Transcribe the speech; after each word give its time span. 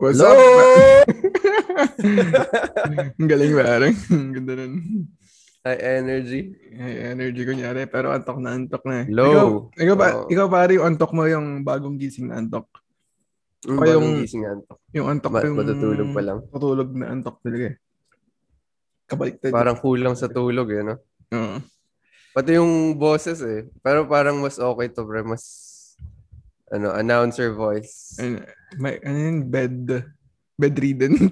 What's 0.00 0.16
Hello? 0.16 0.32
up? 0.32 1.04
Ang 3.20 3.28
galing 3.28 3.52
ba? 3.52 3.64
Ang 3.84 4.32
ganda 4.32 4.52
nun. 4.56 4.72
High 5.60 6.00
energy. 6.00 6.56
Ay, 6.72 7.12
energy 7.12 7.44
kunyari, 7.44 7.84
pero 7.84 8.08
antok 8.08 8.40
na 8.40 8.56
antok 8.56 8.80
na 8.88 9.04
eh. 9.04 9.06
Low. 9.12 9.28
Ikaw, 9.28 9.48
ikaw, 9.76 9.96
ba, 9.96 10.06
Oo. 10.16 10.28
ikaw 10.32 10.46
pare, 10.48 10.80
yung 10.80 10.86
antok 10.88 11.12
mo 11.12 11.28
yung 11.28 11.60
bagong 11.60 12.00
gising 12.00 12.32
na 12.32 12.40
antok. 12.40 12.64
Mm, 13.68 13.76
O 13.76 13.76
bagong 13.76 13.92
yung- 14.00 14.20
gising 14.24 14.44
antok. 14.48 14.78
Yung 14.96 15.06
antok 15.06 15.32
Ma- 15.36 15.44
yung... 15.44 15.56
matutulog 15.60 16.08
pa 16.16 16.22
lang. 16.24 16.38
Matutulog 16.48 16.88
na 16.96 17.06
antok 17.12 17.36
talaga 17.44 17.64
eh. 17.68 17.76
Kabaliktad. 19.04 19.52
Parang 19.52 19.76
kulang 19.76 20.16
sa 20.16 20.32
tulog 20.32 20.68
eh, 20.72 20.80
no? 20.80 20.96
Oo. 21.28 21.60
Pati 22.32 22.56
yung 22.56 22.96
boses 22.96 23.44
eh. 23.44 23.68
Pero 23.84 24.08
parang 24.08 24.40
mas 24.40 24.56
okay 24.56 24.88
to, 24.88 25.04
pre. 25.04 25.20
Mas, 25.20 25.44
ano, 26.72 26.88
announcer 26.96 27.52
voice. 27.52 28.16
Ano, 28.16 28.40
may, 28.78 29.00
ano 29.02 29.18
yun, 29.18 29.38
bed, 29.48 30.04
bedridden. 30.54 31.14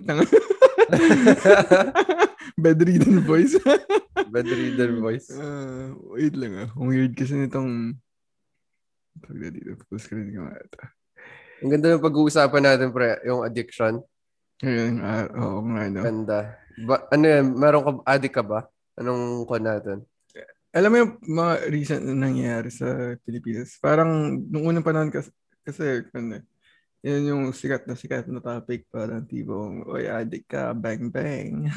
Bedridden 2.59 3.23
voice. 3.23 3.55
Bedridden 4.35 4.99
voice. 4.99 5.31
Ah, 5.31 5.95
wait 6.11 6.35
lang 6.35 6.67
ah. 6.67 6.69
Ang 6.75 6.91
weird 6.91 7.15
kasi 7.15 7.39
nitong... 7.39 7.95
Pag 9.23 9.37
dito, 9.55 9.79
full 9.87 10.03
screen 10.03 10.35
ka 10.35 10.59
ata. 10.59 10.85
Ang 11.63 11.71
ganda 11.75 11.95
ng 11.95 12.03
pag-uusapan 12.03 12.63
natin, 12.63 12.91
pre. 12.91 13.19
Yung 13.27 13.47
addiction. 13.47 14.03
Ayun, 14.63 15.03
ah, 15.03 15.27
oo 15.31 15.63
nga, 15.71 15.83
no. 15.91 16.03
Ganda. 16.03 16.39
Ba, 16.83 17.07
ano 17.15 17.25
yan? 17.27 17.47
Meron 17.55 17.83
ka, 17.83 17.91
addict 18.07 18.35
ka 18.35 18.43
ba? 18.43 18.67
Anong 18.99 19.47
kon 19.47 19.63
natin? 19.63 20.03
Alam 20.75 20.91
mo 20.91 20.97
yung 20.99 21.13
mga 21.23 21.53
recent 21.71 22.03
na 22.07 22.15
nangyayari 22.15 22.71
sa 22.71 23.15
Pilipinas? 23.23 23.79
Parang 23.79 24.39
nung 24.51 24.67
unang 24.67 24.87
panahon 24.87 25.11
kasi, 25.11 25.31
kasi 25.63 26.07
ano, 26.15 26.43
yan 26.99 27.31
yung 27.31 27.45
sikat 27.55 27.87
na 27.87 27.95
sikat 27.95 28.27
na 28.27 28.43
topic. 28.43 28.91
Parang 28.91 29.23
tipong, 29.23 29.87
oy, 29.87 30.11
addict 30.11 30.51
ka, 30.51 30.75
bang 30.75 31.07
bang. 31.09 31.71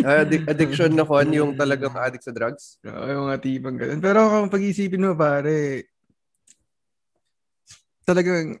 Ah, 0.00 0.24
addic- 0.24 0.48
addiction 0.52 0.92
na 0.96 1.04
kon, 1.04 1.28
yung 1.28 1.52
talagang 1.52 1.92
addict 1.92 2.24
sa 2.24 2.32
drugs? 2.32 2.80
Oo, 2.84 3.04
yung 3.08 3.24
mga 3.28 3.40
tipong 3.44 3.76
ganun. 3.76 4.00
Pero 4.00 4.18
kung 4.32 4.48
pag-isipin 4.48 5.04
mo, 5.04 5.12
pare, 5.12 5.86
talagang 8.08 8.56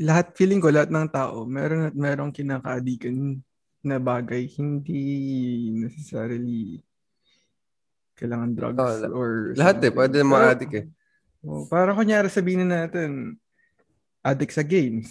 lahat, 0.00 0.32
feeling 0.38 0.62
ko, 0.62 0.72
lahat 0.72 0.88
ng 0.88 1.10
tao, 1.12 1.44
meron 1.44 1.90
at 1.90 1.96
merong 1.98 2.32
kinakaadikan 2.32 3.42
na 3.82 3.98
bagay. 3.98 4.46
Hindi 4.48 5.02
necessarily 5.76 6.80
kailangan 8.16 8.52
drugs 8.52 8.78
la- 8.78 9.12
or 9.12 9.56
Lahat 9.56 9.80
eh, 9.80 9.88
something. 9.88 9.96
pwede 9.96 10.16
mga 10.20 10.46
addict 10.52 10.74
eh. 10.76 10.86
Oh, 11.40 11.64
parang 11.64 11.96
kunyari 11.96 12.28
sabihin 12.28 12.68
na 12.68 12.84
natin, 12.84 13.40
addict 14.20 14.52
sa 14.52 14.60
games, 14.60 15.08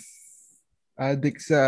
addict 1.00 1.40
sa 1.42 1.62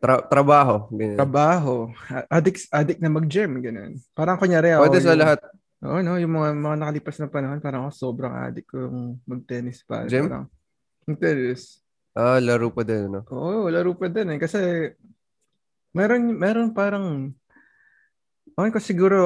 Tra- 0.00 0.24
trabaho. 0.24 0.88
Ganyan. 0.90 1.16
trabaho, 1.16 1.92
addict, 2.28 2.68
addict 2.70 3.00
na 3.00 3.12
mag-gym, 3.12 3.60
ganun. 3.60 4.00
Parang 4.12 4.36
kunyari 4.36 4.72
ako, 4.72 4.82
Pwede 4.84 5.00
sa 5.00 5.12
yung- 5.12 5.20
lahat. 5.20 5.38
Oo, 5.80 6.00
no, 6.00 6.16
yung 6.16 6.32
mga, 6.32 6.48
mga 6.56 6.76
nakalipas 6.76 7.16
na 7.16 7.28
panahon, 7.28 7.60
parang 7.60 7.84
ako 7.84 7.92
sobrang 7.94 8.32
addict 8.32 8.68
ko 8.68 8.84
yung 8.84 9.16
mag-tennis 9.24 9.80
pa. 9.80 10.04
Gym? 10.04 10.28
Parang, 10.28 10.44
yung 11.04 11.16
tennis. 11.16 11.80
Ah, 12.12 12.36
laro 12.36 12.68
pa 12.68 12.80
din, 12.80 13.08
no? 13.08 13.24
Oo, 13.28 13.68
laro 13.68 13.92
pa 13.92 14.08
din 14.08 14.36
eh. 14.36 14.38
Kasi, 14.40 14.60
meron, 15.92 16.32
meron 16.32 16.72
parang, 16.72 17.32
okay 18.52 18.70
ko 18.72 18.80
siguro, 18.80 19.18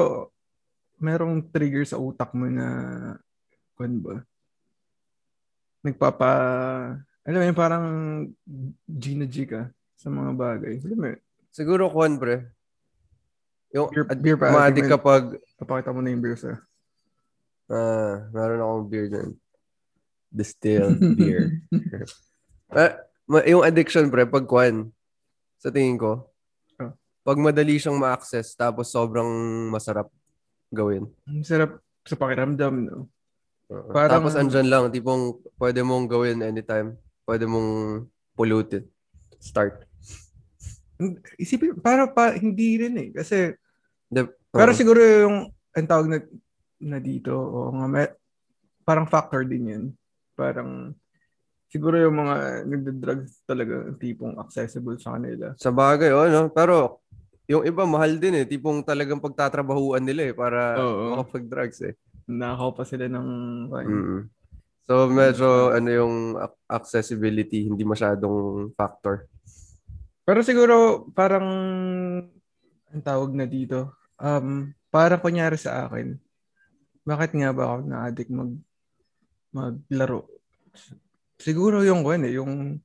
merong 0.95 1.51
trigger 1.51 1.83
sa 1.83 1.99
utak 1.99 2.31
mo 2.31 2.47
na, 2.47 2.67
kung 3.75 3.99
ba, 3.99 4.23
nagpapa, 5.83 6.31
alam 7.25 7.37
mo 7.37 7.43
yun, 7.43 7.57
parang 7.57 7.85
G 8.85 9.03
na 9.13 9.25
G 9.25 9.43
ka 9.43 9.67
sa 9.95 10.07
mga 10.07 10.31
bagay. 10.31 10.77
Alam 10.79 10.97
mo 10.97 11.07
yun, 11.09 11.19
Siguro, 11.49 11.87
Juan, 11.87 12.15
pre. 12.15 12.51
Yung 13.71 13.87
Beer- 13.89 14.05
ad- 14.05 14.21
beer 14.21 14.35
pa, 14.35 14.51
addict 14.61 14.87
kapag, 14.87 15.23
papakita 15.55 15.89
mo 15.89 15.99
na 15.99 16.11
yung 16.11 16.19
beer 16.19 16.35
sa. 16.35 16.59
ah, 17.67 18.27
meron 18.29 18.59
akong 18.59 18.85
beer 18.85 19.07
dyan. 19.07 19.29
Distilled 20.27 20.99
beer. 21.15 21.63
Ma- 23.25 23.47
yung 23.47 23.63
addiction, 23.63 24.05
pre, 24.07 24.23
pag 24.23 24.45
Juan, 24.45 24.91
sa 25.57 25.71
tingin 25.71 25.97
ko, 25.97 26.29
Oh. 26.75 26.91
pag 27.23 27.39
madali 27.39 27.79
siyang 27.79 27.95
ma-access, 27.95 28.53
tapos 28.53 28.85
sobrang 28.87 29.25
masarap 29.67 30.11
gawin. 30.69 31.07
Ang 31.25 31.41
sarap 31.41 31.79
sa 32.03 32.13
pakiramdam, 32.13 32.85
no? 32.85 33.07
Oo. 33.67 33.89
Parang- 33.89 34.21
Tapos 34.21 34.35
andyan 34.35 34.67
lang, 34.67 34.83
tipong 34.89 35.39
pwede 35.57 35.81
mong 35.81 36.05
gawin 36.05 36.43
anytime. 36.43 36.99
Pwede 37.25 37.49
mong 37.49 38.05
polluted. 38.37 38.85
Start. 39.41 39.81
Isipin, 41.35 41.75
para 41.81 42.05
pa, 42.07 42.37
hindi 42.37 42.77
rin 42.79 42.95
eh. 42.95 43.09
Kasi, 43.11 43.51
De- 44.05 44.29
pero 44.53 44.71
Oo. 44.71 44.77
siguro 44.77 45.01
yung, 45.01 45.49
ang 45.73 45.87
tawag 45.89 46.07
na, 46.07 46.17
na 46.79 47.01
dito, 47.01 47.33
o 47.33 47.73
nga, 47.73 47.85
may, 47.89 48.07
parang 48.85 49.09
factor 49.09 49.41
din 49.43 49.73
yun. 49.73 49.83
Parang, 50.37 50.93
siguro 51.67 51.97
yung 51.97 52.21
mga 52.21 52.63
nagda-drugs 52.69 53.41
talaga, 53.43 53.91
tipong 53.97 54.37
accessible 54.37 54.95
sa 55.01 55.17
kanila. 55.17 55.51
Sa 55.57 55.73
bagay, 55.73 56.13
oh, 56.13 56.29
no? 56.29 56.53
Pero, 56.53 57.01
yung 57.49 57.65
iba, 57.65 57.83
mahal 57.89 58.21
din 58.21 58.41
eh. 58.41 58.45
Tipong 58.45 58.85
talagang 58.85 59.19
pagtatrabahuan 59.21 60.05
nila 60.05 60.29
eh, 60.29 60.33
para 60.37 60.77
Oo. 60.79 61.17
makapag-drugs 61.17 61.81
eh. 61.81 61.93
Nakaw 62.29 62.69
pa 62.73 62.85
sila 62.85 63.09
ng, 63.09 63.27
Mm. 63.69 64.21
So, 64.85 65.09
medyo, 65.09 65.73
ano 65.73 65.89
yung 65.89 66.15
ac- 66.37 66.61
accessibility, 66.69 67.65
hindi 67.65 67.81
masyadong 67.81 68.69
factor. 68.77 69.25
Pero 70.21 70.45
siguro, 70.45 71.05
parang, 71.09 71.47
ang 72.93 73.01
tawag 73.01 73.33
na 73.33 73.49
dito, 73.49 73.97
um, 74.21 74.69
parang 74.93 75.17
kunyari 75.17 75.57
sa 75.57 75.89
akin, 75.89 76.13
bakit 77.01 77.33
nga 77.33 77.49
ba 77.49 77.63
ako 77.65 77.75
na-addict 77.81 78.29
mag, 78.29 78.53
maglaro? 79.49 80.29
Siguro 81.41 81.81
yung, 81.81 82.05
ano, 82.05 82.25
eh, 82.29 82.37
yung 82.37 82.77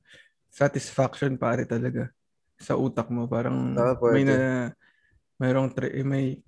satisfaction 0.49 1.37
pare 1.37 1.69
talaga 1.69 2.09
sa 2.57 2.77
utak 2.81 3.13
mo. 3.13 3.29
Parang 3.29 3.77
Ah, 3.77 3.93
may 4.09 4.25
na, 4.25 4.73
mayroong, 5.37 5.69
tri- 5.69 6.01
may, 6.01 6.41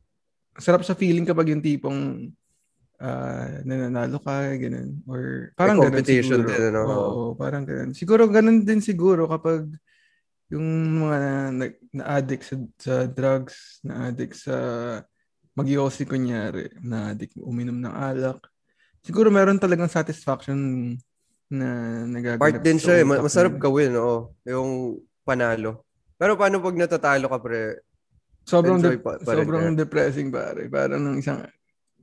sarap 0.58 0.82
sa 0.82 0.98
feeling 0.98 1.26
kapag 1.26 1.54
yung 1.54 1.62
tipong 1.62 2.30
ah, 3.04 3.60
nananalo 3.68 4.18
ka, 4.24 4.56
ganun. 4.56 5.04
Or 5.04 5.52
parang 5.60 5.78
ganun 5.84 6.00
competition 6.00 6.40
siguro. 6.40 6.50
din, 6.50 6.62
ano? 6.72 6.82
Oo, 6.88 7.24
parang 7.36 7.64
ganun. 7.68 7.92
Siguro 7.92 8.24
ganun 8.32 8.64
din 8.64 8.80
siguro 8.80 9.28
kapag 9.28 9.68
yung 10.48 10.68
mga 11.04 11.18
na, 11.52 11.66
na-addict 11.92 12.44
sa, 12.48 12.56
sa 12.80 12.96
drugs, 13.10 13.84
na-addict 13.84 14.36
sa 14.40 14.58
mag-yossi 15.54 16.08
kunyari, 16.08 16.72
na-addict 16.80 17.36
uminom 17.44 17.78
ng 17.78 17.94
alak. 17.94 18.40
Siguro 19.04 19.28
meron 19.28 19.60
talagang 19.60 19.92
satisfaction 19.92 20.58
na 21.52 21.70
nagaganap 22.08 22.42
Part 22.42 22.62
din 22.64 22.80
siya 22.80 23.04
eh. 23.04 23.06
Masarap 23.06 23.60
gawin, 23.60 23.94
oo. 24.00 24.32
Yung 24.48 25.04
panalo. 25.28 25.86
Pero 26.18 26.40
paano 26.40 26.64
pag 26.64 26.78
natatalo 26.80 27.28
ka, 27.28 27.38
pre? 27.38 27.84
Sobrang, 28.48 28.80
de- 28.80 29.00
pa- 29.00 29.20
sobrang 29.22 29.76
kaya? 29.76 29.80
depressing 29.84 30.32
pare. 30.32 30.72
Parang 30.72 31.00
nung 31.04 31.20
isang... 31.20 31.44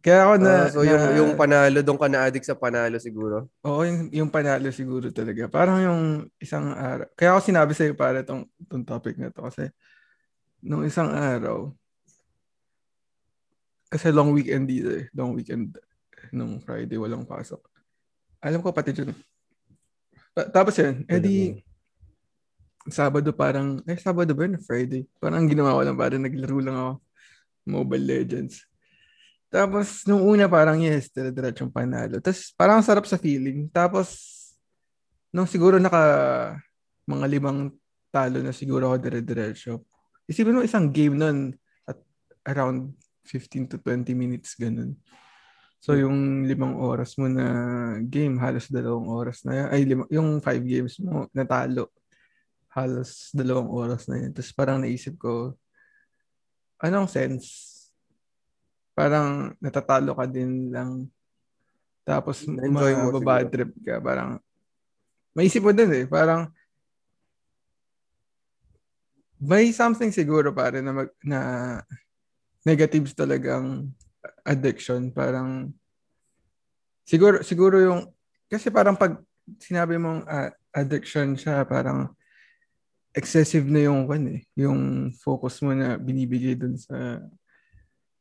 Kaya 0.00 0.24
ako 0.24 0.34
na... 0.40 0.52
Ah, 0.52 0.68
so, 0.72 0.80
yung, 0.80 0.96
na- 0.96 1.16
yung 1.20 1.32
panalo, 1.36 1.78
doon 1.84 2.00
ka 2.00 2.08
na-addict 2.08 2.48
sa 2.48 2.56
panalo 2.56 2.96
siguro. 2.96 3.52
Oo, 3.68 3.84
yung, 3.84 4.08
yung 4.08 4.30
panalo 4.32 4.72
siguro 4.72 5.12
talaga. 5.12 5.44
Parang 5.52 5.78
yung 5.80 6.02
isang 6.40 6.72
araw. 6.72 7.08
Kaya 7.12 7.36
ako 7.36 7.40
sinabi 7.44 7.72
sa'yo 7.76 7.92
para 7.92 8.24
itong, 8.24 8.48
itong 8.64 8.84
topic 8.88 9.20
na 9.20 9.28
to 9.28 9.44
kasi 9.44 9.68
nung 10.64 10.88
isang 10.88 11.12
araw, 11.12 11.68
kasi 13.92 14.08
long 14.08 14.32
weekend 14.32 14.70
dito 14.70 14.88
eh. 14.88 15.12
Long 15.12 15.36
weekend 15.36 15.76
nung 16.32 16.62
Friday, 16.64 16.96
walang 16.96 17.28
pasok. 17.28 17.60
Alam 18.40 18.64
ko 18.64 18.72
pati 18.72 18.96
dyan. 18.96 19.12
Pa- 20.32 20.48
tapos 20.48 20.78
yun, 20.80 21.04
edi 21.10 21.60
Sabado 22.88 23.28
parang, 23.36 23.84
eh 23.84 24.00
Sabado 24.00 24.32
ba 24.32 24.48
yun? 24.48 24.56
Friday. 24.64 25.04
Parang 25.20 25.44
ang 25.44 25.50
ginawa 25.52 25.76
ko 25.76 25.82
lang, 25.84 25.98
parang 26.00 26.24
naglaro 26.24 26.58
lang 26.64 26.76
ako. 26.80 26.92
Mobile 27.68 28.06
Legends. 28.08 28.69
Tapos, 29.50 30.06
nung 30.06 30.22
una 30.22 30.46
parang 30.46 30.78
yes, 30.78 31.10
dire-diretsong 31.10 31.74
panalo. 31.74 32.22
Tapos, 32.22 32.54
parang 32.54 32.78
ang 32.78 32.86
sarap 32.86 33.02
sa 33.04 33.18
feeling. 33.18 33.66
Tapos, 33.74 34.14
nung 35.34 35.50
siguro 35.50 35.82
naka 35.82 36.54
mga 37.10 37.26
limang 37.26 37.74
talo 38.14 38.38
na 38.42 38.54
siguro 38.54 38.90
ako 38.90 38.96
dire-diretso. 39.02 39.82
Isipin 40.30 40.54
mo 40.54 40.62
isang 40.62 40.94
game 40.94 41.18
nun 41.18 41.38
at 41.82 41.98
around 42.46 42.94
15 43.26 43.74
to 43.74 43.76
20 43.82 44.14
minutes 44.14 44.54
ganun. 44.54 44.94
So, 45.80 45.96
yung 45.96 46.44
limang 46.44 46.76
oras 46.76 47.16
mo 47.16 47.24
na 47.26 47.46
game, 48.04 48.36
halos 48.36 48.68
dalawang 48.68 49.08
oras 49.08 49.42
na 49.48 49.64
yan. 49.64 49.68
Ay, 49.72 49.80
lima, 49.88 50.04
yung 50.12 50.38
five 50.44 50.60
games 50.60 51.00
mo 51.00 51.26
natalo, 51.32 51.88
halos 52.70 53.32
dalawang 53.32 53.70
oras 53.72 54.04
na 54.06 54.20
yun. 54.20 54.30
Tapos 54.30 54.52
parang 54.52 54.78
naisip 54.78 55.16
ko, 55.16 55.56
anong 56.78 57.08
sense? 57.08 57.69
Parang 59.00 59.28
natatalo 59.56 60.12
ka 60.12 60.26
din 60.28 60.68
lang. 60.68 61.08
Tapos 62.04 62.44
Na-enjoy 62.44 62.92
mo 63.00 63.08
siguro. 63.16 63.48
trip 63.48 63.70
ka. 63.80 63.96
Parang, 64.00 64.36
maisip 65.32 65.64
mo 65.64 65.72
din 65.72 65.90
eh. 65.92 66.04
Parang, 66.04 66.52
may 69.40 69.72
something 69.72 70.12
siguro 70.12 70.52
pare 70.52 70.84
na, 70.84 70.92
mag, 70.92 71.08
na 71.24 71.40
negatives 72.60 73.16
talagang 73.16 73.88
addiction. 74.44 75.08
Parang, 75.08 75.72
siguro, 77.08 77.40
siguro 77.40 77.80
yung, 77.80 78.00
kasi 78.52 78.68
parang 78.68 78.98
pag 78.98 79.16
sinabi 79.58 79.96
mong 79.96 80.28
uh, 80.28 80.50
addiction 80.76 81.34
siya, 81.34 81.64
parang 81.64 82.12
excessive 83.10 83.66
na 83.66 83.90
yung 83.90 84.06
kan 84.06 84.22
eh, 84.30 84.46
yung 84.54 85.10
focus 85.18 85.58
mo 85.66 85.74
na 85.74 85.98
binibigay 85.98 86.54
dun 86.54 86.78
sa 86.78 87.18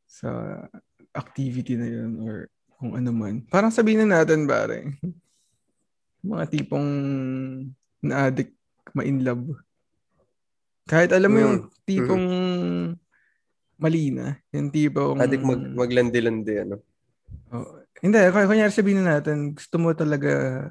sa 0.09 0.65
activity 1.13 1.77
na 1.77 1.85
yun 1.85 2.17
or 2.25 2.49
kung 2.81 2.97
ano 2.97 3.13
man. 3.13 3.45
Parang 3.45 3.69
sabihin 3.69 4.09
na 4.09 4.19
natin, 4.19 4.49
pare, 4.49 4.97
mga 6.25 6.45
tipong 6.49 6.89
na-addict, 8.01 8.57
ma-in 8.97 9.21
love. 9.21 9.45
Kahit 10.89 11.13
alam 11.13 11.29
mo 11.29 11.37
mm. 11.37 11.45
yung 11.45 11.57
tipong 11.85 12.25
mm. 12.25 12.87
mali 13.77 14.09
na. 14.09 14.33
Yung 14.49 14.73
tipong... 14.73 15.21
Addict 15.21 15.45
mag, 15.45 15.61
maglandi-landi, 15.77 16.55
ano? 16.65 16.81
Oh, 17.53 17.77
hindi, 18.01 18.17
kunyari 18.33 18.73
sabihin 18.73 19.05
na 19.05 19.21
natin, 19.21 19.53
gusto 19.53 19.75
mo 19.77 19.93
talaga 19.93 20.65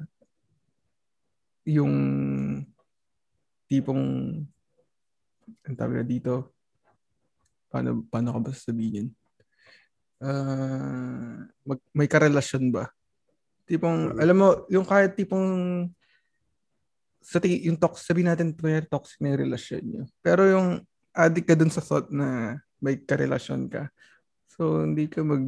yung 1.63 1.95
tipong 3.69 4.03
ang 5.69 5.77
tawag 5.77 6.01
na 6.01 6.05
dito 6.05 6.49
paano, 7.69 8.01
paano 8.09 8.33
ka 8.33 8.39
ba 8.41 8.51
sabihin? 8.51 9.13
Uh, 10.19 11.47
mag, 11.63 11.79
may 11.95 12.07
karelasyon 12.11 12.75
ba? 12.75 12.91
Tipong, 13.63 14.11
mm-hmm. 14.11 14.23
alam 14.23 14.37
mo, 14.37 14.49
yung 14.67 14.83
kahit 14.83 15.15
tipong 15.15 15.47
sa 17.19 17.37
tingin, 17.37 17.71
yung 17.71 17.79
toxic, 17.79 18.09
sabihin 18.09 18.31
natin, 18.31 18.55
may 18.63 18.81
toxic 18.83 19.19
na 19.21 19.35
yung 19.35 19.43
relasyon 19.45 19.83
nyo. 19.85 20.03
Pero 20.23 20.41
yung 20.47 20.67
addict 21.13 21.47
ka 21.47 21.55
dun 21.55 21.71
sa 21.71 21.83
thought 21.83 22.09
na 22.09 22.57
may 22.79 22.97
karelasyon 22.97 23.67
ka. 23.69 23.91
So, 24.55 24.83
hindi 24.83 25.05
ka 25.05 25.21
mag 25.23 25.45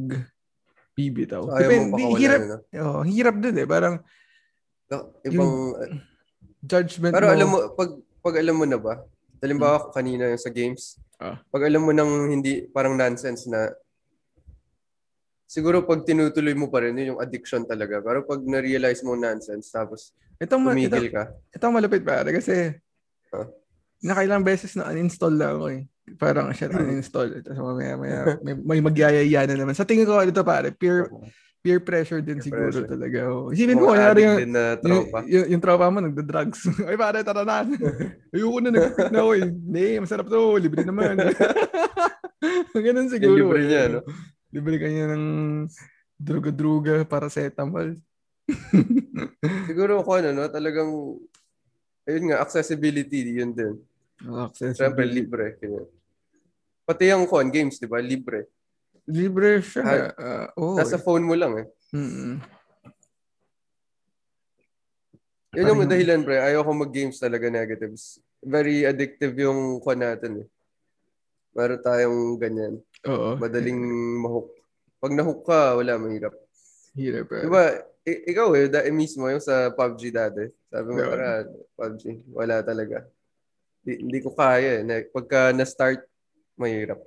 bibitaw. 0.92 1.42
So, 1.48 1.56
Depende, 1.58 2.02
hirap, 2.20 2.40
oh, 2.80 3.02
hirap 3.02 3.36
dun 3.40 3.56
eh. 3.56 3.66
Parang, 3.66 3.94
ibang, 5.24 5.32
yung 5.32 5.52
judgment 6.62 7.12
Pero 7.16 7.26
mo, 7.28 7.32
alam 7.32 7.48
mo, 7.48 7.58
pag, 7.74 7.90
pag 8.22 8.34
alam 8.38 8.56
mo 8.56 8.64
na 8.68 8.78
ba, 8.78 9.02
halimbawa 9.42 9.88
hmm. 9.88 9.90
kanina 9.90 10.30
yung 10.30 10.42
sa 10.42 10.52
games, 10.52 11.00
ah. 11.18 11.40
pag 11.50 11.66
alam 11.66 11.82
mo 11.82 11.90
nang 11.90 12.30
hindi, 12.30 12.68
parang 12.70 12.94
nonsense 12.94 13.50
na, 13.50 13.72
siguro 15.52 15.84
pag 15.84 16.00
tinutuloy 16.08 16.56
mo 16.56 16.72
pa 16.72 16.80
rin, 16.80 16.96
yun 16.96 17.12
yung 17.12 17.20
addiction 17.20 17.68
talaga. 17.68 18.00
Pero 18.00 18.24
pag 18.24 18.40
na-realize 18.40 19.04
mo 19.04 19.12
nonsense, 19.12 19.68
tapos 19.68 20.16
Itong, 20.42 20.62
Tumigil 20.66 21.06
ito, 21.06 21.14
ka? 21.14 21.22
Ito 21.54 21.70
malapit 21.70 22.02
pare 22.02 22.34
kasi 22.34 22.74
huh? 23.30 23.46
nakailang 24.02 24.42
beses 24.42 24.74
na 24.74 24.90
uninstall 24.90 25.38
lang 25.38 25.54
ako 25.54 25.66
eh. 25.70 25.82
Parang 26.18 26.50
siya 26.50 26.66
uninstall. 26.74 27.30
Tapos 27.46 27.62
mamaya, 27.62 27.94
maya, 27.94 28.20
may, 28.42 28.54
may 28.58 28.80
magyayaya 28.82 29.46
na 29.46 29.54
naman. 29.54 29.78
Sa 29.78 29.86
tingin 29.86 30.02
ko, 30.02 30.18
ito 30.18 30.42
pare, 30.42 30.74
peer, 30.74 31.06
peer 31.62 31.78
pressure 31.78 32.18
din 32.18 32.42
peer 32.42 32.46
siguro 32.50 32.74
pressure. 32.74 32.90
talaga. 32.90 33.18
Oh. 33.30 33.54
Isipin 33.54 33.78
mo, 33.78 33.94
kaya 33.94 34.18
yung. 34.18 34.50
Yung, 34.82 35.06
yung, 35.30 35.46
yung 35.54 35.62
tropa 35.62 35.86
mo, 35.94 36.02
nagda-drugs. 36.02 36.66
Ay 36.90 36.98
pare, 36.98 37.22
tara 37.22 37.46
na. 37.46 37.62
Ayoko 38.34 38.58
na, 38.58 38.70
nag 38.74 38.98
na 39.14 39.18
ako 39.22 39.30
eh. 39.38 39.46
Hindi, 39.46 39.86
masarap 40.02 40.26
to. 40.26 40.58
Libre 40.58 40.82
naman. 40.82 41.22
Ganun 42.74 43.06
siguro. 43.06 43.30
Yung 43.30 43.38
libre 43.46 43.62
niya, 43.70 43.82
no? 43.94 44.00
Libre 44.52 44.76
kanya 44.76 45.16
ng 45.16 45.64
druga-druga, 46.20 47.08
paracetamol. 47.08 47.96
Siguro 49.68 50.04
ko 50.04 50.20
ano, 50.20 50.28
no? 50.36 50.44
talagang, 50.52 51.16
ayun 52.04 52.24
nga, 52.28 52.44
accessibility, 52.44 53.32
yun 53.32 53.56
din. 53.56 53.80
Oh, 54.28 54.52
accessibility. 54.52 54.76
Siyempre, 54.76 55.04
libre. 55.08 55.46
Kaya. 55.56 55.82
Pati 56.84 57.08
yung 57.08 57.24
con 57.24 57.48
games, 57.48 57.80
di 57.80 57.88
ba? 57.88 57.98
Libre. 58.04 58.52
Libre 59.08 59.64
siya. 59.64 60.12
Uh, 60.12 60.46
oh, 60.60 60.76
Nasa 60.76 61.00
eh. 61.00 61.02
phone 61.02 61.24
mo 61.24 61.32
lang 61.32 61.56
eh. 61.56 61.66
Mm-hmm. 61.96 62.32
Yun 65.52 65.68
yung 65.68 65.88
dahilan, 65.88 66.20
pre. 66.28 66.44
Ayaw 66.44 66.60
ko 66.60 66.70
mag-games 66.76 67.16
talaga 67.16 67.48
negatives. 67.48 68.20
Very 68.44 68.84
addictive 68.84 69.32
yung 69.40 69.80
con 69.80 69.96
natin 69.96 70.44
eh. 70.44 70.46
Meron 71.52 71.80
tayong 71.84 72.18
ganyan. 72.40 72.74
Oo. 73.08 73.36
Madaling 73.36 73.80
mahook. 74.20 74.56
Pag 75.02 75.12
nahook 75.12 75.40
ka, 75.44 75.76
wala, 75.76 76.00
mahirap. 76.00 76.32
Hirap, 76.96 77.24
pre. 77.28 77.44
Diba, 77.44 77.64
I- 78.02 78.22
ikaw 78.34 78.50
eh, 78.58 78.66
da- 78.66 78.88
mismo 78.90 79.28
yung 79.30 79.42
sa 79.42 79.70
PUBG 79.70 80.10
dati. 80.10 80.44
Sabi 80.72 80.86
mo, 80.90 80.98
para 80.98 81.46
PUBG. 81.78 82.02
Wala 82.32 82.56
talaga. 82.64 83.06
Di, 83.84 84.00
hindi 84.00 84.18
ko 84.22 84.32
kaya 84.32 84.80
eh. 84.80 85.06
Pagka 85.12 85.52
na-start, 85.52 86.02
mahirap. 86.56 86.98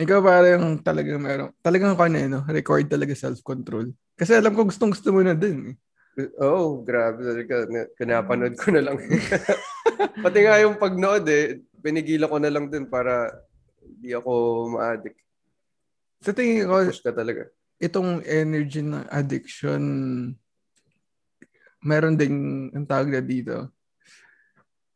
Ikaw 0.00 0.18
para 0.24 0.46
yung 0.56 0.80
talagang 0.80 1.20
meron. 1.20 1.52
Talagang 1.60 1.92
kanya, 1.96 2.20
eh, 2.24 2.30
no? 2.30 2.40
Record 2.48 2.88
talaga 2.88 3.12
self-control. 3.12 3.92
Kasi 4.16 4.36
alam 4.36 4.52
ko 4.52 4.64
gustong 4.64 4.92
gusto 4.92 5.12
mo 5.12 5.20
na 5.20 5.36
din. 5.36 5.72
Eh. 5.72 5.76
Oo, 6.40 6.56
oh, 6.56 6.68
grabe. 6.84 7.20
Talaga. 7.20 7.54
Kinapanood 7.96 8.54
ko 8.56 8.68
na 8.72 8.82
lang. 8.84 8.96
Pati 10.24 10.38
nga 10.40 10.56
yung 10.60 10.80
pagnood 10.80 11.24
eh, 11.28 11.60
pinigila 11.80 12.28
ko 12.28 12.36
na 12.40 12.52
lang 12.52 12.68
din 12.68 12.88
para 12.88 13.28
hindi 13.96 14.10
ako 14.14 14.30
ma-addict. 14.78 15.18
Sa 16.20 16.32
tingin 16.36 16.68
ko, 16.68 16.84
Push 16.86 17.02
ka 17.02 17.12
talaga 17.16 17.48
itong 17.80 18.20
energy 18.28 18.84
ng 18.84 19.08
addiction, 19.08 19.82
meron 21.80 22.14
ding, 22.14 22.68
ang 22.76 22.84
tawag 22.84 23.08
na 23.08 23.24
dito, 23.24 23.72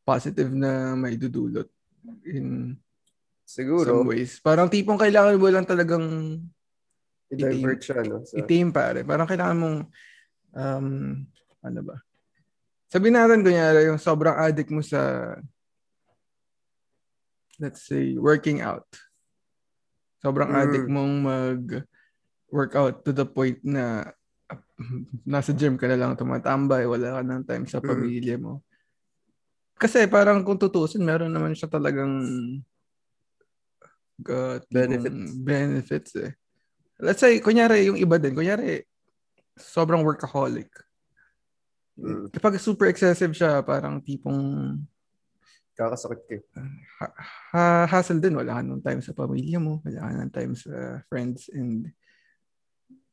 positive 0.04 0.52
na 0.52 0.92
may 0.92 1.16
dudulot 1.16 1.66
in 2.28 2.76
Siguro. 3.48 4.04
some 4.04 4.12
ways. 4.12 4.36
Parang 4.44 4.68
tipong 4.68 5.00
kailangan 5.00 5.40
mo 5.40 5.48
lang 5.48 5.64
talagang 5.64 6.04
i-divert 7.32 7.80
siya, 7.80 8.04
no? 8.04 8.20
So, 8.28 8.44
itim 8.44 8.68
pare. 8.68 9.00
Parang 9.00 9.24
kailangan 9.24 9.56
mong 9.56 9.78
um, 10.52 10.88
ano 11.64 11.80
ba? 11.80 11.96
Sabihin 12.92 13.16
natin 13.16 13.40
kunyari 13.40 13.88
yung 13.88 13.96
sobrang 13.96 14.36
addict 14.36 14.68
mo 14.68 14.84
sa 14.84 15.34
let's 17.58 17.86
say 17.86 18.16
working 18.16 18.60
out. 18.60 18.86
Sobrang 20.24 20.50
mm. 20.50 20.60
addict 20.60 20.88
mong 20.88 21.14
mag 21.20 21.62
workout 22.48 23.02
to 23.04 23.12
the 23.12 23.26
point 23.26 23.58
na 23.66 24.14
nasa 25.26 25.50
gym 25.54 25.74
ka 25.78 25.86
na 25.90 25.98
lang 25.98 26.14
tumatambay, 26.14 26.86
wala 26.86 27.18
ka 27.18 27.22
ng 27.22 27.44
time 27.46 27.64
sa 27.66 27.78
mm. 27.82 27.86
pamilya 27.86 28.36
mo. 28.38 28.62
Kasi 29.74 30.06
parang 30.06 30.46
kung 30.46 30.58
tutusin, 30.58 31.02
meron 31.02 31.34
naman 31.34 31.52
siya 31.52 31.66
talagang 31.66 32.14
uh, 34.30 34.56
benefits. 34.70 35.34
benefits 35.42 36.12
eh. 36.14 36.32
Let's 37.02 37.18
say, 37.18 37.42
kunyari, 37.42 37.90
yung 37.90 37.98
iba 37.98 38.16
din, 38.22 38.38
kunyari, 38.38 38.86
sobrang 39.58 40.06
workaholic. 40.06 40.70
Mm. 41.98 42.30
Kapag 42.30 42.58
super 42.62 42.86
excessive 42.86 43.34
siya, 43.34 43.62
parang 43.66 43.98
tipong 43.98 44.78
kakasakit 45.74 46.42
ka. 46.54 46.62
Ha, 47.02 47.06
ha, 47.54 47.62
hassle 47.90 48.22
din. 48.22 48.38
Wala 48.38 48.58
ka 48.58 48.62
ng 48.62 48.82
time 48.82 49.02
sa 49.02 49.12
pamilya 49.12 49.58
mo. 49.58 49.82
Wala 49.82 50.00
ka 50.06 50.10
ng 50.14 50.32
time 50.34 50.52
sa 50.54 51.02
friends 51.10 51.50
and 51.50 51.90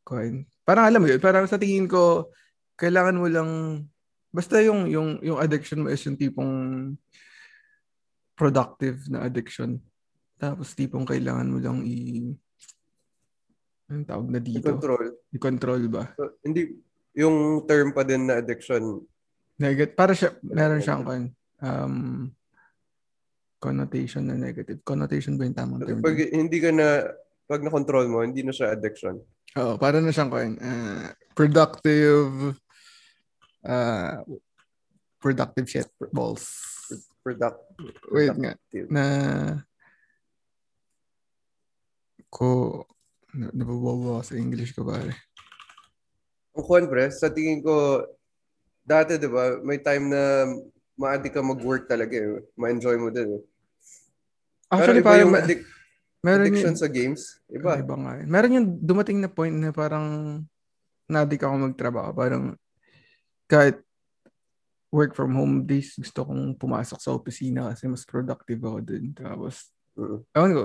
coin. 0.06 0.46
Parang 0.66 0.86
alam 0.90 1.02
mo 1.02 1.08
yun, 1.10 1.22
parang 1.22 1.46
sa 1.46 1.62
tingin 1.62 1.86
ko, 1.86 2.34
kailangan 2.78 3.18
mo 3.18 3.28
lang, 3.30 3.50
basta 4.34 4.62
yung, 4.62 4.90
yung, 4.90 5.22
yung 5.22 5.38
addiction 5.38 5.86
mo 5.86 5.94
is 5.94 6.02
yung 6.06 6.18
tipong 6.18 6.54
productive 8.34 9.06
na 9.10 9.26
addiction. 9.26 9.78
Tapos 10.42 10.74
tipong 10.74 11.06
kailangan 11.06 11.50
mo 11.50 11.62
lang 11.62 11.86
i, 11.86 12.34
anong 13.90 14.08
tawag 14.10 14.28
na 14.34 14.40
dito? 14.42 14.66
I-control. 14.66 15.06
I-control 15.30 15.82
ba? 15.90 16.04
So, 16.18 16.42
hindi, 16.42 16.82
yung 17.14 17.70
term 17.70 17.94
pa 17.94 18.02
din 18.02 18.26
na 18.26 18.42
addiction. 18.42 19.06
Negative. 19.62 19.94
Para 19.94 20.18
siya, 20.18 20.34
meron 20.42 20.82
siyang 20.82 21.04
kan, 21.06 21.22
um, 21.62 21.96
connotation 23.62 24.26
na 24.26 24.34
negative. 24.34 24.82
Connotation 24.82 25.38
ba 25.38 25.46
yung 25.46 25.54
tamang 25.54 25.86
term? 25.86 26.02
Pag 26.02 26.18
hindi 26.34 26.58
ka 26.58 26.74
na, 26.74 27.14
pag 27.46 27.62
na-control 27.62 28.10
mo, 28.10 28.26
hindi 28.26 28.42
na 28.42 28.50
siya 28.50 28.74
addiction. 28.74 29.22
Oo, 29.62 29.78
para 29.78 30.02
na 30.02 30.10
siyang 30.10 30.34
coin. 30.34 30.58
Uh, 30.58 31.14
productive 31.38 32.58
uh, 33.62 34.26
productive 35.22 35.70
shit 35.70 35.90
balls. 36.10 36.50
Product, 37.22 37.62
Wait 38.10 38.34
nga. 38.34 38.58
Na 38.90 39.06
ko 42.32 42.82
nababawa 43.36 44.26
sa 44.26 44.34
English 44.34 44.74
ko 44.74 44.88
pare. 44.88 45.14
Ang 46.58 46.66
kuhan 46.66 46.90
pre, 46.90 47.14
sa 47.14 47.30
tingin 47.30 47.62
ko 47.62 48.04
dati 48.82 49.16
'di 49.16 49.30
ba, 49.30 49.62
may 49.62 49.78
time 49.80 50.10
na 50.10 50.50
maadi 50.98 51.30
ka 51.30 51.40
mag-work 51.40 51.86
talaga 51.88 52.18
eh. 52.18 52.42
Ma-enjoy 52.58 52.96
mo 52.98 53.14
din 53.14 53.40
eh. 53.40 53.44
Actually, 54.72 55.04
Pero 55.04 55.12
parang 55.12 55.32
addic- 55.36 55.68
Meron 56.22 56.46
addiction 56.46 56.78
yung, 56.78 56.82
sa 56.82 56.90
games, 56.90 57.42
iba. 57.50 57.82
Iba 57.82 57.96
nga. 57.98 58.14
Meron 58.30 58.56
yung 58.62 58.68
dumating 58.78 59.18
na 59.18 59.30
point 59.30 59.54
na 59.58 59.74
parang 59.74 60.38
nadik 61.10 61.42
ako 61.42 61.54
magtrabaho. 61.66 62.14
Parang 62.14 62.54
kahit 63.50 63.82
work 64.94 65.18
from 65.18 65.34
home 65.34 65.66
days, 65.66 65.98
gusto 65.98 66.22
kong 66.22 66.56
pumasok 66.62 67.00
sa 67.02 67.16
opisina 67.18 67.74
kasi 67.74 67.90
mas 67.90 68.06
productive 68.06 68.62
ako 68.62 68.80
dun. 68.86 69.06
Tapos, 69.18 69.74
uh-huh. 69.98 70.22
ewan 70.38 70.52
ko, 70.54 70.64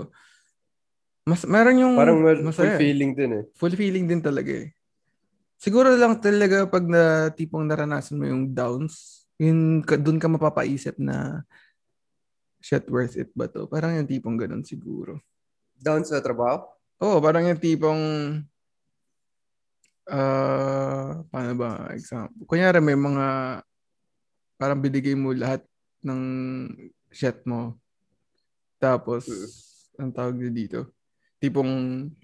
mas, 1.26 1.42
meron 1.48 1.80
yung 1.80 1.94
Parang 1.96 2.20
masaya. 2.44 2.76
full 2.76 2.78
feeling 2.78 3.10
din 3.16 3.30
eh. 3.40 3.44
Full 3.56 3.74
feeling 3.74 4.04
din 4.06 4.20
talaga 4.20 4.52
eh. 4.52 4.76
Siguro 5.56 5.88
lang 5.96 6.20
talaga 6.20 6.68
pag 6.68 6.84
na 6.84 7.32
tipong 7.32 7.64
naranasan 7.64 8.20
mo 8.20 8.28
yung 8.28 8.52
downs, 8.52 9.24
yun, 9.40 9.80
doon 9.80 10.20
ka 10.20 10.28
mapapaisip 10.28 11.00
na 11.00 11.42
shit 12.66 12.90
worth 12.90 13.14
it 13.14 13.30
ba 13.38 13.46
to? 13.46 13.70
Parang 13.70 13.94
yung 13.94 14.10
tipong 14.10 14.34
ganun 14.34 14.66
siguro. 14.66 15.22
Downs 15.78 16.10
sa 16.10 16.18
trabaho? 16.18 16.66
Oo, 16.98 17.18
oh, 17.18 17.22
parang 17.22 17.46
yung 17.46 17.62
tipong 17.62 18.02
uh, 20.10 21.22
paano 21.30 21.52
ba 21.54 21.94
example? 21.94 22.42
Kunyari 22.42 22.82
may 22.82 22.98
mga 22.98 23.26
parang 24.58 24.82
binigay 24.82 25.14
mo 25.14 25.30
lahat 25.30 25.62
ng 26.02 26.20
shit 27.14 27.38
mo. 27.46 27.78
Tapos, 28.82 29.28
mm. 29.28 30.02
ang 30.02 30.10
tawag 30.10 30.34
niya 30.34 30.52
dito, 30.52 30.80
tipong 31.38 31.70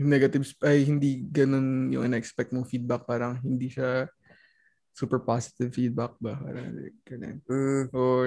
negatives, 0.01 0.57
ay 0.65 0.89
hindi 0.89 1.23
ganun 1.29 1.93
yung 1.93 2.09
in-expect 2.09 2.51
mong 2.51 2.67
feedback. 2.67 3.05
Parang 3.05 3.39
hindi 3.45 3.69
siya 3.69 4.09
super 4.93 5.21
positive 5.21 5.71
feedback 5.71 6.17
ba? 6.19 6.35
Parang 6.41 6.73
ganun. 7.05 7.37
Mm. 7.47 7.85
Or, 7.93 8.27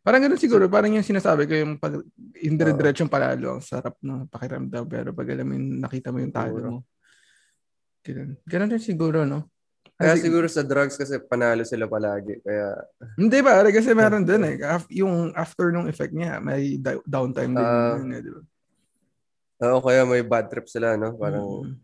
parang 0.00 0.20
ganun 0.24 0.40
siguro. 0.40 0.66
Parang 0.66 0.92
yung 0.92 1.06
sinasabi 1.06 1.44
ko 1.46 1.54
yung 1.56 1.76
pag, 1.76 2.00
yung 2.40 2.56
dire-diretsong 2.56 3.12
palalo, 3.12 3.58
ang 3.58 3.64
sarap 3.64 3.96
ng 4.00 4.28
pakiramdam. 4.28 4.84
Pero 4.88 5.12
pag 5.12 5.28
alam 5.28 5.46
mo 5.46 5.52
yung 5.56 5.68
nakita 5.80 6.08
mo 6.10 6.18
yung 6.20 6.34
talo 6.34 6.58
mo, 6.60 6.78
ganun. 8.04 8.36
Ganun 8.48 8.70
din 8.72 8.82
siguro, 8.82 9.28
no? 9.28 9.48
Kaya 10.00 10.16
kasi, 10.16 10.32
siguro 10.32 10.48
sa 10.48 10.64
drugs 10.64 10.96
kasi 10.96 11.20
panalo 11.20 11.60
sila 11.60 11.84
palagi. 11.84 12.40
Kaya 12.40 12.72
Hindi 13.20 13.38
ba? 13.44 13.60
Kasi 13.68 13.92
meron 13.92 14.24
din 14.24 14.42
eh. 14.48 14.56
Yung 14.96 15.36
after 15.36 15.68
nung 15.68 15.88
effect 15.92 16.16
niya, 16.16 16.40
may 16.40 16.80
downtime 17.04 17.52
din. 17.52 17.60
Uh, 17.60 18.00
yun, 18.00 18.16
eh, 18.16 18.20
di 18.24 18.30
ba? 18.32 18.40
Oo, 19.60 19.84
kaya 19.84 20.08
may 20.08 20.24
bad 20.24 20.48
trip 20.48 20.64
sila, 20.72 20.96
no? 20.96 21.20
Parang... 21.20 21.68
Mm. 21.68 21.76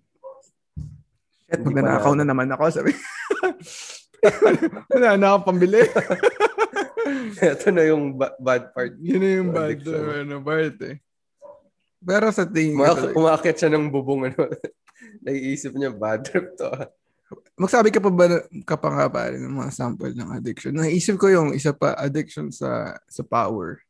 Shit, 1.46 1.61
magnanakaw 1.61 2.12
na 2.16 2.25
naman 2.25 2.49
ako. 2.50 2.64
Sabi. 2.73 2.96
Wala 4.96 5.14
na 5.20 5.37
ako 5.37 5.38
pambili. 5.52 5.85
Ito 7.55 7.69
na 7.73 7.83
yung 7.87 8.15
ba- 8.17 8.37
bad 8.39 8.71
part. 8.75 8.95
Yun 8.99 9.21
na 9.21 9.31
yung 9.41 9.51
bad 9.53 9.79
ano, 9.87 10.43
part 10.43 10.79
eh. 10.83 10.97
Pero 12.03 12.27
sa 12.31 12.47
tingin 12.47 12.79
ko... 12.79 13.17
Umakit 13.17 13.57
siya 13.59 13.73
ng 13.73 13.91
bubong. 13.91 14.31
Ano, 14.31 14.47
naiisip 15.27 15.75
niya, 15.75 15.91
bad 15.91 16.23
trip 16.23 16.55
to. 16.55 16.71
Magsabi 17.59 17.91
ka 17.91 17.99
pa 17.99 18.13
ba 18.13 18.27
ka 18.63 18.77
pa 18.79 18.89
nga 18.93 19.07
pare 19.11 19.35
ng 19.41 19.51
mga 19.51 19.73
sample 19.75 20.15
ng 20.15 20.31
addiction? 20.31 20.77
Naisip 20.77 21.19
ko 21.19 21.27
yung 21.27 21.51
isa 21.57 21.75
pa 21.75 21.99
addiction 21.99 22.55
sa 22.55 22.95
sa 23.11 23.23
power. 23.27 23.83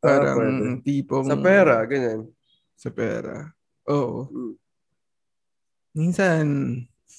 Ah, 0.00 0.20
Parang 0.22 0.38
uh, 0.40 0.76
tipong 0.80 1.28
sa 1.28 1.36
pera, 1.36 1.84
ganyan. 1.84 2.30
Sa 2.80 2.88
pera. 2.88 3.52
Oo. 3.90 4.24
Mm. 4.32 4.54
Minsan 5.94 6.44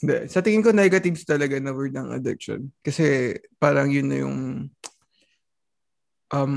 hindi. 0.04 0.18
Sa 0.28 0.44
tingin 0.44 0.64
ko 0.66 0.76
negatives 0.76 1.24
talaga 1.24 1.56
na 1.60 1.72
word 1.72 1.96
ng 1.96 2.12
addiction. 2.16 2.72
Kasi 2.84 3.38
parang 3.56 3.88
yun 3.88 4.08
na 4.12 4.18
yung 4.20 4.38
um 6.34 6.56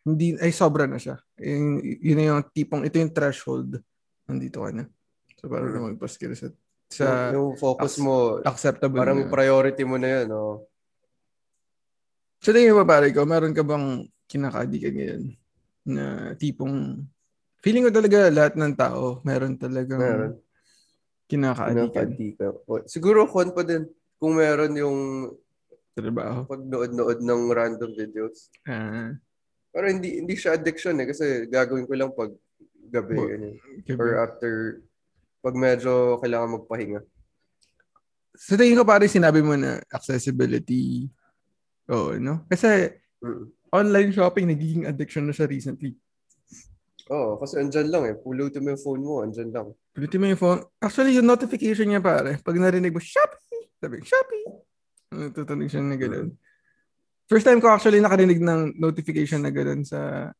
hindi 0.00 0.32
ay 0.40 0.52
sobra 0.54 0.88
na 0.88 0.96
siya. 0.96 1.20
Yun, 1.36 1.82
yun 1.82 2.16
na 2.16 2.24
yung 2.32 2.40
tipong 2.54 2.88
ito 2.88 2.96
yung 2.96 3.12
threshold. 3.12 3.76
Nandito 4.24 4.64
ka 4.64 4.70
na. 4.72 4.84
So 5.40 5.48
parang 5.48 5.72
mm. 5.76 6.00
ka 6.00 6.08
sa 6.36 6.48
sa 6.90 7.30
yung, 7.30 7.54
yung 7.54 7.56
focus 7.56 7.96
ac- 7.96 8.02
mo 8.02 8.42
acceptable 8.42 8.98
parang 8.98 9.24
na. 9.24 9.30
priority 9.30 9.86
mo 9.86 9.94
na 9.94 10.20
yun 10.20 10.26
no 10.26 10.66
so 12.42 12.50
tingin 12.50 12.74
mo 12.74 12.82
pare 12.82 13.14
ko 13.14 13.22
meron 13.22 13.54
ka 13.54 13.62
bang 13.62 14.02
kinakadikan 14.26 14.94
ngayon 14.98 15.22
na 15.86 16.04
tipong 16.34 17.06
feeling 17.62 17.86
ko 17.86 17.94
talaga 17.94 18.26
lahat 18.26 18.58
ng 18.58 18.74
tao 18.74 19.22
meron 19.22 19.54
talagang 19.54 20.02
meron. 20.02 20.32
Kinakaadikan 21.30 22.10
siguro 22.90 23.30
kon 23.30 23.54
pa 23.54 23.62
din 23.62 23.86
kung 24.18 24.34
meron 24.34 24.74
yung 24.74 24.98
trabaho 25.94 26.42
pag-nood-nood 26.50 27.22
ng 27.22 27.42
random 27.54 27.90
videos 27.94 28.50
ah. 28.66 29.14
pero 29.70 29.86
hindi 29.86 30.18
hindi 30.18 30.34
siya 30.34 30.58
addiction 30.58 30.98
eh 30.98 31.06
kasi 31.06 31.46
gagawin 31.46 31.86
ko 31.86 31.94
lang 31.94 32.10
pag 32.10 32.34
gabi 32.90 33.14
Bo, 33.14 33.30
ganyan. 33.30 33.54
or 33.94 34.10
after 34.18 34.82
pag 35.40 35.56
medyo 35.56 36.20
kailangan 36.20 36.60
magpahinga. 36.60 37.00
Sa 38.36 38.56
tingin 38.56 38.76
ko 38.76 38.84
pare 38.84 39.08
sinabi 39.08 39.40
mo 39.40 39.56
na 39.56 39.80
accessibility. 39.88 41.08
Oo, 41.90 42.16
no? 42.20 42.44
Kasi 42.46 42.92
mm. 43.24 43.72
online 43.72 44.12
shopping 44.12 44.46
nagiging 44.48 44.84
addiction 44.84 45.24
na 45.26 45.34
siya 45.34 45.48
recently. 45.48 45.96
Oo, 47.10 47.42
kasi 47.42 47.58
andyan 47.58 47.90
lang 47.90 48.04
eh. 48.06 48.14
Pulutin 48.14 48.62
mo 48.62 48.70
yung 48.70 48.82
phone 48.82 49.02
mo, 49.02 49.14
andyan 49.26 49.50
lang. 49.50 49.74
Pulutin 49.90 50.22
mo 50.22 50.26
yung 50.30 50.38
phone. 50.38 50.60
Actually, 50.78 51.18
yung 51.18 51.26
notification 51.26 51.90
niya 51.90 51.98
pare, 51.98 52.38
pag 52.38 52.54
narinig 52.54 52.94
mo, 52.94 53.02
Shopee! 53.02 53.74
Sabi, 53.82 53.98
Shopee! 54.06 54.46
Tutunog 55.34 55.66
siya 55.66 55.82
na 55.82 55.98
gano'n. 55.98 56.30
First 57.26 57.46
time 57.46 57.58
ko 57.58 57.70
actually 57.70 57.98
nakarinig 57.98 58.38
ng 58.38 58.78
notification 58.78 59.42
na 59.42 59.50
gano'n 59.50 59.82
sa 59.82 60.30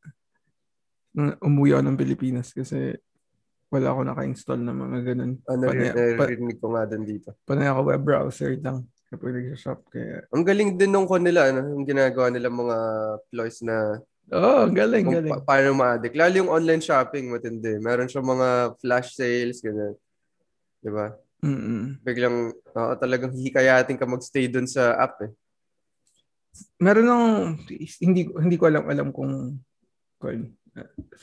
umuwi 1.43 1.75
ako 1.75 1.83
ng 1.87 1.99
Pilipinas 1.99 2.55
kasi 2.55 2.95
wala 3.71 3.95
ako 3.95 4.00
naka-install 4.07 4.62
ng 4.62 4.79
mga 4.79 4.99
ganun. 5.15 5.33
Ano, 5.47 5.65
panay, 5.71 5.91
narinig 5.95 6.59
ko 6.59 6.75
nga 6.75 6.87
din 6.87 7.03
dito. 7.07 7.35
Panay 7.47 7.71
ako 7.71 7.81
web 7.95 8.03
browser 8.03 8.59
lang 8.59 8.87
kapag 9.11 9.39
nag-shop. 9.39 9.91
Kaya... 9.91 10.27
Ang 10.31 10.47
galing 10.47 10.79
din 10.79 10.91
nung 10.91 11.07
kon 11.07 11.23
nila, 11.23 11.50
ano, 11.50 11.67
yung 11.67 11.87
ginagawa 11.87 12.31
nila 12.31 12.50
mga 12.50 12.77
ploys 13.31 13.59
na 13.62 13.99
oh, 14.33 14.65
galing, 14.71 15.07
galing. 15.07 15.33
Pa- 15.33 15.45
paano 15.45 15.75
ma-addict. 15.75 16.17
Lalo 16.17 16.35
yung 16.35 16.53
online 16.53 16.83
shopping, 16.83 17.31
matindi. 17.31 17.79
Meron 17.79 18.11
siya 18.11 18.23
mga 18.23 18.79
flash 18.79 19.15
sales, 19.19 19.59
ganyan. 19.63 19.95
Di 20.81 20.91
ba? 20.91 21.13
Mm-mm. 21.41 21.99
Biglang, 22.05 22.53
uh, 22.77 22.95
talagang 23.01 23.33
hikayatin 23.33 23.97
ka 23.97 24.07
magstay 24.07 24.47
dun 24.47 24.69
sa 24.69 24.97
app 25.01 25.21
eh. 25.25 25.33
Meron 26.83 27.07
nung, 27.07 27.29
hindi, 28.03 28.29
hindi 28.29 28.57
ko 28.59 28.69
alam, 28.69 28.85
alam 28.91 29.09
kung, 29.15 29.57
kung 30.21 30.53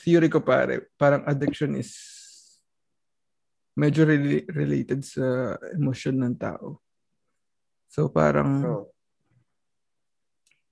theory 0.00 0.28
ko 0.28 0.40
pare, 0.42 0.92
parang 0.98 1.24
addiction 1.24 1.76
is 1.78 1.94
medyo 3.78 4.02
re- 4.02 4.46
related 4.50 5.06
sa 5.06 5.54
emosyon 5.70 6.18
ng 6.18 6.34
tao. 6.34 6.82
So 7.88 8.10
parang 8.10 8.50
oh. 8.66 8.84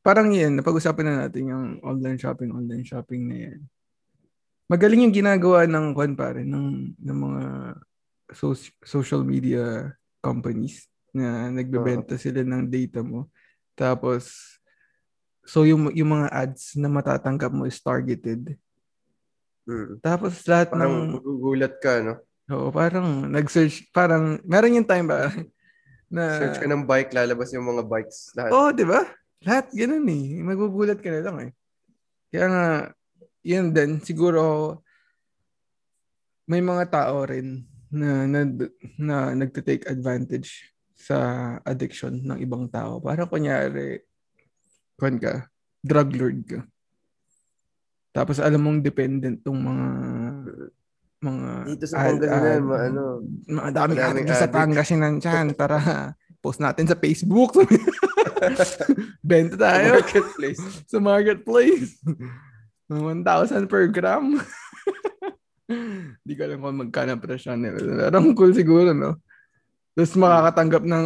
Parang 0.07 0.31
yan, 0.31 0.55
napag-usapan 0.55 1.03
na 1.03 1.15
natin 1.27 1.51
yung 1.51 1.67
online 1.83 2.15
shopping, 2.15 2.55
online 2.55 2.87
shopping 2.87 3.27
na 3.27 3.37
yan. 3.51 3.59
Magaling 4.71 5.03
yung 5.03 5.15
ginagawa 5.15 5.67
ng 5.67 5.99
kwan 5.99 6.15
pare 6.15 6.47
ng 6.47 6.95
ng 6.95 7.19
mga 7.19 7.45
so- 8.31 8.75
social 8.87 9.27
media 9.27 9.91
companies 10.23 10.87
na 11.11 11.51
nagbebenta 11.51 12.15
sila 12.15 12.47
ng 12.47 12.71
data 12.71 13.03
mo. 13.03 13.27
Tapos 13.75 14.31
so 15.43 15.67
yung 15.67 15.91
yung 15.91 16.15
mga 16.15 16.31
ads 16.31 16.79
na 16.79 16.87
matatanggap 16.87 17.51
mo 17.51 17.67
is 17.67 17.79
targeted. 17.83 18.55
Mm. 19.67 19.99
Tapos 20.07 20.39
lahat 20.47 20.71
parang 20.71 21.11
ng 21.11 21.19
magugulat 21.19 21.75
ka 21.83 21.99
no. 21.99 22.15
Oo, 22.47 22.71
parang 22.71 23.27
nag-search, 23.27 23.91
parang 23.91 24.39
meron 24.47 24.79
yung 24.79 24.87
time 24.87 25.11
ba 25.11 25.27
na... 26.15 26.23
Search 26.39 26.63
ka 26.63 26.71
ng 26.71 26.87
bike, 26.87 27.11
lalabas 27.11 27.51
yung 27.51 27.67
mga 27.67 27.83
bikes. 27.83 28.31
Lahat. 28.39 28.55
Oo, 28.55 28.71
oh, 28.71 28.75
di 28.75 28.87
ba? 28.87 29.03
Lahat 29.45 29.69
ganun 29.75 30.07
eh. 30.09 30.41
Magugulat 30.41 31.03
ka 31.03 31.11
na 31.13 31.21
lang 31.21 31.39
eh. 31.51 31.53
Kaya 32.33 32.47
nga, 32.49 32.67
yun 33.45 33.75
din, 33.75 34.01
siguro 34.01 34.79
may 36.47 36.63
mga 36.63 36.89
tao 36.89 37.27
rin 37.27 37.67
na, 37.91 38.25
na, 38.27 38.41
na 38.99 39.17
nagte-take 39.35 39.87
advantage 39.91 40.73
sa 40.97 41.17
addiction 41.63 42.17
ng 42.25 42.39
ibang 42.41 42.67
tao. 42.71 42.99
Parang 42.99 43.29
kunyari, 43.29 44.01
kwan 44.97 45.21
ka, 45.21 45.47
drug 45.85 46.11
lord 46.17 46.41
ka. 46.49 46.61
Tapos 48.17 48.41
alam 48.41 48.65
mong 48.65 48.81
dependent 48.81 49.45
tong 49.45 49.61
mga 49.61 49.89
mga 51.17 51.49
dito 51.69 51.87
sa 51.89 51.97
Pangasinan, 52.01 52.63
uh, 52.65 52.81
ano, 52.81 53.03
mga 53.45 53.71
daming 53.73 54.01
addict 54.01 54.33
sa 54.33 54.49
Pangasinan 54.49 55.15
dyan. 55.21 55.47
Tara, 55.53 55.79
post 56.47 56.63
natin 56.63 56.87
sa 56.87 56.95
Facebook. 56.95 57.59
Benta 59.27 59.59
tayo. 59.59 59.99
Sa 59.99 59.99
marketplace. 59.99 60.63
sa 60.87 60.99
marketplace. 61.03 61.99
1,000 62.87 63.67
per 63.67 63.91
gram. 63.91 64.39
Hindi 65.67 66.33
ko 66.39 66.41
alam 66.47 66.63
kung 66.63 66.79
magkano 66.87 67.19
presyo 67.19 67.59
nila. 67.59 67.83
Pero 67.83 68.23
cool 68.39 68.55
siguro, 68.55 68.95
no? 68.95 69.19
Tapos 69.99 70.15
makakatanggap 70.15 70.87
ng 70.87 71.05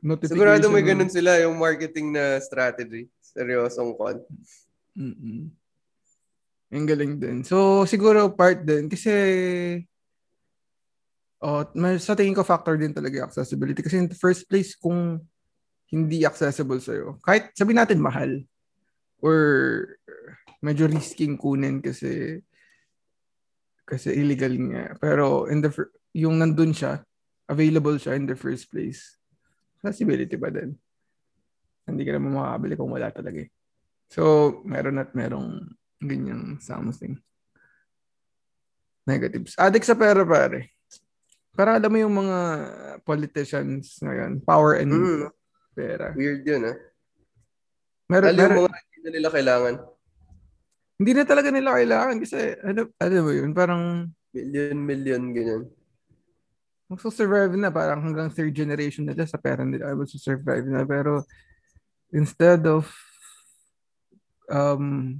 notification. 0.00 0.40
Sigurado 0.40 0.72
may 0.72 0.86
ganun 0.86 1.12
sila, 1.12 1.36
yung 1.44 1.60
marketing 1.60 2.16
na 2.16 2.40
strategy. 2.40 3.12
Seryosong 3.20 3.92
con. 3.98 4.16
Mm-mm. 4.96 5.52
Ang 6.72 6.86
galing 6.88 7.20
din. 7.20 7.44
So, 7.44 7.84
siguro 7.84 8.32
part 8.32 8.64
din. 8.64 8.88
Kasi, 8.88 9.12
Oh, 11.44 11.68
may, 11.76 12.00
sa 12.00 12.16
tingin 12.16 12.32
ko 12.32 12.40
factor 12.40 12.80
din 12.80 12.96
talaga 12.96 13.20
yung 13.20 13.28
accessibility 13.28 13.84
kasi 13.84 14.00
in 14.00 14.08
the 14.08 14.16
first 14.16 14.48
place 14.48 14.72
kung 14.72 15.20
hindi 15.92 16.24
accessible 16.24 16.80
sa'yo, 16.80 17.20
kahit 17.22 17.52
sabi 17.52 17.76
natin 17.76 18.00
mahal 18.00 18.40
or 19.20 19.36
medyo 20.64 20.88
risking 20.88 21.36
kunin 21.36 21.84
kasi 21.84 22.40
kasi 23.86 24.16
illegal 24.18 24.50
nga. 24.72 24.98
Pero 24.98 25.46
in 25.46 25.62
the 25.62 25.70
yung 26.16 26.40
nandun 26.40 26.72
siya, 26.72 27.04
available 27.46 28.00
siya 28.00 28.16
in 28.18 28.26
the 28.26 28.34
first 28.34 28.72
place. 28.72 29.14
Accessibility 29.78 30.34
ba 30.34 30.50
din? 30.50 30.74
Hindi 31.86 32.02
ka 32.02 32.18
naman 32.18 32.34
makakabili 32.34 32.74
kung 32.74 32.90
wala 32.90 33.12
talaga 33.14 33.46
eh. 33.46 33.50
So, 34.10 34.58
meron 34.66 34.98
at 34.98 35.14
merong 35.14 35.70
ganyang 36.02 36.58
something. 36.58 37.14
Negatives. 39.06 39.54
Addict 39.54 39.86
sa 39.86 39.94
pera, 39.94 40.26
pare. 40.26 40.75
Para 41.56 41.80
alam 41.80 41.88
mo 41.88 41.98
yung 41.98 42.14
mga 42.20 42.38
politicians 43.00 43.96
ngayon, 44.04 44.44
power 44.44 44.76
and 44.76 44.92
mm. 44.92 45.32
pera. 45.72 46.12
Weird 46.12 46.44
yun, 46.44 46.68
ah. 46.68 46.76
Meron, 48.12 48.28
alam 48.30 48.40
meron, 48.44 48.58
mga 48.68 48.78
hindi 48.78 49.00
na 49.00 49.10
nila 49.10 49.28
kailangan. 49.32 49.74
Hindi 50.96 51.12
na 51.16 51.24
talaga 51.24 51.48
nila 51.48 51.70
kailangan 51.80 52.16
kasi, 52.20 52.38
ano, 52.60 52.80
ano 53.00 53.14
mo 53.24 53.32
yun, 53.32 53.50
parang... 53.56 53.82
Million, 54.36 54.76
million, 54.76 55.22
ganyan. 55.32 55.62
Magsusurvive 56.92 57.56
na, 57.56 57.72
parang 57.72 58.04
hanggang 58.04 58.28
third 58.28 58.52
generation 58.52 59.08
nila 59.08 59.24
sa 59.24 59.40
pera 59.40 59.64
nila, 59.64 59.90
able 59.90 60.06
to 60.06 60.20
survive 60.20 60.68
na. 60.68 60.84
Pero, 60.84 61.24
instead 62.12 62.62
of 62.68 62.86
um, 64.52 65.18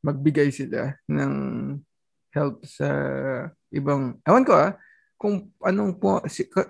magbigay 0.00 0.54
sila 0.54 0.94
ng 1.10 1.32
help 2.36 2.60
sa 2.68 2.88
ibang, 3.72 4.20
ewan 4.28 4.44
ko 4.44 4.52
ah, 4.52 4.76
kung 5.16 5.48
anong 5.64 5.96
po, 5.96 6.20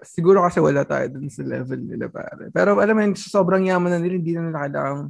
siguro 0.06 0.46
kasi 0.46 0.62
wala 0.62 0.86
tayo 0.86 1.18
dun 1.18 1.26
sa 1.26 1.42
level 1.42 1.82
nila 1.82 2.06
pare. 2.06 2.54
Pero 2.54 2.78
alam 2.78 2.94
mo 2.94 3.02
yun, 3.02 3.18
sobrang 3.18 3.66
yaman 3.66 3.90
na 3.90 3.98
nila, 3.98 4.14
hindi 4.22 4.32
na 4.38 4.42
nila 4.46 4.62
kailangang 4.62 5.04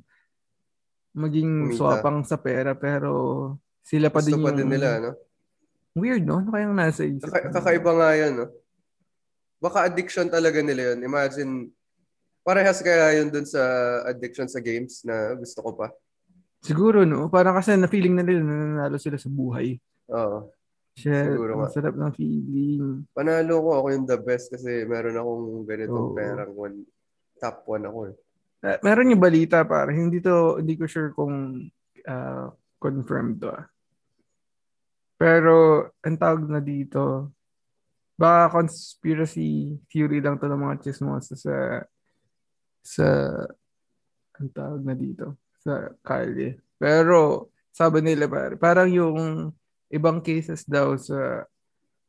maging 1.13 1.53
Kumita. 1.69 1.77
swapang 1.77 2.19
sa 2.25 2.41
pera, 2.41 2.73
pero 2.73 3.11
sila 3.85 4.09
pa 4.09 4.25
Gusto 4.25 4.33
din 4.33 4.41
pa 4.41 4.51
yung... 4.53 4.59
din 4.59 4.69
nila, 4.73 4.89
no? 5.01 5.13
Weird, 5.97 6.25
no? 6.25 6.41
Ano 6.41 6.53
kayang 6.53 6.77
nasa 6.77 7.05
isip? 7.05 7.29
Kaka- 7.29 7.53
kakaiba 7.53 7.93
nga 7.93 8.11
yan, 8.17 8.33
no? 8.41 8.47
Baka 9.61 9.89
addiction 9.89 10.29
talaga 10.29 10.61
nila 10.61 10.93
yun. 10.93 11.01
Imagine, 11.05 11.53
parehas 12.45 12.81
kaya 12.85 13.21
yun 13.21 13.33
dun 13.33 13.49
sa 13.49 13.61
addiction 14.09 14.49
sa 14.49 14.61
games 14.61 15.05
na 15.05 15.37
gusto 15.37 15.61
ko 15.61 15.73
pa. 15.77 15.89
Siguro, 16.65 17.05
no? 17.05 17.29
Parang 17.29 17.57
kasi 17.57 17.77
na-feeling 17.77 18.17
na 18.17 18.25
nila 18.25 18.41
na 18.45 18.55
nanalo 18.65 18.97
sila 18.97 19.17
sa 19.21 19.29
buhay. 19.29 19.77
Oo. 20.13 20.51
Shit, 20.97 21.29
Siguro 21.29 21.61
ang 21.61 21.69
sarap 21.69 21.93
ng 21.93 22.13
feeling. 22.17 23.05
Panalo 23.13 23.61
ko 23.61 23.71
ako 23.85 23.87
yung 23.93 24.07
the 24.09 24.17
best 24.17 24.49
kasi 24.49 24.89
meron 24.89 25.21
akong 25.21 25.69
ganitong 25.69 26.17
perang 26.17 26.53
one, 26.57 26.79
top 27.37 27.69
one 27.69 27.85
ako 27.85 27.99
eh. 28.09 28.17
Uh, 28.65 28.81
meron 28.81 29.13
yung 29.13 29.21
balita 29.21 29.61
para 29.69 29.93
hindi 29.93 30.25
to 30.25 30.57
hindi 30.57 30.73
ko 30.81 30.89
sure 30.89 31.13
kung 31.13 31.69
uh, 32.09 32.49
confirmed 32.81 33.45
to 33.45 33.53
ah. 33.53 33.69
Pero 35.21 35.85
ang 36.01 36.17
tawag 36.17 36.49
na 36.49 36.65
dito 36.65 37.37
baka 38.17 38.65
conspiracy 38.65 39.77
theory 39.93 40.25
lang 40.25 40.41
to 40.41 40.49
ng 40.49 40.65
mga 40.65 40.81
chismosa 40.81 41.37
sa 41.37 41.85
sa 42.81 43.07
ang 44.41 44.49
tawag 44.49 44.81
na 44.81 44.97
dito 44.97 45.37
sa 45.61 45.93
kalye. 46.01 46.57
Pero 46.81 47.53
sabi 47.69 48.01
nila 48.01 48.25
pare, 48.25 48.57
parang 48.57 48.89
yung 48.89 49.53
ibang 49.93 50.19
cases 50.23 50.67
daw 50.67 50.95
sa 50.99 51.47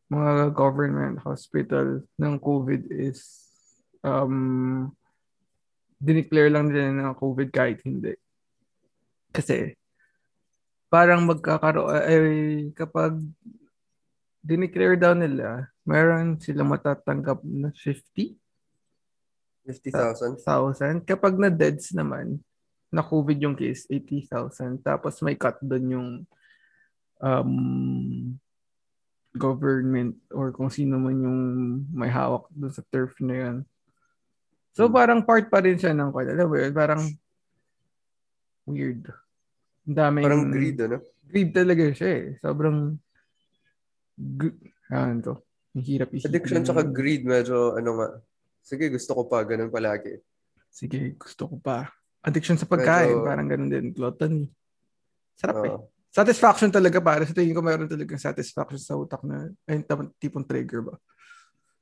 mga 0.07 0.55
government 0.55 1.19
hospital 1.21 2.01
ng 2.15 2.35
COVID 2.39 2.89
is 2.95 3.47
um, 4.01 4.87
dineclare 5.99 6.47
lang 6.47 6.71
nila 6.71 6.95
ng 6.95 7.17
COVID 7.17 7.49
kahit 7.51 7.83
hindi. 7.83 8.15
Kasi 9.35 9.75
parang 10.87 11.27
magkakaroon, 11.27 11.91
eh, 12.07 12.71
kapag 12.71 13.19
dineclare 14.39 14.95
daw 14.95 15.11
nila, 15.11 15.67
meron 15.83 16.39
sila 16.39 16.63
matatanggap 16.63 17.43
na 17.43 17.69
50? 17.75 18.39
50,000? 19.67 21.03
Kapag 21.03 21.35
na-deads 21.35 21.91
naman, 21.91 22.39
na 22.87 23.03
COVID 23.03 23.37
yung 23.43 23.55
case, 23.57 23.83
80,000. 23.91 24.79
Tapos 24.79 25.19
may 25.19 25.35
cut 25.35 25.59
doon 25.59 25.85
yung 25.91 26.09
um, 27.21 28.37
government 29.37 30.17
or 30.33 30.49
kung 30.49 30.67
sino 30.73 30.97
man 30.97 31.21
yung 31.21 31.39
may 31.93 32.09
hawak 32.09 32.49
doon 32.49 32.73
sa 32.73 32.83
turf 32.89 33.13
na 33.21 33.35
yun. 33.37 33.57
So 34.73 34.89
hmm. 34.89 34.93
parang 34.93 35.19
part 35.25 35.49
pa 35.49 35.61
rin 35.61 35.77
siya 35.77 35.93
ng 35.93 36.09
kwan. 36.09 36.29
Alam 36.33 36.47
mo 36.49 36.55
yun, 36.57 36.73
parang 36.73 37.01
weird. 38.65 39.09
Daming, 39.87 40.25
parang 40.25 40.43
greed, 40.51 40.77
ano? 40.83 40.97
Greed 41.23 41.49
talaga 41.55 41.83
siya 41.95 42.09
eh. 42.11 42.25
Sobrang 42.43 42.97
g- 44.17 44.59
ano 44.91 45.19
to. 45.23 45.35
Hirap 45.77 46.09
isipin. 46.11 46.27
Addiction 46.33 46.61
tsaka 46.65 46.83
greed, 46.83 47.23
medyo 47.23 47.77
ano 47.77 47.89
nga. 48.01 48.07
Sige, 48.65 48.91
gusto 48.91 49.15
ko 49.15 49.23
pa. 49.31 49.45
Ganun 49.47 49.71
palagi. 49.71 50.19
Sige, 50.67 51.15
gusto 51.15 51.47
ko 51.47 51.55
pa. 51.61 51.87
Addiction 52.25 52.59
sa 52.59 52.67
pagkain. 52.67 53.15
Medyo... 53.15 53.23
Parang 53.23 53.47
ganun 53.47 53.69
din. 53.71 53.85
Gluttony. 53.95 54.51
Sarap 55.39 55.63
uh, 55.63 55.65
eh 55.69 55.96
satisfaction 56.17 56.73
talaga 56.73 56.97
para 56.97 57.21
sa 57.29 57.37
tingin 57.37 57.53
ko 57.53 57.61
mayroon 57.61 57.85
talaga 57.85 58.17
satisfaction 58.17 58.81
sa 58.81 58.97
utak 58.97 59.21
na 59.21 59.53
ay 59.69 59.85
tipong 60.17 60.41
trigger 60.41 60.81
ba? 60.81 60.95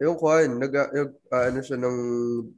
Yung 0.04 0.20
kuan 0.20 0.60
nag 0.60 0.76
uh, 0.76 1.08
ano 1.32 1.64
siya 1.64 1.80
ng 1.80 1.98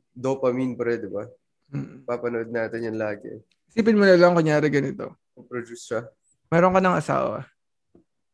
dopamine 0.09 0.73
pre 0.73 0.97
di 0.97 1.05
ba? 1.05 1.29
Hmm. 1.67 2.07
papanood 2.07 2.47
natin 2.47 2.89
yan 2.89 2.97
lagi. 2.97 3.27
Isipin 3.69 3.99
mo 3.99 4.07
na 4.07 4.15
lang 4.15 4.31
kunyari 4.33 4.71
ganito. 4.71 5.19
Produce 5.35 5.83
siya. 5.83 6.01
Meron 6.49 6.73
ka 6.73 6.81
ng 6.81 6.97
asawa 6.97 7.45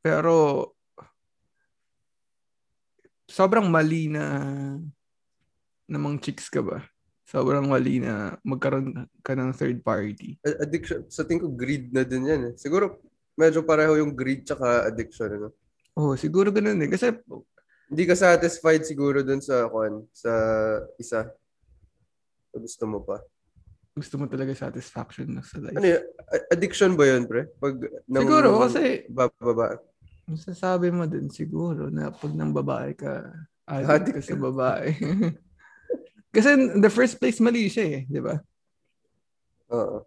pero 0.03 0.67
sobrang 3.31 3.71
mali 3.71 4.11
na 4.11 4.23
namang 5.87 6.19
chicks 6.19 6.51
ka 6.51 6.59
ba? 6.59 6.83
Sobrang 7.23 7.65
mali 7.65 8.03
na 8.03 8.35
magkaroon 8.43 9.07
ka 9.23 9.31
ng 9.35 9.55
third 9.55 9.79
party. 9.79 10.37
Addiction, 10.43 11.07
sa 11.07 11.23
tingin 11.23 11.47
ko 11.47 11.49
greed 11.55 11.95
na 11.95 12.03
din 12.03 12.27
yan 12.27 12.41
eh. 12.51 12.53
Siguro 12.59 12.99
medyo 13.37 13.65
pareho 13.65 13.97
yung 13.97 14.13
greed 14.13 14.45
tsaka 14.45 14.87
addiction, 14.87 15.29
ano? 15.29 15.49
Oo, 15.97 16.13
oh, 16.13 16.15
siguro 16.17 16.49
ganun 16.49 16.81
eh. 16.81 16.89
Kasi, 16.89 17.13
hindi 17.89 18.03
ka 18.09 18.15
satisfied 18.17 18.81
siguro 18.85 19.21
dun 19.21 19.41
sa, 19.41 19.69
kwan, 19.69 20.05
sa 20.09 20.31
isa. 20.97 21.29
Gusto 22.53 22.83
mo 22.89 23.01
pa. 23.05 23.21
Gusto 23.93 24.17
mo 24.17 24.25
talaga 24.25 24.57
satisfaction 24.57 25.37
na 25.37 25.45
sa 25.45 25.61
life. 25.61 25.77
Ano 25.77 25.85
yun? 25.85 26.03
Addiction 26.49 26.97
ba 26.97 27.05
yun, 27.05 27.29
pre? 27.29 27.45
Pag 27.61 27.77
nang, 28.09 28.25
siguro, 28.25 28.57
kasi, 28.65 29.05
bababa. 29.05 29.77
Masasabi 30.25 30.89
mo 30.89 31.05
din 31.05 31.29
siguro 31.29 31.93
na 31.93 32.09
pag 32.09 32.33
nang 32.33 32.55
babae 32.55 32.97
ka, 32.97 33.29
addict, 33.69 33.89
addict 33.91 34.15
ka 34.17 34.21
sa 34.33 34.37
babae. 34.39 34.87
kasi 36.33 36.57
in 36.57 36.81
the 36.81 36.89
first 36.89 37.21
place, 37.21 37.37
mali 37.37 37.69
siya 37.69 38.01
eh, 38.01 38.03
di 38.09 38.17
ba? 38.17 38.41
Oo. 39.69 40.01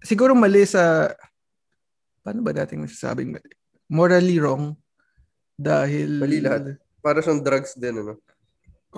Siguro 0.00 0.32
mali 0.32 0.64
sa 0.64 1.12
paano 2.26 2.42
ba 2.42 2.50
dating 2.50 2.82
masasabing 2.82 3.30
mali? 3.30 3.54
Morally 3.86 4.42
wrong 4.42 4.74
dahil... 5.54 6.18
Mali 6.18 6.42
lahat. 6.42 6.74
Para 6.98 7.22
siyang 7.22 7.38
drugs 7.38 7.78
din, 7.78 8.02
ano? 8.02 8.18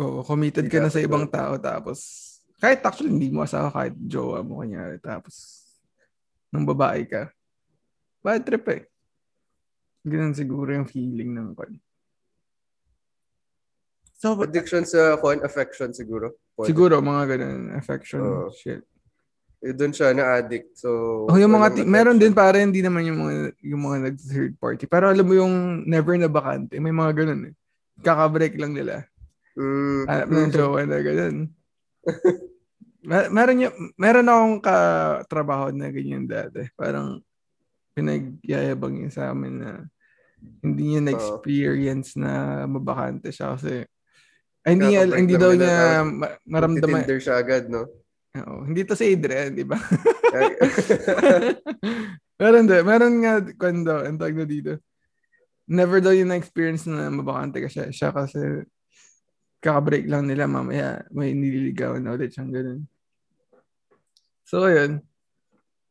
Oo, 0.00 0.24
committed 0.24 0.64
ka 0.72 0.80
na 0.80 0.88
sa 0.88 1.04
ibang 1.04 1.28
tao 1.28 1.60
tapos 1.60 2.24
kahit 2.56 2.80
actually 2.80 3.12
hindi 3.12 3.28
mo 3.28 3.44
asawa 3.44 3.68
kahit 3.68 3.94
jowa 4.00 4.40
mo 4.40 4.64
kanya 4.64 4.96
tapos 5.04 5.60
nung 6.48 6.64
babae 6.64 7.04
ka. 7.04 7.28
Bad 8.24 8.48
trip 8.48 8.64
eh. 8.72 8.82
Ganun 10.08 10.32
siguro 10.32 10.72
yung 10.72 10.88
feeling 10.88 11.36
ng 11.36 11.52
kon. 11.52 11.76
So, 14.18 14.34
Addiction 14.40 14.82
sa 14.88 15.20
kon, 15.20 15.44
affection 15.44 15.92
siguro. 15.94 16.34
Pwede. 16.56 16.74
Siguro, 16.74 16.98
mga 16.98 17.38
ganun. 17.38 17.70
Affection, 17.76 18.18
uh, 18.18 18.50
shit 18.50 18.82
eh, 19.58 19.74
doon 19.74 19.90
siya 19.90 20.14
na 20.14 20.38
addict. 20.38 20.78
So 20.78 21.24
Oh, 21.26 21.38
yung 21.38 21.54
mga 21.54 21.82
t- 21.82 21.88
meron 21.88 22.18
din 22.18 22.30
para 22.30 22.62
hindi 22.62 22.78
naman 22.78 23.02
yung 23.06 23.18
mga 23.18 23.34
yung 23.66 23.82
mga 23.82 23.96
nag 24.06 24.16
third 24.22 24.54
party. 24.58 24.84
Pero 24.86 25.10
alam 25.10 25.26
mo 25.26 25.34
yung 25.34 25.82
never 25.86 26.14
na 26.14 26.30
bakante, 26.30 26.78
may 26.78 26.94
mga 26.94 27.12
ganun 27.24 27.50
eh. 27.50 27.54
Kaka-break 28.02 28.54
lang 28.54 28.72
nila. 28.78 29.02
Mm. 29.58 30.02
Hanap 30.06 30.28
ng 30.30 30.52
jowa 30.54 30.80
na 30.86 30.98
ganun. 31.02 31.36
Mer- 33.02 33.30
meron 33.34 33.64
yung, 33.66 33.76
meron 33.98 34.30
akong 34.30 34.58
katrabaho 34.62 35.74
na 35.74 35.90
ganyan 35.90 36.30
dati. 36.30 36.62
Parang 36.78 37.18
pinagyayabang 37.98 38.94
yun 39.02 39.10
sa 39.10 39.34
amin 39.34 39.58
na 39.58 39.70
hindi 40.62 40.94
niya 40.94 41.02
na-experience 41.02 42.14
na 42.14 42.62
mabakante 42.70 43.34
siya 43.34 43.58
kasi 43.58 43.82
ay, 44.62 44.76
hindi, 44.76 44.86
niya, 44.94 45.02
hindi 45.10 45.34
daw 45.34 45.50
niya 45.56 46.04
maramdaman. 46.46 47.02
Tinder 47.02 47.18
siya 47.18 47.42
agad, 47.42 47.66
no? 47.66 47.90
Oo, 48.44 48.66
hindi 48.66 48.86
to 48.86 48.94
si 48.94 49.14
Adrian, 49.14 49.54
di 49.56 49.64
ba? 49.64 49.78
meron 52.40 52.66
din. 52.68 52.82
Meron 52.84 53.14
nga, 53.24 53.34
kwento, 53.56 53.92
ang 54.04 54.18
tawag 54.20 54.36
na 54.38 54.46
dito. 54.46 54.72
never 55.68 56.00
daw 56.00 56.16
yung 56.16 56.32
na-experience 56.32 56.88
na 56.88 57.12
mabakante 57.12 57.60
ka 57.60 57.68
siya. 57.68 57.84
Siya 57.92 58.08
kasi 58.08 58.64
kaka-break 59.60 60.08
lang 60.08 60.24
nila 60.24 60.48
mamaya 60.48 61.04
may 61.12 61.36
nililigawan 61.36 62.00
na 62.00 62.16
ulit 62.16 62.32
siyang 62.32 62.50
ganun. 62.50 62.80
So, 64.48 64.64
ayun. 64.64 65.04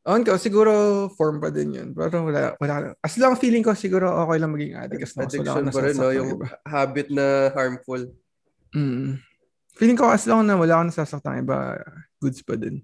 On 0.08 0.24
ko, 0.24 0.40
siguro 0.40 0.72
form 1.14 1.44
pa 1.44 1.52
din 1.52 1.76
yun. 1.76 1.90
Pero 1.92 2.26
wala, 2.26 2.56
wala. 2.58 2.96
As 3.04 3.20
lang 3.20 3.36
feeling 3.36 3.62
ko, 3.62 3.76
siguro 3.76 4.08
okay 4.24 4.40
lang 4.40 4.56
maging 4.56 4.74
addict. 4.74 5.04
As 5.04 5.14
Addiction 5.14 5.68
pa 5.68 5.82
rin, 5.84 5.96
no? 6.00 6.10
Yung 6.16 6.40
iba. 6.40 6.48
habit 6.64 7.12
na 7.12 7.52
harmful. 7.52 8.08
Mm. 8.72 9.20
Feeling 9.76 10.00
ko, 10.00 10.10
as 10.10 10.24
long 10.26 10.48
na 10.48 10.56
wala 10.56 10.80
kang 10.80 10.90
nasasaktan 10.90 11.44
iba, 11.44 11.76
goods 12.18 12.42
pa 12.42 12.58
din. 12.58 12.82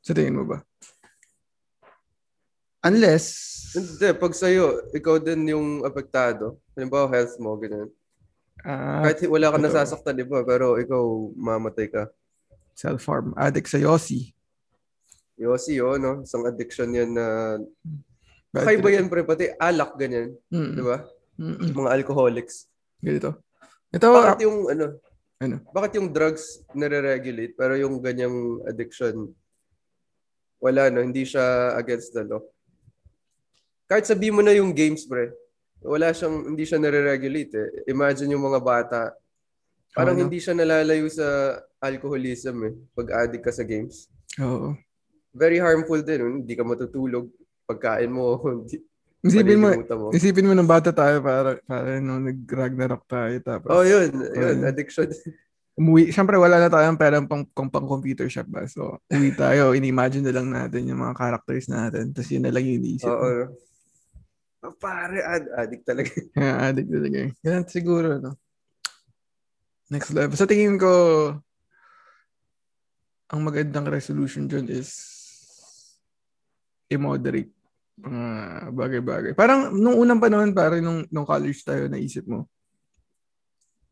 Sa 0.00 0.16
tingin 0.16 0.36
mo 0.36 0.44
ba? 0.48 0.64
Unless... 2.80 3.26
Hindi, 3.76 4.08
pag 4.16 4.32
sa'yo, 4.32 4.88
ikaw 4.96 5.20
din 5.20 5.52
yung 5.52 5.84
apektado. 5.84 6.56
Halimbawa, 6.72 7.12
health 7.12 7.36
mo, 7.36 7.54
ganyan. 7.60 7.92
Uh, 8.64 9.04
Kahit 9.04 9.24
wala 9.28 9.52
ka 9.52 9.58
nasasaktan, 9.60 10.16
di 10.16 10.24
ba? 10.24 10.40
Pero 10.42 10.80
ikaw, 10.80 11.02
mamatay 11.36 11.92
ka. 11.92 12.08
Self-harm. 12.72 13.36
Addict 13.36 13.68
sa 13.68 13.76
Yossi. 13.76 14.32
Yossi, 15.36 15.76
oh, 15.84 16.00
no? 16.00 16.24
Isang 16.24 16.48
addiction 16.48 16.88
yan 16.96 17.12
na... 17.12 17.56
Kakaiba 18.50 18.88
yan, 18.90 19.06
pre. 19.06 19.22
Pati 19.22 19.52
alak, 19.60 19.94
ganyan. 20.00 20.34
Mm-mm. 20.50 20.74
Di 20.74 20.82
ba? 20.82 21.04
Mm-mm. 21.38 21.70
Mga 21.76 21.90
alcoholics. 21.94 22.66
Ganito. 22.98 23.44
Ito, 23.92 24.08
bakit 24.10 24.42
yung, 24.48 24.72
ano, 24.72 24.98
ano? 25.40 25.56
Bakit 25.72 25.96
yung 25.96 26.08
drugs 26.12 26.60
nare-regulate, 26.76 27.56
pero 27.56 27.74
yung 27.74 27.98
ganyang 27.98 28.60
addiction, 28.68 29.32
wala, 30.60 30.92
no? 30.92 31.00
Hindi 31.00 31.24
siya 31.24 31.74
against 31.80 32.12
the 32.12 32.22
law. 32.28 32.44
Kahit 33.88 34.06
sabi 34.06 34.28
mo 34.30 34.44
na 34.44 34.52
yung 34.52 34.76
games, 34.76 35.08
pre, 35.08 35.32
wala 35.80 36.12
siyang, 36.12 36.52
hindi 36.54 36.68
siya 36.68 36.78
nare-regulate, 36.78 37.52
eh. 37.56 37.68
Imagine 37.88 38.36
yung 38.36 38.44
mga 38.44 38.60
bata, 38.60 39.00
parang 39.96 40.20
ano? 40.20 40.28
hindi 40.28 40.38
siya 40.38 40.52
nalalayo 40.52 41.08
sa 41.08 41.58
alcoholism, 41.80 42.56
eh, 42.68 42.72
pag 42.94 43.08
addict 43.26 43.44
ka 43.48 43.52
sa 43.56 43.64
games. 43.64 44.06
Oo 44.38 44.76
very 45.34 45.58
harmful 45.58 46.00
din. 46.02 46.42
Hindi 46.42 46.54
ka 46.58 46.66
matutulog. 46.66 47.30
Pagkain 47.66 48.10
mo, 48.10 48.38
hindi, 48.50 48.82
Isipin 49.20 49.60
mo, 49.60 49.68
mo, 49.76 50.08
isipin 50.16 50.48
mo 50.48 50.56
ng 50.56 50.64
bata 50.64 50.96
tayo 50.96 51.20
para, 51.20 51.60
para 51.68 52.00
nung 52.00 52.24
nag-Ragnarok 52.24 53.04
tayo. 53.04 53.36
Tapos, 53.44 53.68
oh, 53.68 53.84
yun. 53.84 54.08
Yun, 54.16 54.64
uh, 54.64 54.72
addiction. 54.72 55.12
Umuwi, 55.76 56.08
syempre 56.08 56.40
wala 56.40 56.56
na 56.56 56.72
tayong 56.72 56.96
pera 56.96 57.20
pang, 57.20 57.44
pang, 57.52 57.68
pang 57.68 57.84
computer 57.84 58.24
shop 58.32 58.48
ba. 58.48 58.64
So, 58.64 58.96
uwi 59.12 59.36
tayo, 59.40 59.76
ini-imagine 59.76 60.24
na 60.24 60.32
lang 60.40 60.48
natin 60.48 60.88
yung 60.88 61.04
mga 61.04 61.20
characters 61.20 61.68
natin. 61.68 62.16
Tapos 62.16 62.32
yun 62.32 62.48
na 62.48 62.52
lang 62.52 62.64
yung 62.64 62.80
iniisip. 62.80 63.12
Oo. 63.12 63.52
Oh, 64.64 64.72
oh. 64.72 64.74
pare, 64.80 65.20
ad- 65.20 65.52
addict 65.68 65.84
talaga. 65.84 66.12
yeah, 66.40 66.56
addict 66.72 66.88
talaga. 66.88 67.18
Ganun 67.44 67.66
siguro, 67.68 68.08
no? 68.16 68.32
Next 69.92 70.16
level. 70.16 70.32
Sa 70.32 70.48
tingin 70.48 70.80
ko, 70.80 70.92
ang 73.28 73.40
magandang 73.44 73.84
resolution 73.84 74.48
dyan 74.48 74.64
is 74.72 74.96
i-moderate 76.88 77.59
mga 77.98 78.26
bagay-bagay. 78.72 79.32
Parang 79.34 79.74
nung 79.74 79.98
unang 79.98 80.22
panahon, 80.22 80.54
pare, 80.54 80.78
nung, 80.78 81.04
nung 81.10 81.26
college 81.26 81.60
tayo, 81.66 81.90
naisip 81.90 82.24
mo. 82.28 82.46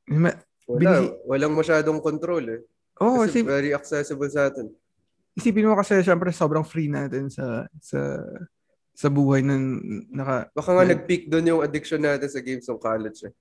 Ma, 0.09 0.33
Wala, 0.69 0.81
binisi- 0.81 1.15
walang 1.25 1.55
masyadong 1.57 1.99
control 2.01 2.45
eh. 2.49 2.61
Oh, 2.99 3.23
kasi 3.23 3.41
isip, 3.41 3.49
very 3.49 3.71
accessible 3.73 4.29
sa 4.29 4.51
atin. 4.51 4.69
Isipin 5.39 5.71
mo 5.71 5.79
kasi 5.79 6.03
syempre 6.03 6.35
sobrang 6.35 6.67
free 6.67 6.91
natin 6.91 7.31
sa 7.31 7.63
sa 7.79 8.27
sa 8.91 9.07
buhay 9.07 9.39
ng 9.47 9.63
naka 10.11 10.51
Baka 10.51 10.71
nga 10.75 10.83
na, 10.83 10.91
nag-peak 10.99 11.31
doon 11.31 11.47
yung 11.47 11.63
addiction 11.63 12.03
natin 12.03 12.27
sa 12.27 12.43
games 12.43 12.67
ng 12.67 12.83
college 12.83 13.31
eh. 13.31 13.33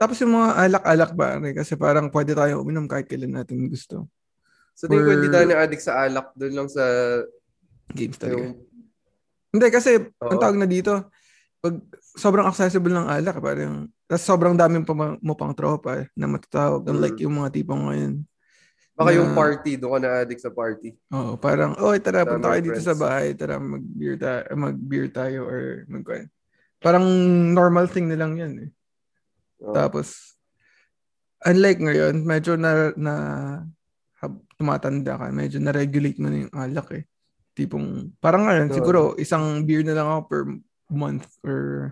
Tapos 0.00 0.16
yung 0.24 0.32
mga 0.32 0.50
alak-alak 0.56 1.12
ba 1.12 1.36
kasi 1.52 1.76
parang 1.76 2.08
pwede 2.08 2.32
tayo 2.32 2.64
uminom 2.64 2.88
kahit 2.88 3.04
kailan 3.04 3.36
natin 3.36 3.68
gusto. 3.68 4.08
So 4.72 4.88
tingin 4.88 5.04
ko 5.04 5.12
hindi 5.20 5.28
tayo 5.28 5.46
na-addict 5.52 5.84
sa 5.84 6.06
alak 6.08 6.32
doon 6.32 6.54
lang 6.54 6.68
sa 6.72 6.84
games 7.92 8.16
talaga. 8.16 8.48
Yung 8.48 8.62
hindi, 9.58 9.68
kasi, 9.74 9.98
Oo. 9.98 10.30
ang 10.30 10.38
tawag 10.38 10.56
na 10.56 10.68
dito, 10.70 11.10
pag 11.58 11.74
sobrang 12.14 12.46
accessible 12.46 12.94
ng 12.94 13.10
alak, 13.10 13.42
parang, 13.42 13.90
tapos 14.06 14.24
sobrang 14.24 14.54
daming 14.54 14.86
pa 14.86 14.94
mo 14.94 15.34
pang 15.34 15.52
tropa 15.52 16.00
eh, 16.00 16.06
na 16.14 16.30
matatawag. 16.30 16.86
Mm. 16.86 16.90
Unlike 16.94 17.18
yung 17.26 17.34
mga 17.42 17.50
tipong 17.50 17.82
ngayon. 17.90 18.14
Baka 18.98 19.10
na, 19.14 19.18
yung 19.18 19.30
party, 19.34 19.70
doon 19.78 19.92
ka 19.94 19.98
na-addict 20.02 20.42
sa 20.42 20.50
party. 20.54 20.90
Oo, 21.14 21.38
parang, 21.38 21.74
oh, 21.78 21.94
tara, 21.98 22.22
Tama 22.22 22.30
punta 22.38 22.50
kayo 22.54 22.62
dito 22.62 22.82
sa 22.82 22.94
bahay, 22.98 23.34
tara, 23.34 23.58
mag-beer, 23.58 24.14
tayo, 24.18 24.42
mag-beer 24.54 25.06
tayo 25.10 25.40
or 25.46 25.86
mag 25.86 26.06
Parang 26.78 27.06
normal 27.54 27.90
thing 27.90 28.06
na 28.06 28.18
lang 28.18 28.38
yan 28.38 28.54
eh. 28.66 28.70
Oh. 29.62 29.74
Tapos, 29.74 30.38
unlike 31.42 31.82
ngayon, 31.82 32.22
medyo 32.22 32.54
na, 32.54 32.94
na 32.94 33.14
tumatanda 34.58 35.14
ka, 35.14 35.30
medyo 35.30 35.62
na-regulate 35.62 36.18
mo 36.18 36.26
na 36.30 36.38
yung 36.46 36.54
alak 36.54 36.88
eh. 36.98 37.04
Tipong, 37.58 38.14
parang 38.22 38.46
ngayon, 38.46 38.70
so, 38.70 38.78
siguro 38.78 39.00
isang 39.18 39.66
beer 39.66 39.82
na 39.82 39.98
lang 39.98 40.06
ako 40.06 40.20
per 40.30 40.42
month 40.94 41.26
or 41.42 41.90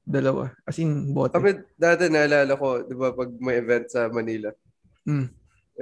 dalawa. 0.00 0.48
As 0.64 0.80
in, 0.80 1.12
bote. 1.12 1.36
Kapit 1.36 1.68
dati 1.76 2.08
naalala 2.08 2.56
ko, 2.56 2.88
di 2.88 2.96
ba, 2.96 3.12
pag 3.12 3.28
may 3.36 3.60
event 3.60 3.92
sa 3.92 4.08
Manila, 4.08 4.48
mm. 5.04 5.28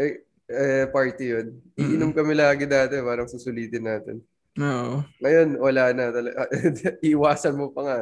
eh, 0.03 0.27
eh, 0.51 0.85
party 0.90 1.25
yun. 1.38 1.47
Iinom 1.79 2.11
mm. 2.11 2.19
kami 2.19 2.35
lagi 2.35 2.66
dati, 2.66 2.99
parang 2.99 3.31
susulitin 3.31 3.87
natin. 3.87 4.16
Oo. 4.59 5.07
Ngayon, 5.23 5.49
wala 5.62 5.95
na. 5.95 6.11
Iwasan 7.07 7.55
mo 7.55 7.71
pa 7.71 7.81
nga. 7.87 7.99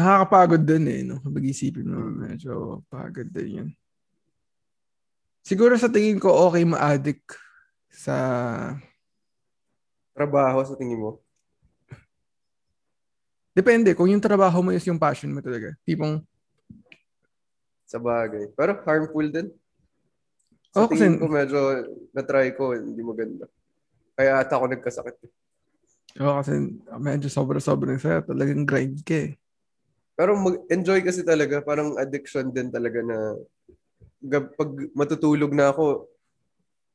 Nakakapagod 0.00 0.64
din 0.64 0.84
eh, 0.88 1.00
no? 1.04 1.20
Kapag 1.20 1.44
isipin 1.52 1.92
mo, 1.92 2.00
medyo 2.16 2.80
pagod 2.88 3.28
din 3.28 3.48
yun. 3.60 3.68
Siguro 5.44 5.76
sa 5.76 5.92
tingin 5.92 6.16
ko, 6.16 6.32
okay 6.48 6.64
ma-addict 6.64 7.36
sa 7.92 8.16
trabaho 10.16 10.64
sa 10.64 10.80
tingin 10.80 10.96
mo? 10.96 11.20
Depende. 13.52 13.92
Kung 13.92 14.08
yung 14.08 14.24
trabaho 14.24 14.64
mo 14.64 14.72
is 14.72 14.84
yung 14.88 15.00
passion 15.00 15.28
mo 15.28 15.44
talaga. 15.44 15.76
Tipong... 15.84 16.24
Sa 17.84 18.00
bagay. 18.00 18.48
Pero 18.56 18.80
harmful 18.88 19.28
din. 19.28 19.52
Sa 20.72 20.84
oh, 20.84 20.88
tingin 20.88 21.16
kasi... 21.16 21.20
ko 21.20 21.26
medyo 21.28 21.60
na-try 22.16 22.56
ko, 22.56 22.72
hindi 22.72 23.04
maganda. 23.04 23.44
Kaya 24.16 24.40
ata 24.40 24.56
ako 24.56 24.64
nagkasakit. 24.72 25.16
Oo, 26.16 26.32
oh, 26.32 26.36
kasi 26.40 26.52
medyo 26.96 27.28
sobra-sobra 27.28 27.92
sa 28.00 28.24
talagang 28.24 28.64
grind 28.64 29.04
ka 29.04 29.28
eh. 29.28 29.36
Pero 30.16 30.32
mag-enjoy 30.32 31.04
kasi 31.04 31.20
talaga. 31.20 31.60
Parang 31.60 32.00
addiction 32.00 32.48
din 32.48 32.72
talaga 32.72 33.04
na 33.04 33.36
pag 34.56 34.70
matutulog 34.96 35.52
na 35.52 35.72
ako, 35.72 36.08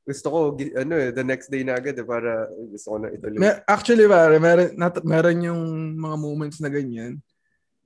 gusto 0.01 0.27
ko 0.33 0.37
ano 0.57 0.93
eh 0.97 1.13
the 1.13 1.21
next 1.21 1.47
day 1.53 1.61
na 1.61 1.77
agad 1.77 1.93
eh, 1.93 2.05
para 2.05 2.49
gusto 2.49 2.87
ko 2.93 2.97
na 2.97 3.07
ituloy. 3.13 3.37
Mer- 3.37 3.61
actually 3.69 4.05
pare, 4.09 4.35
meron 4.41 4.69
nat, 4.73 4.95
meron 5.05 5.37
yung 5.45 5.61
mga 5.97 6.15
moments 6.17 6.57
na 6.57 6.69
ganyan. 6.73 7.21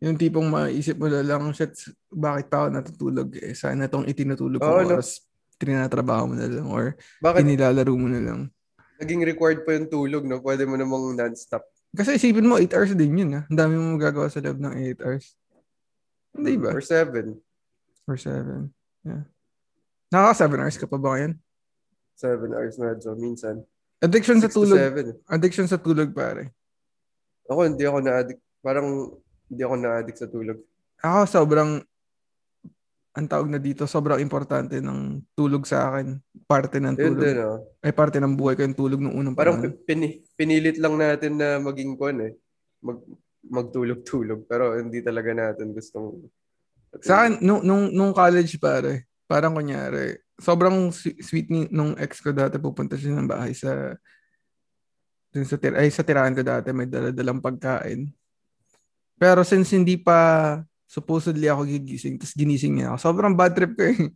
Yung 0.03 0.19
tipong 0.19 0.47
maisip 0.51 0.99
mo 0.99 1.07
na 1.07 1.23
lang, 1.23 1.49
shit, 1.55 1.71
bakit 2.11 2.51
pa 2.51 2.63
ako 2.63 2.67
natutulog 2.71 3.29
eh? 3.39 3.55
Sana 3.55 3.87
tong 3.87 4.07
itinutulog 4.07 4.59
ko 4.59 4.67
oh, 4.67 4.83
no? 4.83 4.99
oras 4.99 5.23
trinatrabaho 5.55 6.31
mo 6.31 6.35
na 6.35 6.51
lang 6.51 6.67
or 6.67 6.99
bakit? 7.23 7.47
inilalaro 7.47 7.95
mo 7.95 8.07
na 8.11 8.21
lang. 8.21 8.39
Naging 8.99 9.23
required 9.27 9.63
pa 9.67 9.75
yung 9.75 9.87
tulog, 9.91 10.23
no? 10.23 10.39
Pwede 10.39 10.63
mo 10.63 10.79
namang 10.79 11.15
non-stop. 11.15 11.63
Kasi 11.95 12.19
isipin 12.19 12.47
mo, 12.47 12.59
8 12.59 12.75
hours 12.75 12.91
din 12.95 13.15
yun, 13.15 13.31
ha? 13.39 13.41
Ang 13.47 13.59
dami 13.59 13.73
mo 13.79 13.95
magagawa 13.95 14.27
sa 14.27 14.43
loob 14.43 14.59
ng 14.59 14.75
8 14.99 15.03
hours. 15.03 15.35
Hindi 16.35 16.53
ba? 16.59 16.75
Or 16.75 16.83
7. 16.83 17.39
Or 18.07 18.17
7. 18.19 18.67
Yeah. 19.07 19.23
Nakaka 20.11 20.47
7 20.47 20.59
hours 20.59 20.77
ka 20.79 20.87
pa 20.87 20.99
ba 20.99 21.15
ngayon? 21.15 21.33
Seven 22.15 22.55
hours 22.55 22.79
medyo, 22.79 23.11
minsan. 23.19 23.59
Addiction 23.99 24.39
sa 24.39 24.47
tulog. 24.47 24.79
Addiction 25.27 25.67
sa 25.67 25.75
tulog, 25.75 26.15
pare. 26.15 26.55
Ako, 27.51 27.67
hindi 27.67 27.83
ako 27.83 27.99
na-addict. 27.99 28.41
Parang, 28.63 28.87
hindi 29.51 29.61
ako 29.61 29.75
na-addict 29.75 30.19
sa 30.23 30.27
tulog. 30.31 30.57
Ako, 31.03 31.27
sobrang, 31.27 31.83
ang 33.15 33.27
tawag 33.27 33.51
na 33.51 33.59
dito, 33.59 33.83
sobrang 33.83 34.19
importante 34.23 34.79
ng 34.79 35.23
tulog 35.35 35.67
sa 35.67 35.91
akin. 35.91 36.19
Parte 36.47 36.79
ng 36.79 36.95
tulog. 36.95 37.19
Yun 37.19 37.27
din, 37.27 37.37
oh. 37.43 37.59
Ay, 37.83 37.91
parte 37.91 38.17
ng 38.19 38.35
buhay 38.35 38.55
ko 38.55 38.63
yung 38.63 38.79
tulog 38.79 38.99
nung 39.03 39.15
unang 39.15 39.35
Parang 39.35 39.59
pin, 39.83 40.23
pinilit 40.35 40.79
lang 40.79 40.95
natin 40.95 41.39
na 41.39 41.59
maging 41.59 41.99
kon 41.99 42.19
eh. 42.23 42.33
Mag, 42.79 42.99
magtulog-tulog. 43.43 44.47
Pero 44.47 44.75
hindi 44.79 45.03
talaga 45.03 45.31
natin 45.35 45.75
gustong... 45.75 46.27
Sa 47.03 47.27
akin, 47.27 47.43
nung, 47.43 47.59
nung, 47.59 47.91
nung 47.91 48.11
college, 48.15 48.55
pare, 48.55 49.03
parang 49.25 49.57
kunyari, 49.57 50.17
sobrang 50.37 50.93
sweet 50.95 51.49
ni 51.49 51.65
nung 51.71 51.97
ex 51.97 52.21
ko 52.21 52.29
dati 52.35 52.61
pupunta 52.61 52.97
siya 52.99 53.17
ng 53.17 53.29
bahay 53.29 53.53
sa 53.57 53.93
dun 55.35 55.43
sa 55.43 55.59
ay 55.59 55.91
sa 55.91 56.05
tirahan 56.05 56.31
ko 56.31 56.45
dati 56.45 56.71
may 56.71 56.87
dala-dalang 56.87 57.43
pagkain. 57.43 58.07
Pero 59.19 59.43
since 59.43 59.75
hindi 59.75 59.99
pa 59.99 60.59
supposedly 60.85 61.51
ako 61.51 61.67
gigising, 61.67 62.15
tapos 62.15 62.35
ginising 62.37 62.79
niya 62.79 62.95
ako. 62.95 63.11
Sobrang 63.11 63.35
bad 63.35 63.51
trip 63.51 63.73
ko 63.75 63.83
eh. 63.83 63.99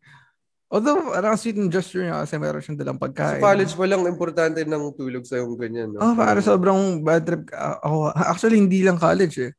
Although, 0.70 1.18
parang 1.18 1.34
sweet 1.34 1.58
ng 1.58 1.74
gesture 1.74 2.06
niya 2.06 2.22
kasi 2.22 2.38
meron 2.38 2.62
siyang 2.62 2.78
dalang 2.78 3.02
pagkain. 3.02 3.42
Sa 3.42 3.48
college 3.50 3.74
pa 3.74 3.86
lang, 3.90 4.06
importante 4.06 4.62
ng 4.62 4.94
tulog 4.94 5.26
sa 5.26 5.42
yung 5.42 5.58
ganyan. 5.58 5.98
No? 5.98 5.98
Oh, 5.98 6.14
para 6.14 6.46
sobrang 6.46 7.02
bad 7.02 7.26
trip 7.26 7.50
ako. 7.58 8.14
Actually, 8.14 8.62
hindi 8.62 8.86
lang 8.86 9.02
college 9.02 9.50
eh. 9.50 9.52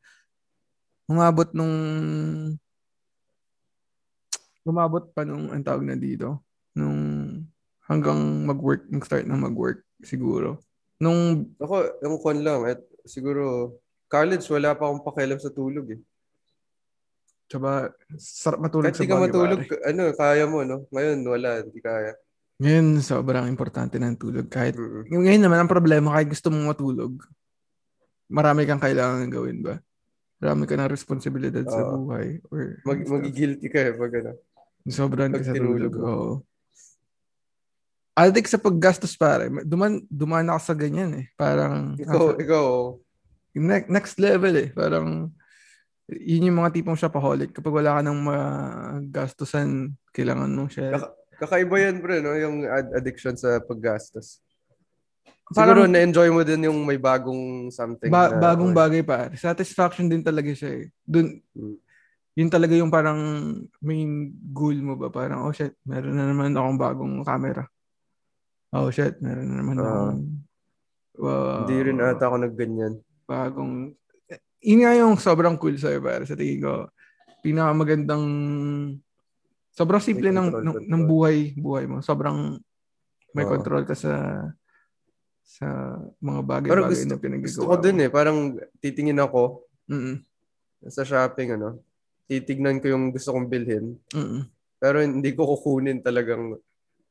umabot 1.10 1.50
nung 1.50 1.74
umabot 4.64 5.08
pa 5.12 5.24
nung 5.24 5.48
ang 5.52 5.64
tawag 5.64 5.84
na 5.84 5.96
dito 5.96 6.44
nung 6.76 7.00
hanggang 7.90 8.46
mag-work, 8.46 8.86
mag-start 8.86 9.26
na 9.26 9.34
mag-work 9.34 9.82
siguro. 10.04 10.62
Nung 11.02 11.50
ako, 11.58 12.00
yung 12.04 12.16
kon 12.22 12.38
lang 12.44 12.62
at 12.68 12.78
siguro 13.02 13.74
college 14.06 14.46
wala 14.52 14.76
pa 14.78 14.86
akong 14.86 15.02
pakialam 15.02 15.40
sa 15.42 15.50
tulog 15.50 15.98
eh. 15.98 16.00
Tsaka, 17.50 17.90
sarap 18.14 18.62
matulog 18.62 18.94
Kahit 18.94 18.98
sa 19.02 19.10
bagay, 19.10 19.22
matulog, 19.26 19.60
pare. 19.66 19.82
ano, 19.90 20.02
kaya 20.14 20.44
mo, 20.46 20.62
no? 20.62 20.86
Ngayon, 20.94 21.18
wala, 21.26 21.48
hindi 21.66 21.82
kaya. 21.82 22.14
Ngayon, 22.62 22.86
sobrang 23.02 23.50
importante 23.50 23.98
ng 23.98 24.14
tulog. 24.14 24.46
Kahit, 24.46 24.78
ngayon 25.10 25.42
naman, 25.42 25.58
ang 25.58 25.66
problema, 25.66 26.14
kahit 26.14 26.30
gusto 26.30 26.54
mong 26.54 26.70
matulog, 26.70 27.18
marami 28.30 28.70
kang 28.70 28.78
kailangan 28.78 29.26
gawin 29.26 29.66
ba? 29.66 29.82
Marami 30.38 30.62
ka 30.70 30.78
na 30.78 30.86
responsibilidad 30.86 31.66
uh, 31.66 31.74
sa 31.74 31.82
buhay. 31.90 32.38
Or, 32.54 32.78
mag, 32.86 33.02
magigilty 33.02 33.66
ka 33.66 33.82
eh, 33.82 33.92
pag 33.98 34.12
ano. 34.22 34.32
Sobrang 34.88 35.32
ka 35.34 35.44
sa 35.44 35.52
tulog. 35.52 35.92
Oo. 36.00 36.30
Addict 38.16 38.48
sa 38.52 38.60
paggastos 38.60 39.16
pare. 39.16 39.48
Duman, 39.64 40.04
duman 40.08 40.44
ako 40.52 40.60
sa 40.60 40.74
ganyan 40.76 41.24
eh. 41.24 41.26
Parang, 41.36 41.96
ikaw, 41.96 42.36
nasa, 42.36 42.40
ikaw, 42.42 42.66
next, 43.56 43.88
next 43.88 44.14
level 44.20 44.54
eh. 44.56 44.68
Parang, 44.72 45.32
yun 46.10 46.46
yung 46.50 46.58
mga 46.60 46.74
tipong 46.74 46.98
shopaholic. 46.98 47.54
Kapag 47.54 47.70
wala 47.72 47.96
ka 47.96 48.00
nang 48.02 48.20
magastusan, 48.20 49.94
kailangan 50.12 50.52
mo 50.52 50.66
siya. 50.68 50.96
Kaka- 50.98 51.14
kakaiba 51.40 51.76
yan, 51.80 51.96
bro, 52.04 52.20
no? 52.20 52.36
Yung 52.36 52.68
ad- 52.68 52.92
addiction 52.92 53.32
sa 53.38 53.56
paggastos. 53.62 54.42
Siguro 55.50 55.82
Parang, 55.82 55.90
na-enjoy 55.90 56.28
mo 56.30 56.44
din 56.44 56.68
yung 56.68 56.78
may 56.86 57.00
bagong 57.00 57.72
something. 57.74 58.10
Ba- 58.12 58.30
na, 58.30 58.38
bagong 58.38 58.70
bagay 58.70 59.02
pa. 59.02 59.32
Satisfaction 59.34 60.06
din 60.06 60.22
talaga 60.22 60.50
siya 60.54 60.84
eh. 60.84 60.84
Dun, 61.02 61.40
hmm. 61.56 61.76
Yun 62.38 62.50
talaga 62.52 62.74
yung 62.78 62.92
parang 62.92 63.18
main 63.82 64.30
goal 64.54 64.78
mo 64.82 64.94
ba? 64.94 65.10
Parang, 65.10 65.46
oh 65.46 65.54
shit, 65.54 65.74
meron 65.82 66.14
na 66.14 66.30
naman 66.30 66.54
akong 66.54 66.78
bagong 66.78 67.16
camera. 67.26 67.64
Oh 68.70 68.90
shit, 68.94 69.18
meron 69.18 69.50
na 69.50 69.56
naman 69.58 69.76
uh, 69.78 69.82
akong... 69.82 70.20
Uh, 71.20 71.66
hindi 71.66 71.76
rin 71.90 72.00
ata 72.00 72.30
ako 72.30 72.36
nagganyan. 72.46 72.94
Bagong 73.26 73.92
yun 74.60 74.84
nga 74.84 74.92
yung 74.92 75.16
sobrang 75.16 75.56
cool 75.56 75.76
sa'yo, 75.80 76.04
para 76.04 76.28
sa 76.28 76.36
tingin 76.36 76.60
ko. 76.60 76.92
Pinakamagandang 77.40 78.24
sobrang 79.72 80.02
simple 80.04 80.28
ng, 80.28 80.48
ng, 80.52 80.76
ng 80.84 81.02
buhay 81.08 81.56
buhay 81.56 81.88
mo. 81.88 82.04
Sobrang 82.04 82.60
may 83.32 83.48
oh. 83.48 83.50
control 83.56 83.88
ka 83.88 83.96
sa 83.96 84.44
sa 85.40 85.96
mga 86.20 86.40
bagay-bagay 86.44 87.08
na 87.08 87.16
pinagagawa. 87.16 87.48
Gusto 87.48 87.64
ko 87.66 87.74
din 87.80 87.96
eh. 88.04 88.10
Parang 88.12 88.54
titingin 88.78 89.18
ako 89.18 89.64
Mm-mm. 89.88 90.20
sa 90.92 91.02
shopping, 91.02 91.56
ano. 91.56 91.80
Titignan 92.30 92.78
ko 92.78 92.94
yung 92.94 93.10
gusto 93.10 93.34
kong 93.34 93.50
bilhin. 93.50 93.98
Mm-mm. 94.14 94.46
Pero 94.78 95.02
hindi 95.02 95.34
ko 95.34 95.50
kukunin 95.50 95.98
talagang 95.98 96.54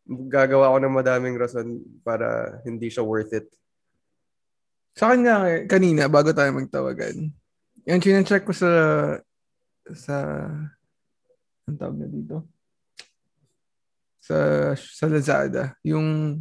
gagawa 0.08 0.72
ako 0.72 0.78
ng 0.80 0.96
madaming 0.96 1.36
rason 1.36 1.84
para 2.02 2.58
hindi 2.64 2.88
siya 2.88 3.04
worth 3.04 3.36
it. 3.36 3.52
Sa 4.96 5.12
akin 5.12 5.22
nga, 5.28 5.38
kanina, 5.68 6.08
bago 6.08 6.32
tayo 6.32 6.56
magtawagan, 6.56 7.30
yung 7.84 8.02
chinecheck 8.02 8.48
ko 8.48 8.56
sa 8.56 8.72
sa 9.92 10.16
ang 11.66 11.78
tawag 11.78 11.98
na 11.98 12.06
dito 12.10 12.46
sa 14.22 14.38
sa 14.78 15.10
Lazada 15.10 15.74
yung 15.82 16.38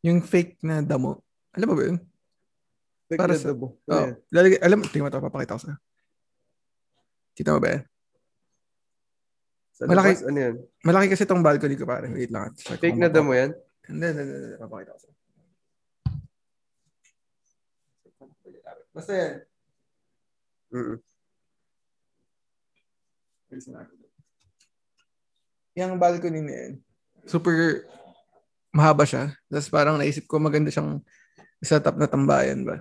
yung 0.00 0.24
fake 0.24 0.64
na 0.64 0.80
damo 0.80 1.20
alam 1.52 1.68
mo 1.68 1.76
ba 1.76 1.84
yun? 1.84 1.98
Fake 3.12 3.20
Para 3.20 3.36
na 3.36 3.40
sa, 3.40 3.52
damo. 3.52 3.76
Oh, 3.84 3.92
yeah. 3.92 4.16
lalagay, 4.32 4.58
alam 4.64 4.76
mo, 4.80 4.84
tingnan 4.88 5.04
mo 5.04 5.10
ito, 5.12 5.20
papakita 5.20 5.56
ko 5.56 5.60
sa'yo. 5.68 5.78
Kita 7.36 7.52
mo 7.52 7.60
ba 7.60 7.68
yan? 7.76 7.82
Sa 9.82 9.90
malaki, 9.90 10.14
labas, 10.14 10.22
ano 10.30 10.38
yan? 10.38 10.54
Malaki 10.86 11.06
kasi 11.10 11.26
itong 11.26 11.42
balcony 11.42 11.74
ko 11.74 11.82
pare. 11.82 12.06
Wait 12.06 12.30
lang. 12.30 12.54
Fake 12.54 12.94
na 12.94 13.10
damo 13.10 13.34
yan? 13.34 13.50
Hindi, 13.90 14.06
hindi, 14.14 14.22
hindi. 14.22 14.54
Papakita 14.62 14.94
ko 14.94 14.98
sa'yo. 15.02 15.14
Basta 18.94 19.10
yan. 19.10 19.34
Mm-mm. 20.70 20.98
Yung 25.76 26.00
balcony 26.00 26.40
na 26.40 26.54
yan, 26.54 26.72
super 27.28 27.84
mahaba 28.72 29.04
siya. 29.04 29.36
Tapos 29.52 29.68
parang 29.68 30.00
naisip 30.00 30.24
ko 30.30 30.40
maganda 30.40 30.72
siyang 30.72 31.04
setup 31.60 32.00
na 32.00 32.08
tambayan 32.08 32.64
ba. 32.64 32.80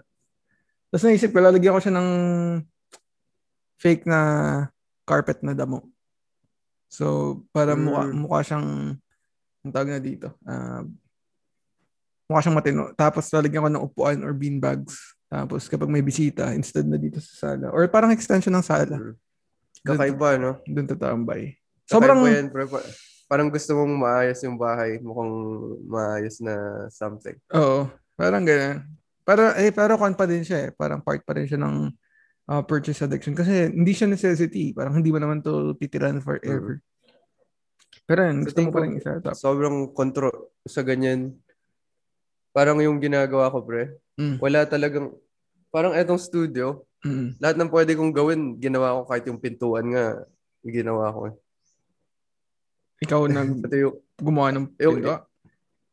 Tapos 0.93 1.03
naisip 1.09 1.35
ko, 1.35 1.43
lalagyan 1.43 1.75
ko 1.75 1.81
siya 1.83 1.95
ng 1.99 2.09
fake 3.83 4.07
na 4.07 4.19
carpet 5.03 5.43
na 5.43 5.51
damo. 5.51 5.90
So, 6.91 7.39
para 7.55 7.71
mm. 7.71 7.81
mukha, 7.87 8.03
mukha 8.11 8.39
siyang 8.43 8.67
ang 9.63 9.71
tawag 9.71 9.95
na 9.95 10.03
dito. 10.03 10.35
Uh, 10.43 10.83
mukha 12.27 12.43
siyang 12.43 12.59
matino. 12.59 12.91
Tapos 12.99 13.31
lalagyan 13.31 13.63
ko 13.63 13.69
ng 13.71 13.85
upuan 13.87 14.19
or 14.27 14.35
bean 14.35 14.59
bags. 14.59 15.15
Tapos 15.31 15.71
kapag 15.71 15.87
may 15.87 16.03
bisita, 16.03 16.51
instead 16.51 16.83
na 16.83 16.99
dito 16.99 17.23
sa 17.23 17.55
sala. 17.55 17.71
Or 17.71 17.87
parang 17.87 18.11
extension 18.11 18.51
ng 18.51 18.67
sala. 18.67 18.99
Mm. 18.99 19.15
Kakaiba, 19.87 20.35
no? 20.35 20.59
Doon 20.67 20.87
tatambay. 20.91 21.55
Sobrang... 21.87 22.27
Yan, 22.27 22.51
pero 22.51 22.67
parang 23.31 23.47
gusto 23.47 23.71
mong 23.71 23.95
maayos 23.95 24.43
yung 24.43 24.59
bahay. 24.59 24.99
Mukhang 24.99 25.33
maayos 25.87 26.43
na 26.43 26.85
something. 26.91 27.39
Oo. 27.55 27.87
Parang 28.19 28.43
ganyan. 28.43 28.83
Para, 29.23 29.55
eh, 29.63 29.71
pero 29.71 29.95
kan 29.95 30.11
pa 30.11 30.27
din 30.27 30.43
siya 30.43 30.67
eh. 30.67 30.71
Parang 30.75 30.99
part 30.99 31.23
pa 31.23 31.39
rin 31.39 31.47
siya 31.47 31.55
ng 31.55 31.87
uh, 32.49 32.63
purchase 32.65 33.03
addiction. 33.03 33.37
Kasi 33.37 33.69
hindi 33.69 33.91
siya 33.93 34.09
necessity. 34.09 34.71
Parang 34.73 34.97
hindi 34.97 35.11
mo 35.13 35.19
naman 35.21 35.43
to 35.45 35.75
titiran 35.77 36.23
forever. 36.23 36.79
Mm. 36.79 36.89
Pero 38.07 38.19
yun, 38.27 38.37
gusto 38.43 38.59
mo 38.65 38.69
pa 38.73 38.81
rin 38.83 38.97
isa. 38.97 39.21
Sobrang 39.35 39.91
control 39.93 40.51
sa 40.65 40.81
ganyan. 40.81 41.35
Parang 42.51 42.79
yung 42.81 42.99
ginagawa 42.99 43.51
ko, 43.51 43.63
pre 43.63 43.95
Mm. 44.19 44.37
Wala 44.37 44.67
talagang, 44.67 45.15
parang 45.73 45.95
etong 45.97 46.19
studio, 46.19 46.83
mm. 47.01 47.41
lahat 47.41 47.55
ng 47.57 47.71
pwede 47.73 47.97
kong 47.97 48.13
gawin, 48.13 48.59
ginawa 48.61 49.01
ko 49.01 49.09
kahit 49.09 49.25
yung 49.25 49.41
pintuan 49.41 49.87
nga, 49.87 50.27
ginawa 50.61 51.09
ko. 51.09 51.19
Eh. 51.31 51.35
Ikaw 53.07 53.21
nang 53.31 53.57
yung, 53.81 53.97
gumawa 54.21 54.53
ng 54.53 54.67
yung, 54.77 55.01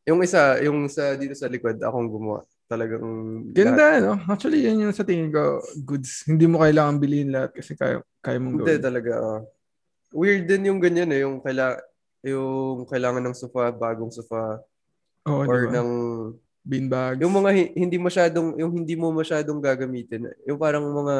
yung 0.05 0.19
isa, 0.21 0.61
yung 0.61 0.85
sa 0.91 1.17
dito 1.17 1.33
sa 1.33 1.49
likod, 1.49 1.79
akong 1.81 2.11
gumawa. 2.11 2.45
Talagang 2.69 3.05
Ganda, 3.49 3.97
lahat. 3.97 4.05
no? 4.05 4.15
Actually, 4.29 4.61
yan 4.61 4.85
yung 4.85 4.93
sa 4.93 5.01
tingin 5.01 5.33
ko, 5.33 5.57
goods. 5.81 6.21
Hindi 6.29 6.45
mo 6.45 6.61
kailangan 6.61 7.01
bilhin 7.01 7.33
lahat 7.33 7.57
kasi 7.57 7.73
kaya, 7.73 8.05
kaya 8.21 8.37
mong 8.37 8.61
gawin. 8.61 8.77
Hindi 8.77 8.85
talaga. 8.85 9.11
Uh, 9.17 9.41
weird 10.13 10.45
din 10.45 10.69
yung 10.69 10.77
ganyan 10.77 11.09
eh, 11.09 11.25
yung, 11.25 11.41
kaila, 11.41 11.81
yung 12.21 12.85
kailangan 12.85 13.25
ng 13.25 13.33
sofa, 13.33 13.73
bagong 13.73 14.13
sofa, 14.13 14.61
oh, 15.25 15.49
or 15.49 15.65
diba? 15.65 15.81
ng 15.81 15.89
beanbag. 16.69 17.25
Yung 17.25 17.33
mga 17.33 17.49
hindi 17.73 17.97
masyadong 17.97 18.53
yung 18.59 18.71
hindi 18.77 18.93
mo 18.93 19.09
masyadong 19.09 19.57
gagamitin. 19.57 20.29
Yung 20.45 20.59
parang 20.59 20.85
mga 20.85 21.15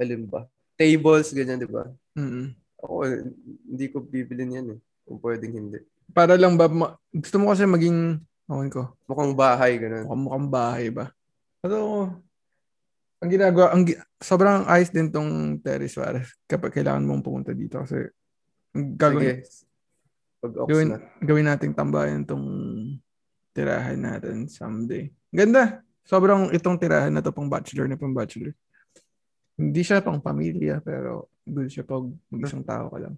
alin 0.00 0.24
ba? 0.24 0.48
Tables 0.80 1.28
ganyan, 1.36 1.60
'di 1.60 1.68
ba? 1.68 1.84
Mm. 2.16 2.56
Ako 2.80 3.04
hindi 3.68 3.86
ko 3.92 4.00
bibilin 4.00 4.56
'yan 4.56 4.66
eh. 4.76 4.78
Kung 5.04 5.20
pwedeng 5.20 5.52
hindi. 5.52 5.78
Para 6.10 6.40
lang 6.40 6.56
ba 6.56 6.66
ma- 6.72 6.96
gusto 7.12 7.36
mo 7.36 7.52
kasi 7.52 7.68
maging 7.68 8.22
Ewan 8.50 8.66
ko. 8.66 8.98
Mukhang 9.06 9.32
bahay, 9.38 9.78
ganun. 9.78 10.10
Mukhang, 10.10 10.22
mukhang 10.26 10.48
bahay 10.50 10.86
ba? 10.90 11.14
Pero, 11.62 11.78
ang 13.22 13.30
ginagawa, 13.30 13.70
ang, 13.70 13.86
sobrang 14.18 14.66
ayos 14.66 14.90
din 14.90 15.06
tong 15.06 15.62
terrace 15.62 15.94
para 15.94 16.26
kapag 16.50 16.74
kailangan 16.74 17.06
mong 17.06 17.22
pumunta 17.22 17.54
dito 17.54 17.78
kasi 17.78 18.10
gagawin, 18.74 19.46
Sige. 19.46 19.68
Pag 20.40 20.52
gawin, 20.56 20.88
na. 20.88 20.98
gawin 21.20 21.46
nating 21.52 21.76
tambayan 21.76 22.24
tong 22.24 22.48
tirahan 23.52 24.00
natin 24.00 24.48
someday. 24.48 25.12
Ganda. 25.28 25.84
Sobrang 26.08 26.48
itong 26.50 26.80
tirahan 26.80 27.12
na 27.12 27.20
to 27.20 27.30
pang 27.30 27.46
bachelor 27.46 27.86
na 27.86 28.00
pang 28.00 28.16
bachelor. 28.16 28.56
Hindi 29.60 29.84
siya 29.84 30.00
pang 30.00 30.18
pamilya, 30.18 30.80
pero 30.80 31.28
good 31.44 31.68
siya 31.68 31.84
pag 31.84 32.08
mag-isang 32.32 32.64
tao 32.64 32.88
ka 32.88 32.98
lang. 33.04 33.14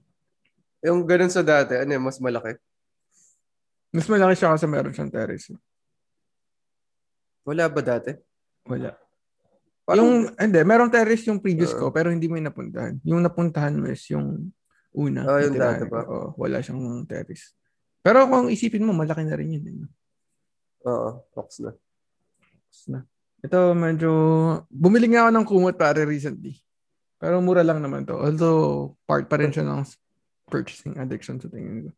Yung 0.83 1.07
ganun 1.07 1.31
sa 1.31 1.47
dati, 1.47 1.79
ano 1.79 1.95
mas 2.03 2.19
malaki? 2.19 2.59
Mas 3.93 4.09
malaki 4.09 4.41
siya 4.41 4.57
kasi 4.57 4.65
meron 4.65 4.97
siyang 4.97 5.13
terrace. 5.13 5.53
Wala 7.45 7.69
ba 7.69 7.81
dati? 7.85 8.17
Wala. 8.65 8.97
Parang, 9.85 10.07
yung, 10.07 10.17
hindi, 10.39 10.61
merong 10.65 10.89
terrace 10.89 11.29
yung 11.29 11.43
previous 11.43 11.77
uh, 11.77 11.79
ko, 11.79 11.85
pero 11.93 12.09
hindi 12.09 12.25
mo 12.31 12.41
yung 12.41 12.49
napuntahan. 12.49 12.95
Yung 13.05 13.21
napuntahan 13.21 13.77
mo 13.77 13.93
is 13.93 14.01
yung 14.09 14.49
una. 14.97 15.29
Oh, 15.29 15.37
yung 15.43 15.59
dati 15.59 15.85
ba? 15.85 16.07
Oo, 16.09 16.33
wala 16.41 16.65
siyang 16.65 17.05
terrace. 17.05 17.53
Pero 18.01 18.25
kung 18.31 18.49
isipin 18.49 18.87
mo, 18.87 18.97
malaki 18.97 19.29
na 19.29 19.37
rin 19.37 19.59
yun. 19.61 19.65
Eh. 19.69 19.91
Oo, 20.89 21.27
box 21.37 21.61
na. 21.61 21.77
Box 22.41 22.75
na. 22.89 23.05
Ito 23.43 23.75
medyo, 23.75 24.11
bumili 24.71 25.11
nga 25.13 25.27
ako 25.27 25.31
ng 25.35 25.47
kumot 25.47 25.77
pare 25.77 26.07
recently. 26.07 26.63
Pero 27.19 27.43
mura 27.43 27.67
lang 27.67 27.83
naman 27.83 28.07
to. 28.07 28.15
Although, 28.15 28.95
part 29.07 29.27
pa 29.27 29.39
rin 29.39 29.51
siya 29.51 29.67
ng 29.67 29.83
purchasing 30.47 30.99
addiction 30.99 31.43
sa 31.43 31.51
tingin 31.51 31.87
ko. 31.87 31.91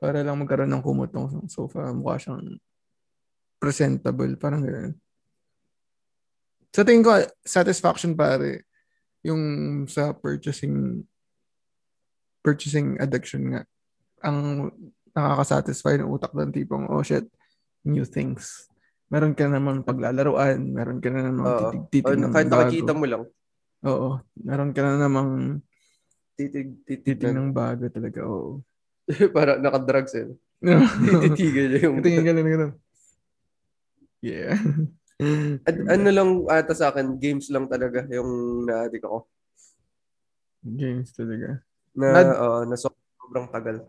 Para 0.00 0.24
lang 0.24 0.40
magkaroon 0.40 0.72
ng 0.72 0.80
kumot 0.80 1.12
ng 1.12 1.44
sofa. 1.52 1.92
Mukha 1.92 2.16
siyang 2.16 2.56
presentable. 3.60 4.32
Parang 4.40 4.64
gano'n. 4.64 4.96
Sa 6.72 6.80
tingin 6.86 7.04
ko, 7.04 7.12
satisfaction 7.44 8.16
pare, 8.16 8.64
yung 9.20 9.42
sa 9.84 10.16
purchasing 10.16 11.04
purchasing 12.40 12.96
addiction 12.96 13.52
nga 13.52 13.60
ang 14.24 14.72
nakaka-satisfy 15.12 16.00
ng 16.00 16.08
utak 16.08 16.32
ng 16.32 16.48
tipong 16.56 16.88
oh 16.88 17.04
shit 17.04 17.28
new 17.84 18.08
things 18.08 18.64
meron 19.12 19.36
ka 19.36 19.44
naman 19.44 19.84
paglalaruan 19.84 20.56
meron 20.72 21.04
ka 21.04 21.12
na 21.12 21.28
naman 21.28 21.44
Oo. 21.44 21.68
titig 21.68 21.84
titig 21.92 22.16
Oh, 22.16 22.24
ng 22.24 22.32
kahit 22.32 22.48
nakikita 22.48 22.92
mo 22.96 23.04
lang. 23.04 23.22
oo 23.84 24.08
meron 24.40 24.72
ka 24.72 24.80
na 24.80 25.04
namang 25.04 25.60
Titig, 26.32 26.80
titig 26.88 27.20
titig. 27.20 27.36
ng 27.36 27.52
bago 27.52 27.84
talaga 27.92 28.24
oo 28.24 28.64
Para 29.36 29.58
nakadrugs 29.58 30.14
eh. 30.14 30.30
Tititigil 31.04 31.66
niya 31.72 31.80
yung... 31.88 31.96
tingin 32.04 32.22
ka 32.22 32.32
lang 32.32 32.46
ganun 32.46 32.72
yeah 34.20 34.54
At, 35.68 35.76
ano 35.76 36.08
lang 36.08 36.30
ata 36.48 36.72
sa 36.72 36.88
akin, 36.88 37.20
games 37.20 37.52
lang 37.52 37.68
talaga 37.68 38.08
yung 38.08 38.64
na-addict 38.64 39.04
ako. 39.04 39.28
games 40.64 41.12
talaga 41.12 41.60
Na, 41.92 42.06
Nad- 42.14 42.36
oo, 42.36 42.58
na 42.64 42.76
so- 42.76 42.96
sobrang 43.20 43.44
tagal. 43.48 43.84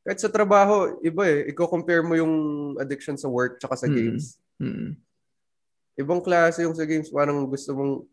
Kahit 0.00 0.22
sa 0.22 0.30
trabaho, 0.30 0.96
iba 1.02 1.26
eh. 1.26 1.50
Iko-compare 1.50 2.06
mo 2.06 2.14
yung 2.14 2.34
addiction 2.78 3.18
sa 3.18 3.26
work 3.26 3.58
tsaka 3.58 3.74
sa 3.76 3.86
Mm. 3.90 3.94
games. 3.94 4.38
mm 4.62 4.94
Ibang 5.98 6.22
klase 6.22 6.62
yung 6.64 6.72
sa 6.72 6.86
games. 6.86 7.10
Parang 7.10 7.44
gusto 7.44 7.74
mong... 7.74 8.06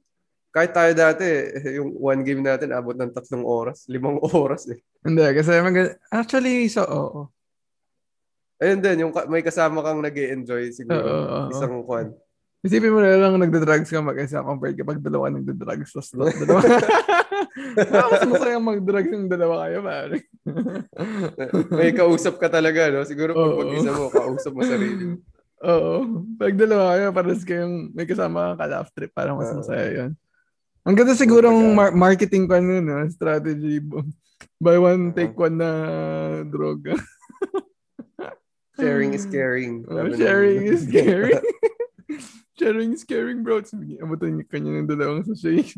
Kahit 0.58 0.74
tayo 0.74 0.92
dati, 0.98 1.22
eh, 1.22 1.78
yung 1.78 1.94
one 1.94 2.26
game 2.26 2.42
natin, 2.42 2.74
abot 2.74 2.98
ng 2.98 3.14
tatlong 3.14 3.46
oras. 3.46 3.86
Limang 3.86 4.18
oras 4.34 4.66
eh. 4.74 4.82
hindi 5.06 5.22
kasi 5.38 5.54
mag- 5.62 6.02
actually 6.10 6.66
so 6.66 6.82
oo 6.82 7.22
Ayun 8.58 8.82
din, 8.82 9.06
yung 9.06 9.14
ka- 9.14 9.30
may 9.30 9.46
kasama 9.46 9.86
kang 9.86 10.02
nag 10.02 10.18
enjoy 10.18 10.74
siguro. 10.74 10.98
Oo, 10.98 11.14
oo, 11.14 11.30
oo. 11.46 11.50
Isang 11.54 11.86
kwan. 11.86 12.10
Isipin 12.66 12.90
mo 12.90 13.06
na 13.06 13.14
lang 13.14 13.38
nagda-drugs 13.38 13.86
ka 13.86 14.02
mag-isa 14.02 14.42
compared 14.42 14.74
kapag 14.74 14.98
dalawa 14.98 15.30
nagda-drugs 15.30 15.94
tapos 15.94 16.10
dalawa. 16.10 16.66
Mas 18.10 18.26
masaya 18.26 18.58
mag-drugs 18.58 19.14
yung 19.14 19.30
dalawa 19.30 19.70
kayo, 19.70 19.86
pare. 19.86 20.18
may 21.70 21.94
kausap 21.94 22.42
ka 22.42 22.50
talaga, 22.50 22.90
no? 22.90 23.06
Siguro 23.06 23.38
pag 23.38 23.62
mag-isa 23.62 23.94
mo, 23.94 24.10
kausap 24.10 24.58
mo 24.58 24.66
sarili. 24.66 25.22
Oo. 25.70 26.26
Pag 26.38 26.54
dalawa 26.58 26.98
kayo, 26.98 27.06
pares 27.14 27.46
kayong 27.46 27.94
may 27.94 28.10
kasama 28.10 28.58
kang 28.58 28.60
ka-laugh 28.66 28.90
trip, 28.90 29.12
parang 29.14 29.38
mas 29.38 29.54
masaya 29.54 29.88
yun. 29.94 30.12
Ang 30.88 30.96
ganda 30.96 31.12
sigurong 31.20 31.76
mar- 31.76 31.92
marketing 31.92 32.48
pa 32.48 32.64
nun, 32.64 32.88
no? 32.88 33.04
strategy. 33.12 33.84
Buy 34.64 34.80
one, 34.80 35.12
take 35.12 35.36
one 35.36 35.60
na 35.60 35.72
droga. 36.48 36.96
Sharing 38.80 39.12
is 39.12 39.26
caring. 39.28 39.84
Oh, 39.90 40.06
sharing 40.14 40.64
is 40.74 40.86
caring. 40.86 41.42
sharing 42.56 42.94
is 42.94 43.04
caring, 43.04 43.42
bro. 43.42 43.66
Sabi, 43.66 43.98
abutan 43.98 44.38
niyo 44.38 44.46
kanya 44.46 44.70
ng 44.70 44.86
dalawang 44.86 45.26
sachet. 45.26 45.74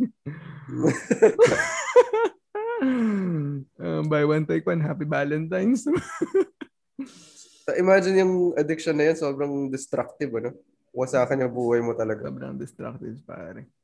um, 2.84 4.04
buy 4.12 4.28
one, 4.28 4.44
take 4.44 4.68
one. 4.68 4.84
Happy 4.84 5.08
Valentine's. 5.08 5.88
Imagine 7.80 8.20
yung 8.20 8.36
addiction 8.60 9.00
na 9.00 9.10
yan, 9.10 9.16
sobrang 9.16 9.72
destructive, 9.72 10.36
ano? 10.36 10.52
Wasakan 10.92 11.48
yung 11.48 11.56
buhay 11.56 11.80
mo 11.80 11.96
talaga. 11.96 12.28
Sobrang 12.28 12.60
destructive, 12.60 13.16
pare. 13.24 13.79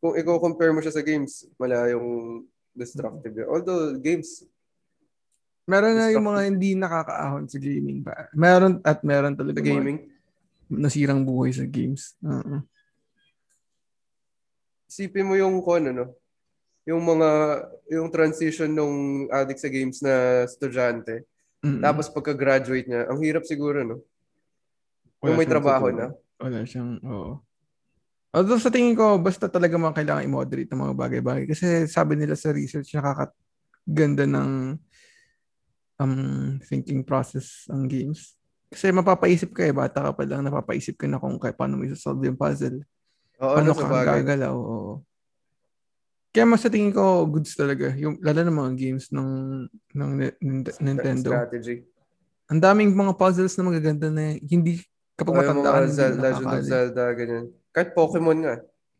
Kung 0.00 0.16
i-compare 0.16 0.72
mo 0.72 0.80
siya 0.80 0.96
sa 0.96 1.04
games, 1.04 1.44
wala 1.60 1.86
yung 1.92 2.42
destructive 2.72 3.36
yan. 3.36 3.48
Although, 3.48 4.00
games, 4.00 4.48
Meron 5.70 5.94
na 5.94 6.10
yung 6.10 6.26
mga 6.26 6.42
hindi 6.50 6.74
nakakaahon 6.74 7.46
sa 7.46 7.62
gaming 7.62 8.02
pa. 8.02 8.26
Meron 8.34 8.82
at 8.82 9.06
meron 9.06 9.38
talaga 9.38 9.62
sa 9.62 9.70
gaming, 9.70 10.02
nasirang 10.66 11.22
buhay 11.22 11.54
sa 11.54 11.62
games. 11.62 12.18
Oo. 12.26 12.66
isipin 14.90 15.22
mo 15.22 15.38
yung 15.38 15.62
kung 15.62 15.86
ano, 15.86 15.90
no? 15.94 16.06
Yung 16.90 16.98
mga, 17.06 17.30
yung 17.94 18.10
transition 18.10 18.66
nung 18.66 19.30
addict 19.30 19.62
sa 19.62 19.70
games 19.70 20.02
na 20.02 20.42
estudyante. 20.42 21.22
Mm-mm. 21.62 21.78
Tapos 21.78 22.10
pagka-graduate 22.10 22.90
niya, 22.90 23.06
ang 23.06 23.22
hirap 23.22 23.46
siguro, 23.46 23.86
no? 23.86 24.02
Wala 25.22 25.30
Kung 25.30 25.38
may 25.38 25.46
trabaho 25.46 25.86
na. 25.94 26.10
Wala 26.42 26.66
siyang, 26.66 26.98
oo. 27.06 27.38
Although 28.30 28.62
sa 28.62 28.70
tingin 28.70 28.94
ko, 28.94 29.18
basta 29.18 29.50
talaga 29.50 29.74
mga 29.74 29.96
kailangan 29.96 30.26
i-moderate 30.26 30.70
ng 30.70 30.82
mga 30.86 30.94
bagay-bagay. 30.94 31.44
Kasi 31.50 31.90
sabi 31.90 32.14
nila 32.14 32.38
sa 32.38 32.54
research, 32.54 32.94
nakakaganda 32.94 34.22
ng 34.22 34.50
um, 35.98 36.62
thinking 36.62 37.02
process 37.02 37.66
ang 37.66 37.90
games. 37.90 38.38
Kasi 38.70 38.94
mapapaisip 38.94 39.50
ka 39.50 39.66
eh, 39.66 39.74
bata 39.74 39.98
ka 39.98 40.10
pa 40.14 40.22
lang, 40.22 40.46
napapaisip 40.46 40.94
ka 40.94 41.10
na 41.10 41.18
kung 41.18 41.42
kaya 41.42 41.50
paano 41.50 41.74
mo 41.74 41.82
isa-solve 41.82 42.22
yung 42.22 42.38
puzzle. 42.38 42.86
Oo, 43.42 43.54
paano 43.58 43.74
ano 43.74 43.82
ka 43.82 44.06
gagalaw. 44.06 44.54
Oo. 44.54 44.92
Kaya 46.30 46.46
mas 46.46 46.62
sa 46.62 46.70
tingin 46.70 46.94
ko, 46.94 47.26
goods 47.26 47.58
talaga. 47.58 47.90
Yung, 47.98 48.22
lalo 48.22 48.46
ng 48.46 48.54
mga 48.54 48.72
games 48.78 49.10
ng, 49.10 49.30
ng 49.90 50.10
Ni- 50.14 50.38
Ni- 50.38 50.78
Nintendo. 50.78 51.34
Strategy. 51.34 51.82
Ang 52.46 52.62
daming 52.62 52.94
mga 52.94 53.18
puzzles 53.18 53.58
na 53.58 53.66
magaganda 53.66 54.06
na 54.06 54.38
hindi, 54.38 54.86
kapag 55.18 55.34
matanda 55.34 55.74
ka, 55.74 55.80
Zel- 55.90 56.22
Legend 56.22 56.46
of. 56.46 56.62
Zelda, 56.62 57.04
ganyan. 57.18 57.46
Kahit 57.70 57.94
Pokemon 57.94 58.38
nga. 58.42 58.56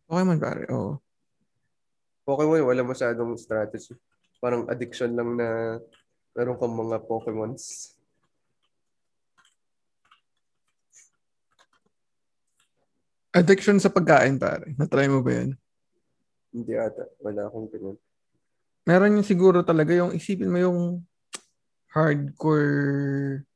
Pokemon 0.07 0.39
pare, 0.39 0.63
oo. 0.71 0.99
Pokemon, 2.23 2.63
wala 2.63 2.87
masyadong 2.87 3.35
strategy. 3.35 3.99
Parang 4.39 4.71
addiction 4.71 5.11
lang 5.13 5.35
na 5.35 5.79
meron 6.39 6.59
kang 6.59 6.75
mga 6.75 7.03
Pokemons. 7.03 7.95
Addiction 13.31 13.79
sa 13.79 13.91
pagkain 13.91 14.39
pare. 14.39 14.75
Na-try 14.75 15.07
mo 15.07 15.23
ba 15.23 15.31
yan? 15.35 15.51
Hindi 16.51 16.75
ata. 16.75 17.07
Wala 17.23 17.47
akong 17.47 17.71
ganyan. 17.71 17.99
Meron 18.87 19.19
yung 19.23 19.27
siguro 19.27 19.63
talaga 19.63 19.95
yung 19.95 20.11
isipin 20.11 20.51
mo 20.51 20.59
yung 20.59 20.81
hardcore 21.95 23.47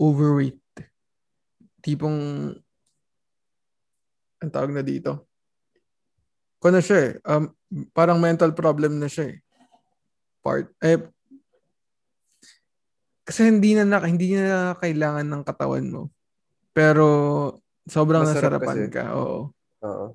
overweight. 0.00 0.60
Tipong 1.84 2.52
ang 4.42 4.52
tawag 4.52 4.74
na 4.74 4.82
dito. 4.82 5.30
Na 6.62 6.78
siya 6.78 6.98
eh. 6.98 7.12
Um, 7.26 7.50
parang 7.90 8.18
mental 8.22 8.54
problem 8.54 8.98
na 8.98 9.10
siya 9.10 9.34
eh. 9.34 9.38
Part. 10.42 10.70
Eh, 10.82 10.98
kasi 13.22 13.46
hindi 13.46 13.78
na, 13.78 13.86
na 13.86 14.02
hindi 14.02 14.34
na 14.34 14.74
kailangan 14.78 15.26
ng 15.26 15.42
katawan 15.46 15.86
mo. 15.86 16.02
Pero 16.74 17.06
sobrang 17.86 18.26
Masarap 18.26 18.58
nasarapan 18.62 18.78
kasi. 18.86 18.94
ka. 18.94 19.02
Oo. 19.14 19.38
Oo. 19.86 20.06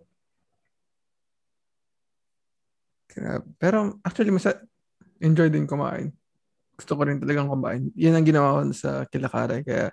Pero 3.58 3.98
actually, 4.06 4.30
mas 4.30 4.46
enjoy 5.18 5.50
din 5.50 5.66
kumain. 5.66 6.14
Gusto 6.78 6.94
ko 6.94 7.02
rin 7.10 7.18
talagang 7.18 7.50
kumain. 7.50 7.90
Yan 7.98 8.14
ang 8.20 8.28
ginawa 8.28 8.62
ko 8.62 8.70
sa 8.76 9.04
Kilakare. 9.10 9.66
Kaya 9.66 9.90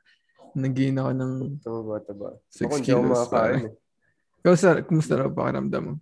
nag-gain 0.53 1.01
ako 1.01 1.11
ng 1.16 1.33
Tama 1.64 1.81
ba, 1.83 1.97
taba. 2.05 2.29
6 2.53 2.68
Ako 2.68 2.75
hindi 2.79 2.92
ako 2.92 3.01
kilos. 3.03 3.16
makakain 3.16 3.64
eh. 3.64 3.73
Sir, 4.52 4.85
kumusta 4.85 5.16
na 5.16 5.33
pakiramdam 5.33 5.83
mo? 5.88 5.94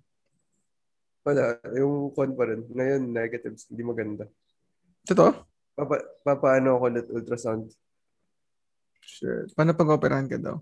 Wala. 1.23 1.63
Yung 1.79 2.11
con 2.11 2.35
pa 2.35 2.51
rin. 2.51 2.67
Ngayon, 2.67 3.15
negatives. 3.15 3.71
Hindi 3.71 3.87
maganda. 3.87 4.27
Totoo? 5.07 5.47
Papa, 5.79 6.03
papaano 6.27 6.75
ako 6.75 6.85
ulit 6.91 7.07
ultrasound? 7.07 7.71
Sure. 8.99 9.47
Paano 9.55 9.79
pag-operahan 9.79 10.27
ka 10.27 10.43
daw? 10.43 10.59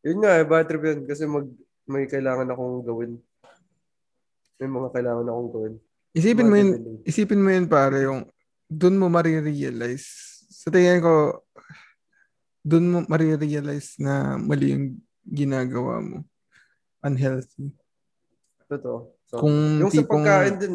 Yun 0.00 0.24
nga, 0.24 0.40
eh, 0.40 0.48
bad 0.48 0.64
trip 0.64 0.88
yun. 0.88 1.04
Kasi 1.04 1.28
mag, 1.28 1.44
may 1.84 2.08
kailangan 2.08 2.48
akong 2.48 2.80
gawin. 2.80 3.12
May 4.56 4.68
mga 4.72 4.88
kailangan 4.88 5.28
akong 5.28 5.50
gawin. 5.52 5.74
Isipin 6.16 6.48
mo 6.48 6.56
yun, 6.56 6.70
isipin 7.04 7.44
mo 7.44 7.52
yun 7.52 7.68
pare, 7.68 8.08
yung 8.08 8.24
doon 8.64 8.96
mo 8.96 9.12
marirealize. 9.12 10.08
Sa 10.48 10.72
tingin 10.72 11.04
ko, 11.04 11.44
doon 12.64 12.86
mo 12.88 12.98
marirealize 13.04 14.00
na 14.00 14.40
mali 14.40 14.72
yung 14.72 14.86
ginagawa 15.28 16.00
mo. 16.00 16.24
Unhealthy. 17.00 17.70
Totoo. 18.66 19.14
So, 19.24 19.38
Kung 19.38 19.54
yung 19.78 19.88
sa 19.88 19.96
tipong- 19.96 20.20
pagkain 20.20 20.56
din, 20.56 20.74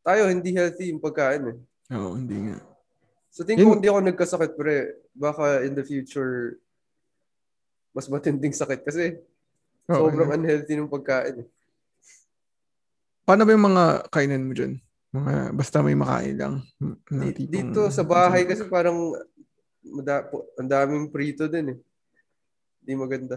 tayo 0.00 0.22
hindi 0.26 0.50
healthy 0.50 0.90
yung 0.90 1.00
pagkain 1.00 1.44
eh. 1.48 1.56
Oo, 1.92 2.14
hindi 2.14 2.34
nga. 2.44 2.58
So 3.32 3.42
tingin 3.42 3.64
ko 3.64 3.74
hindi 3.74 3.88
ako 3.88 4.00
nagkasakit 4.02 4.52
pre. 4.54 4.76
Baka 5.12 5.62
in 5.62 5.72
the 5.72 5.80
future 5.80 6.60
mas 7.90 8.04
matinding 8.06 8.52
sakit 8.52 8.80
kasi 8.82 9.16
Oo, 9.86 10.08
sobrang 10.08 10.28
yeah. 10.28 10.36
unhealthy 10.36 10.74
ng 10.74 10.88
pagkain. 10.88 11.40
eh. 11.40 11.48
Paano 13.22 13.42
ba 13.42 13.52
yung 13.52 13.66
mga 13.66 13.84
kainan 14.08 14.44
mo 14.44 14.52
dyan? 14.52 14.76
Mga, 15.12 15.32
basta 15.52 15.78
may 15.78 15.94
makain 15.94 16.36
lang. 16.36 16.54
Di- 17.06 17.36
tipong- 17.38 17.70
Dito 17.70 17.80
sa 17.88 18.02
bahay 18.02 18.44
kasi 18.44 18.64
parang 18.66 19.12
mada, 19.82 20.24
ang 20.56 20.68
daming 20.68 21.06
prito 21.06 21.46
din 21.46 21.72
eh. 21.72 21.78
Hindi 22.80 22.92
maganda. 22.96 23.36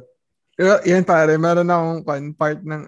Yan 0.59 1.03
pare, 1.03 1.35
meron 1.35 1.67
akong 1.67 2.01
part 2.35 2.63
ng 2.63 2.87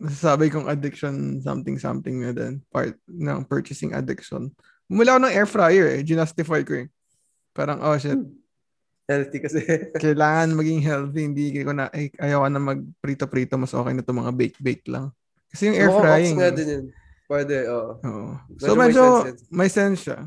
nasasabi 0.00 0.48
kong 0.48 0.66
addiction 0.66 1.38
something 1.44 1.76
something 1.76 2.24
na 2.24 2.32
din. 2.32 2.58
Part 2.72 2.96
ng 3.06 3.44
purchasing 3.46 3.92
addiction. 3.92 4.50
Mula 4.90 5.14
ako 5.16 5.20
ng 5.22 5.34
air 5.36 5.46
fryer 5.46 5.86
eh. 5.94 6.00
Ginustify 6.02 6.66
ko 6.66 6.82
eh. 6.82 6.86
Parang, 7.54 7.78
oh 7.84 7.94
shit. 7.94 8.18
healthy 9.06 9.38
kasi. 9.38 9.60
Kailangan 10.02 10.54
maging 10.58 10.82
healthy. 10.82 11.22
Hindi 11.30 11.62
ko 11.62 11.74
na, 11.74 11.86
ay, 11.94 12.10
ayaw 12.18 12.46
na 12.50 12.58
mag-prito-prito. 12.58 13.54
Mas 13.54 13.70
okay 13.70 13.94
na 13.94 14.02
itong 14.02 14.22
mga 14.26 14.34
bake-bake 14.34 14.86
lang. 14.90 15.14
Kasi 15.50 15.70
yung 15.70 15.78
air 15.78 15.90
frying. 15.94 16.38
nga 16.38 16.50
din 16.50 16.68
yun. 16.68 16.86
Pwede, 17.30 17.70
oo. 17.70 18.02
oo. 18.02 18.30
So, 18.58 18.74
medyo, 18.74 19.22
may 19.54 19.70
sense, 19.70 20.10
siya. 20.10 20.26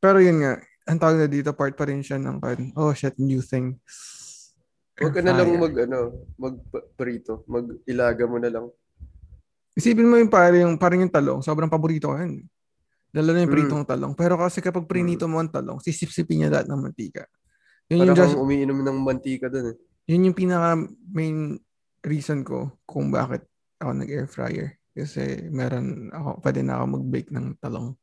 Pero 0.00 0.16
yun 0.20 0.40
nga, 0.40 0.60
ang 0.88 0.98
tawag 1.00 1.20
na 1.20 1.28
dito, 1.28 1.52
part 1.52 1.76
pa 1.76 1.84
rin 1.84 2.00
siya 2.00 2.16
ng, 2.16 2.40
oh 2.80 2.92
shit, 2.96 3.16
new 3.20 3.44
thing. 3.44 3.76
Huwag 5.02 5.16
ka 5.18 5.22
na 5.22 5.34
lang 5.34 5.48
mag, 5.58 5.74
ano, 5.74 5.98
mag-prito. 6.38 7.42
Mag-ilaga 7.50 8.24
mo 8.30 8.38
na 8.38 8.50
lang. 8.50 8.66
Isipin 9.72 10.06
mo 10.06 10.20
yung 10.20 10.30
pare, 10.30 10.60
yung, 10.62 10.76
parang 10.76 11.00
yung 11.02 11.12
talong, 11.12 11.40
sobrang 11.40 11.70
paborito 11.70 12.12
ko 12.12 12.16
yan. 12.20 12.44
Lalo 13.12 13.28
na 13.32 13.44
yung 13.44 13.52
mm. 13.52 13.56
pritong 13.56 13.84
talong. 13.84 14.12
Pero 14.16 14.40
kasi 14.40 14.64
kapag 14.64 14.88
prinito 14.88 15.28
mo 15.28 15.40
ang 15.40 15.52
talong, 15.52 15.80
sisip-sipin 15.80 16.44
niya 16.44 16.50
lahat 16.52 16.66
ng 16.68 16.80
mantika. 16.80 17.24
Yun 17.92 18.08
yung 18.08 18.16
just, 18.16 18.36
umiinom 18.36 18.80
ng 18.80 18.98
mantika 19.04 19.52
doon 19.52 19.72
eh. 19.72 19.76
Yun 20.08 20.32
yung 20.32 20.36
pinaka 20.36 20.80
main 21.12 21.60
reason 22.04 22.40
ko 22.40 22.72
kung 22.88 23.12
bakit 23.12 23.44
ako 23.80 23.90
nag-air 23.92 24.28
fryer. 24.28 24.80
Kasi 24.92 25.48
meron 25.48 26.12
ako, 26.12 26.40
pwede 26.44 26.60
na 26.64 26.80
ako 26.80 26.84
mag-bake 27.00 27.30
ng 27.32 27.46
talong. 27.60 27.96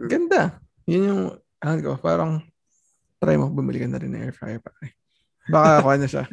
Mm. 0.00 0.08
Ganda. 0.08 0.42
Yun 0.88 1.08
yung, 1.08 1.22
ano 1.62 1.78
ko, 1.84 1.92
parang 2.00 2.40
try 3.20 3.36
mo, 3.36 3.48
bumili 3.48 3.80
ka 3.80 3.88
na 3.88 4.00
rin 4.00 4.12
ng 4.12 4.22
air 4.24 4.36
fryer 4.36 4.60
pare. 4.60 5.01
Baka 5.50 5.82
ako 5.82 5.88
na 5.98 6.08
siya. 6.10 6.24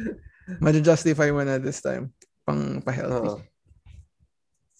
Madja-justify 0.58 1.28
mo 1.34 1.42
na 1.42 1.58
this 1.58 1.82
time. 1.82 2.10
Pang 2.46 2.82
pa-healthy. 2.82 3.38
Oo. 3.38 3.38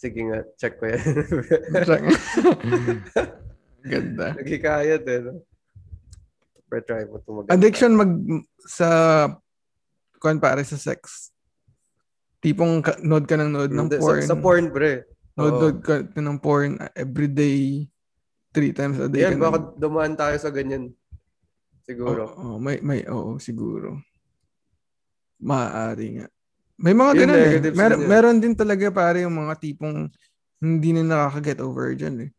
Sige 0.01 0.21
nga, 0.33 0.41
check 0.57 0.81
ko 0.81 0.89
yan. 0.89 1.03
Ganda. 3.93 4.33
Nagkikayat 4.33 5.05
eh. 5.05 5.21
No? 5.21 5.45
Pero 6.71 6.83
try 6.87 7.05
mo 7.05 7.21
ito 7.21 7.31
Addiction 7.53 7.93
mag 7.99 8.13
sa 8.65 8.89
kuan 10.23 10.41
pare 10.41 10.65
sa 10.65 10.81
sex. 10.81 11.33
Tipong 12.41 12.81
ka, 12.81 12.97
nod 13.05 13.29
ka 13.29 13.37
ng 13.37 13.53
nod 13.53 13.69
ng 13.69 13.89
porn. 14.01 14.25
Sa, 14.25 14.33
sa 14.33 14.41
porn, 14.41 14.73
pre. 14.73 15.05
Nod, 15.37 15.53
nod 15.61 15.77
ka 15.85 16.01
ng 16.01 16.39
porn 16.41 16.81
every 16.97 17.29
day, 17.29 17.85
three 18.57 18.73
times 18.73 18.97
a 18.97 19.09
day. 19.11 19.29
Yan, 19.29 19.37
baka 19.37 19.77
dumaan 19.77 20.17
tayo 20.17 20.37
sa 20.41 20.49
ganyan. 20.49 20.97
Siguro. 21.85 22.33
Oh, 22.39 22.57
oh, 22.57 22.59
may, 22.63 22.81
may, 22.81 23.05
oo, 23.05 23.37
oh, 23.37 23.37
siguro. 23.37 24.01
Maaari 25.41 26.21
nga. 26.21 26.27
May 26.81 26.97
mga 26.97 27.13
ganun 27.25 27.41
eh. 27.41 27.53
Mer- 27.77 28.01
meron 28.01 28.39
din 28.41 28.57
talaga 28.57 28.89
pare 28.89 29.25
yung 29.25 29.37
mga 29.37 29.57
tipong 29.61 30.09
hindi 30.61 30.91
na 30.97 31.05
nakaka-get 31.05 31.61
over 31.61 31.93
dyan 31.97 32.29
eh. 32.29 32.31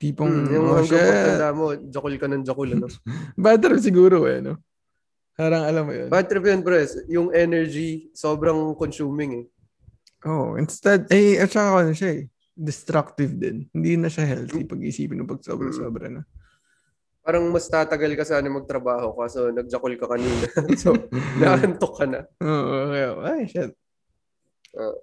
Tipong, 0.00 0.32
hmm, 0.32 0.52
yung 0.52 0.66
oh, 0.66 0.76
hanggang 0.76 1.56
mo, 1.56 1.66
jakul 1.88 2.14
ka 2.18 2.26
ng 2.28 2.44
jakul, 2.44 2.68
ano? 2.74 2.88
Bad 3.38 3.60
trip 3.62 3.80
siguro 3.80 4.26
eh, 4.28 4.42
no? 4.42 4.58
Parang 5.32 5.64
alam 5.64 5.88
mo 5.88 5.92
yun. 5.94 6.08
Bad 6.12 6.28
trip 6.28 6.44
yun, 6.44 6.60
pres. 6.60 6.98
Yung 7.08 7.32
energy, 7.32 8.12
sobrang 8.12 8.76
consuming 8.76 9.44
eh. 9.44 9.46
Oh, 10.28 10.58
instead, 10.58 11.08
eh, 11.08 11.40
at 11.40 11.50
saka 11.50 11.86
ano 11.86 11.92
siya 11.94 12.18
eh, 12.18 12.22
destructive 12.52 13.32
din. 13.32 13.70
Hindi 13.70 13.96
na 13.96 14.10
siya 14.10 14.26
healthy 14.26 14.66
pag 14.66 14.82
isipin 14.82 15.22
ng 15.22 15.30
pag 15.30 15.40
sobra-sobra 15.42 16.10
na 16.10 16.22
parang 17.22 17.46
mas 17.48 17.70
tatagal 17.70 18.12
ka 18.18 18.26
sana 18.26 18.50
magtrabaho 18.50 19.14
kaso 19.14 19.48
nagjakol 19.54 19.94
ka 19.94 20.06
kanina. 20.10 20.46
so, 20.82 20.92
naantok 21.40 21.92
ka 21.96 22.04
na. 22.06 22.20
Oo, 22.42 22.90
okay. 22.90 23.06
Ay, 23.22 23.42
shit. 23.46 23.70
Uh, 24.74 24.98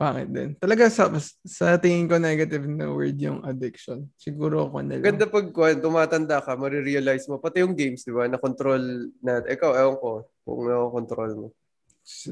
Pangit 0.00 0.34
din. 0.34 0.58
Talaga 0.58 0.90
sa, 0.90 1.06
sa 1.46 1.78
tingin 1.78 2.10
ko 2.10 2.18
negative 2.18 2.66
na 2.66 2.90
word 2.90 3.14
yung 3.22 3.44
addiction. 3.46 4.10
Siguro 4.18 4.66
ako 4.66 4.82
na 4.82 4.98
lang. 4.98 5.14
Ganda 5.14 5.30
pag 5.30 5.46
kung 5.54 5.78
tumatanda 5.78 6.42
ka, 6.42 6.58
marirealize 6.58 7.30
mo. 7.30 7.38
Pati 7.38 7.62
yung 7.62 7.78
games, 7.78 8.02
di 8.02 8.10
ba? 8.10 8.26
Na-control 8.26 8.82
na. 9.22 9.46
Ikaw, 9.46 9.70
ewan 9.78 9.96
ko. 10.02 10.10
Kung 10.42 10.66
na-control 10.66 11.30
mo. 11.38 11.46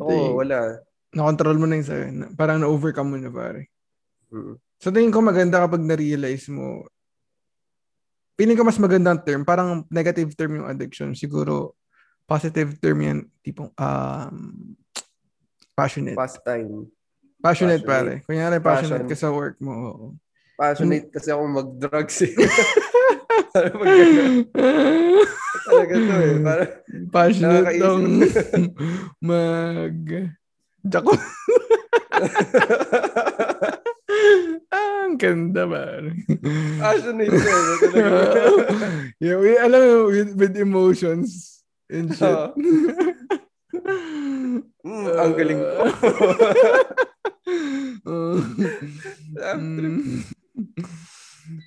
Oo, 0.03 0.11
oh, 0.11 0.31
wala. 0.43 0.83
Na-control 1.15 1.63
mo 1.63 1.71
na 1.71 1.79
yung 1.79 1.87
sa'yo. 1.87 2.05
Parang 2.35 2.59
na-overcome 2.59 3.15
mo 3.15 3.19
na 3.23 3.31
pare. 3.31 3.71
Mm-hmm. 4.35 4.57
So 4.81 4.89
tingin 4.89 5.13
ko 5.13 5.21
maganda 5.21 5.61
kapag 5.61 5.85
na-realize 5.85 6.49
mo 6.49 6.89
Piling 8.41 8.57
ko 8.57 8.65
mas 8.65 8.81
magandang 8.81 9.21
term. 9.21 9.45
Parang 9.45 9.85
negative 9.93 10.33
term 10.33 10.57
yung 10.57 10.65
addiction. 10.65 11.13
Siguro, 11.13 11.77
positive 12.25 12.73
term 12.81 13.05
yan. 13.05 13.19
Tipong, 13.45 13.69
um, 13.77 14.73
passionate. 15.77 16.17
Pastime. 16.17 16.89
Passionate, 17.37 17.85
passionate. 17.85 17.87
pare. 18.25 18.25
Kunyari, 18.25 18.57
passionate 18.65 19.05
Passion. 19.05 19.13
ka 19.13 19.17
sa 19.21 19.29
work 19.29 19.61
mo. 19.61 19.73
Oo. 19.77 20.17
Passionate 20.57 21.13
kasi 21.13 21.29
ako 21.29 21.53
mag-drugs 21.53 22.17
eh. 22.25 22.33
Talaga 25.69 25.95
to 26.01 26.17
eh. 26.17 26.37
Para, 26.41 26.65
passionate 27.13 27.77
tong 27.77 28.25
mag... 29.29 29.97
Jako. 34.31 34.61
Ang 35.11 35.19
ganda 35.19 35.67
ba? 35.67 35.99
Passionate 36.79 37.35
ka. 37.35 37.57
yeah, 39.19 39.35
we, 39.35 39.59
alam 39.59 39.81
mo, 39.83 40.07
with, 40.07 40.31
with 40.39 40.55
emotions 40.55 41.61
and 41.91 42.15
shit. 42.15 42.31
Uh, 42.31 42.55
mm, 44.87 45.11
ang 45.19 45.33
galing 45.35 45.59
ko. 45.59 45.71
mm. 49.59 50.23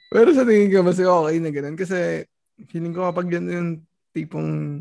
Pero 0.08 0.30
sa 0.32 0.48
tingin 0.48 0.72
ko, 0.72 0.80
mas 0.88 1.04
okay 1.04 1.36
na 1.44 1.52
ganun. 1.52 1.76
Kasi 1.76 2.24
feeling 2.72 2.96
ko 2.96 3.12
kapag 3.12 3.28
yan 3.36 3.52
yung 3.52 3.72
tipong 4.16 4.80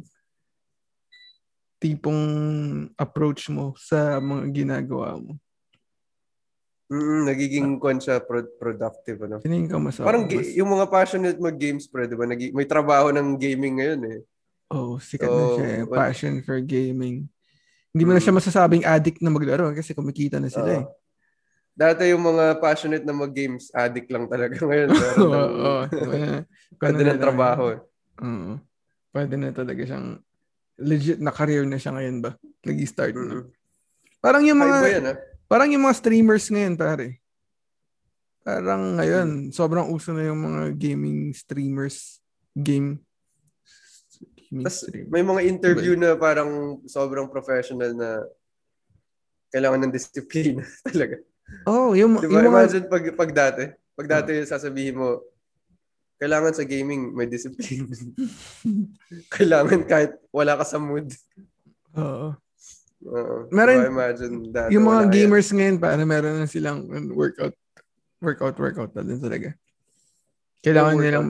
tipong 1.83 2.23
approach 2.95 3.51
mo 3.51 3.75
sa 3.75 4.23
mga 4.23 4.55
ginagawa 4.55 5.19
mo 5.19 5.42
Mm, 6.93 7.25
nagiging 7.25 7.69
kwan 7.81 7.97
siya 7.97 8.21
pro- 8.21 8.53
productive 8.61 9.25
ano. 9.25 9.41
Tingin 9.41 9.65
ko 9.65 9.81
mas 9.81 9.97
Parang 9.97 10.29
mas... 10.29 10.53
yung 10.53 10.69
mga 10.69 10.93
passionate 10.93 11.41
mag-games 11.41 11.89
pre, 11.89 12.05
'di 12.05 12.17
ba? 12.21 12.29
Nag- 12.29 12.53
may 12.53 12.69
trabaho 12.69 13.09
ng 13.09 13.41
gaming 13.41 13.81
ngayon 13.81 14.01
eh. 14.13 14.19
Oh, 14.69 15.01
sikat 15.01 15.25
so, 15.25 15.33
na 15.33 15.47
siya. 15.57 15.69
Eh. 15.73 15.81
Passion 15.89 16.35
for 16.45 16.61
gaming. 16.61 17.33
Hindi 17.97 18.03
mo 18.05 18.13
mm. 18.13 18.17
na 18.21 18.25
siya 18.25 18.37
masasabing 18.37 18.85
addict 18.85 19.25
na 19.25 19.33
maglaro 19.33 19.73
kasi 19.73 19.97
kumikita 19.97 20.37
na 20.37 20.53
sila 20.53 20.69
uh, 20.69 20.77
eh. 20.81 20.85
Dati 21.73 22.13
yung 22.13 22.21
mga 22.21 22.61
passionate 22.61 23.05
na 23.09 23.17
mag-games, 23.17 23.73
addict 23.73 24.13
lang 24.13 24.29
talaga 24.29 24.53
ngayon. 24.69 24.89
Oo. 24.93 25.33
oh, 25.33 25.83
oh, 25.89 26.41
Pwede 26.77 27.01
na 27.09 27.17
trabaho. 27.17 27.73
Oo. 27.73 27.81
Uh, 28.21 28.61
pwede 29.17 29.41
na 29.41 29.49
talaga 29.57 29.81
siyang 29.81 30.21
legit 30.77 31.21
na 31.25 31.33
career 31.33 31.65
na 31.65 31.81
siya 31.81 31.97
ngayon 31.97 32.21
ba? 32.21 32.37
Nag-start 32.69 33.17
mm-hmm. 33.17 33.49
na. 33.49 33.49
Parang 34.21 34.45
yung 34.45 34.61
mga... 34.61 34.77
Yan, 34.93 35.09
ah? 35.09 35.19
Parang 35.53 35.69
yung 35.69 35.85
mga 35.85 36.01
streamers 36.01 36.49
ngayon, 36.49 36.81
pare. 36.81 37.21
Parang 38.41 38.97
ngayon, 38.97 39.53
sobrang 39.53 39.93
uso 39.93 40.17
na 40.17 40.25
yung 40.25 40.41
mga 40.41 40.73
gaming 40.81 41.37
streamers. 41.37 42.25
Game. 42.57 43.05
Gaming 44.33 44.65
Tas, 44.65 44.81
stream. 44.81 45.13
may 45.13 45.21
mga 45.21 45.45
interview 45.45 45.93
diba? 45.93 46.17
na 46.17 46.17
parang 46.17 46.81
sobrang 46.89 47.29
professional 47.29 47.93
na 47.93 48.25
kailangan 49.53 49.85
ng 49.85 49.93
disiplina 49.93 50.65
talaga. 50.89 51.21
Oh, 51.69 51.93
yung, 51.93 52.17
diba? 52.17 52.33
yung 52.33 52.49
Imagine 52.49 52.89
pag, 52.89 53.05
pag 53.13 53.31
dati, 53.37 53.69
pag 53.93 54.09
dati 54.09 54.33
oh. 54.41 54.49
sasabihin 54.49 54.97
mo, 54.97 55.21
kailangan 56.17 56.57
sa 56.57 56.65
gaming 56.65 57.13
may 57.13 57.29
discipline. 57.29 57.93
kailangan 59.37 59.85
kahit 59.85 60.17
wala 60.33 60.57
ka 60.57 60.65
sa 60.65 60.81
mood. 60.81 61.13
Oo. 61.93 62.41
Uh, 63.03 63.51
meron, 63.51 63.91
imagine 63.91 64.35
that. 64.55 64.71
Yung 64.71 64.87
mga 64.87 65.11
gamers 65.11 65.51
yan. 65.51 65.57
ngayon, 65.59 65.77
para 65.83 66.03
meron 66.07 66.39
na 66.39 66.47
silang 66.47 66.87
workout, 67.11 67.55
workout, 68.23 68.57
workout 68.59 68.93
na 68.95 69.03
din 69.03 69.19
talaga. 69.19 69.59
Kailangan 70.63 70.95
oh, 70.95 71.03
nilang 71.03 71.29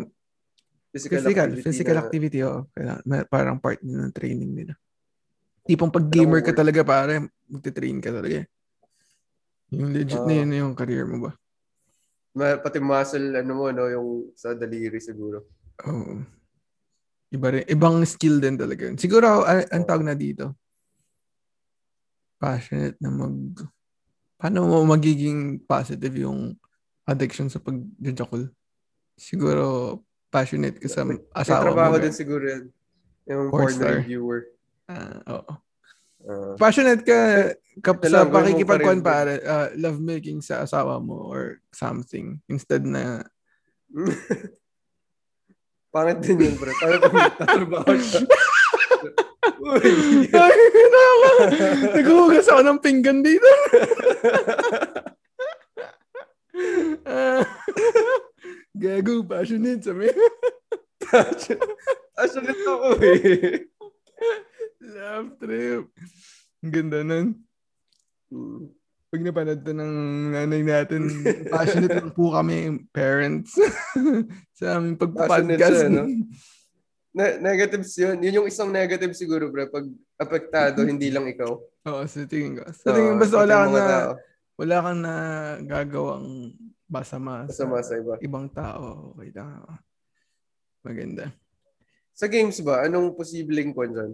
physical, 0.93 1.25
physical 1.25 1.49
activity, 1.49 1.65
physical 1.65 1.97
na, 1.97 2.03
activity 2.05 2.39
oh. 2.45 2.61
Kailangan, 2.77 3.25
parang 3.33 3.57
part 3.57 3.81
ng 3.81 4.13
training 4.13 4.53
nila. 4.53 4.75
Tipong 5.65 5.89
pag 5.89 6.07
gamer 6.13 6.45
ka 6.45 6.53
talaga, 6.53 6.85
pare, 6.85 7.33
magte-train 7.49 7.99
ka 8.05 8.13
talaga. 8.13 8.45
Yung 9.73 9.97
legit 9.97 10.21
uh, 10.21 10.29
na 10.29 10.35
yun 10.45 10.53
yung 10.53 10.75
career 10.77 11.09
mo 11.09 11.31
ba? 11.31 11.33
Pati 12.37 12.81
muscle, 12.85 13.33
ano 13.33 13.53
mo, 13.57 13.73
no, 13.73 13.89
yung 13.89 14.09
sa 14.37 14.53
daliri 14.53 15.01
siguro. 15.01 15.49
Oo. 15.89 16.21
Oh. 16.21 16.21
Iba 17.33 17.49
rin, 17.49 17.65
ibang 17.65 18.05
skill 18.05 18.45
din 18.45 18.61
talaga 18.61 18.93
yun. 18.93 19.01
Siguro, 19.01 19.49
uh, 19.49 19.65
ang 19.73 19.89
tawag 19.89 20.05
na 20.05 20.13
dito, 20.13 20.61
passionate 22.43 22.99
na 22.99 23.15
mag... 23.15 23.39
Paano 24.35 24.67
mo 24.67 24.83
magiging 24.83 25.63
positive 25.63 26.27
yung 26.27 26.59
addiction 27.07 27.47
sa 27.47 27.63
pag-jakul? 27.63 28.51
Siguro 29.15 30.03
passionate 30.35 30.83
ka 30.83 30.91
sa 30.91 31.07
asawa 31.31 31.63
mo. 31.63 31.67
trabaho 31.71 31.95
din 32.03 32.11
siguro 32.11 32.43
yan. 32.43 32.65
Yung 33.31 33.55
porn 33.55 33.71
star. 33.71 34.03
reviewer. 34.03 34.51
Uh, 34.91 35.19
oo. 35.31 35.53
Uh, 36.27 36.55
passionate 36.59 37.07
ka 37.07 37.55
kap 37.79 38.03
sa 38.03 38.27
pakikipagkuhan 38.27 38.99
para 38.99 39.39
uh, 39.43 39.69
love 39.79 40.03
making 40.03 40.43
sa 40.43 40.67
asawa 40.67 40.99
mo 40.99 41.31
or 41.31 41.63
something 41.71 42.43
instead 42.51 42.83
na 42.83 43.23
Pangit 45.93 46.25
din 46.25 46.41
yun, 46.41 46.57
bro. 46.57 46.73
Paano 46.73 46.97
pag 47.05 47.37
tatrabaho 47.37 47.93
siya? 48.01 48.25
Uy! 49.61 49.93
ako 52.63 52.71
ng 52.71 52.79
pinggan 52.79 53.19
dito. 53.27 53.51
uh, 57.03 57.43
gago, 58.79 59.27
passionate 59.27 59.83
sa 59.83 59.91
may. 59.91 60.15
passionate 62.15 62.63
ako 62.63 62.89
eh. 63.03 63.67
Love 64.79 65.35
trip. 65.43 65.91
Ang 66.63 66.71
ganda 66.71 67.03
nun. 67.03 67.43
Pag 69.11 69.27
napanood 69.27 69.61
to 69.67 69.75
ng 69.75 69.95
nanay 70.31 70.63
natin, 70.63 71.11
passionate 71.51 72.15
po 72.15 72.31
kami 72.31 72.87
parents 72.95 73.59
sa 74.63 74.79
aming 74.79 74.95
pagpa-podcast. 74.97 75.91
Siya, 75.91 75.91
no? 75.91 76.07
Ne- 77.13 77.39
negatives 77.45 77.93
yun. 78.01 78.17
Yun 78.25 78.43
yung 78.43 78.49
isang 78.49 78.73
negative 78.73 79.13
siguro, 79.13 79.53
bro. 79.53 79.69
Pag 79.69 79.85
apektado, 80.17 80.81
hindi 80.89 81.13
lang 81.13 81.29
ikaw. 81.29 81.61
Oo, 81.61 82.03
sa 82.09 82.25
tingin 82.25 82.61
ko. 82.61 82.65
Sa 82.73 82.97
tingin 82.97 83.17
ko, 83.17 83.21
basta 83.21 83.37
wala 83.37 83.55
kang 83.61 83.75
na, 83.77 83.85
tao. 83.85 84.11
wala 84.57 84.77
kang 84.81 85.01
na 85.05 85.15
gagawang 85.61 86.27
masama, 86.89 87.45
masama 87.49 87.81
sa, 87.85 87.93
sa 87.93 88.01
iba. 88.01 88.17
ibang 88.25 88.49
tao. 88.49 89.13
Okay 89.17 89.29
lang. 89.37 89.61
Maganda. 90.81 91.25
Sa 92.17 92.29
games 92.29 92.61
ba, 92.65 92.85
anong 92.89 93.13
posibleng 93.17 93.73
kwan 93.77 93.93
dyan? 93.93 94.13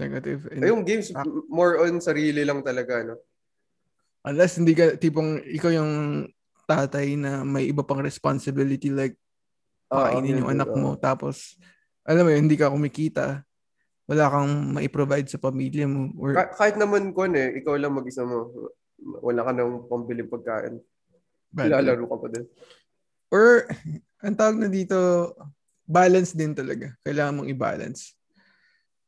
Negative. 0.00 0.40
Ay, 0.52 0.72
yung 0.72 0.84
games, 0.84 1.12
more 1.48 1.84
on 1.84 2.00
sarili 2.00 2.40
lang 2.44 2.64
talaga, 2.64 3.04
no? 3.04 3.20
Unless 4.24 4.60
hindi 4.60 4.76
ka 4.76 5.00
tipong 5.00 5.40
ikaw 5.48 5.72
yung 5.72 6.24
tatay 6.68 7.16
na 7.16 7.40
may 7.40 7.72
iba 7.72 7.80
pang 7.80 8.04
responsibility 8.04 8.92
like 8.92 9.16
pakainin 9.90 10.38
oh, 10.38 10.40
yung 10.46 10.50
anak 10.54 10.70
mo. 10.70 10.94
tapos 10.94 11.58
alam 12.06 12.24
mo 12.24 12.30
yun, 12.32 12.48
hindi 12.48 12.56
ka 12.56 12.72
kumikita. 12.72 13.44
Wala 14.10 14.26
kang 14.26 14.74
mai-provide 14.74 15.30
sa 15.30 15.38
pamilya 15.38 15.86
mo 15.86 16.10
or 16.18 16.34
Kah- 16.34 16.54
kahit 16.58 16.74
naman 16.74 17.14
kon 17.14 17.34
eh 17.38 17.62
ikaw 17.62 17.78
lang 17.78 17.94
mag-isa 17.94 18.26
mo. 18.26 18.50
Wala 19.22 19.46
ka 19.46 19.54
nang 19.54 19.86
pambili 19.86 20.26
pagkain. 20.26 20.82
Lalaro 21.54 22.10
ka 22.10 22.16
pa 22.18 22.26
din. 22.30 22.44
Or 23.30 23.70
ang 24.18 24.34
tawag 24.34 24.58
na 24.58 24.66
dito 24.66 24.98
balance 25.86 26.34
din 26.34 26.54
talaga. 26.54 26.90
Kailangan 27.06 27.42
mong 27.42 27.50
i-balance. 27.54 28.18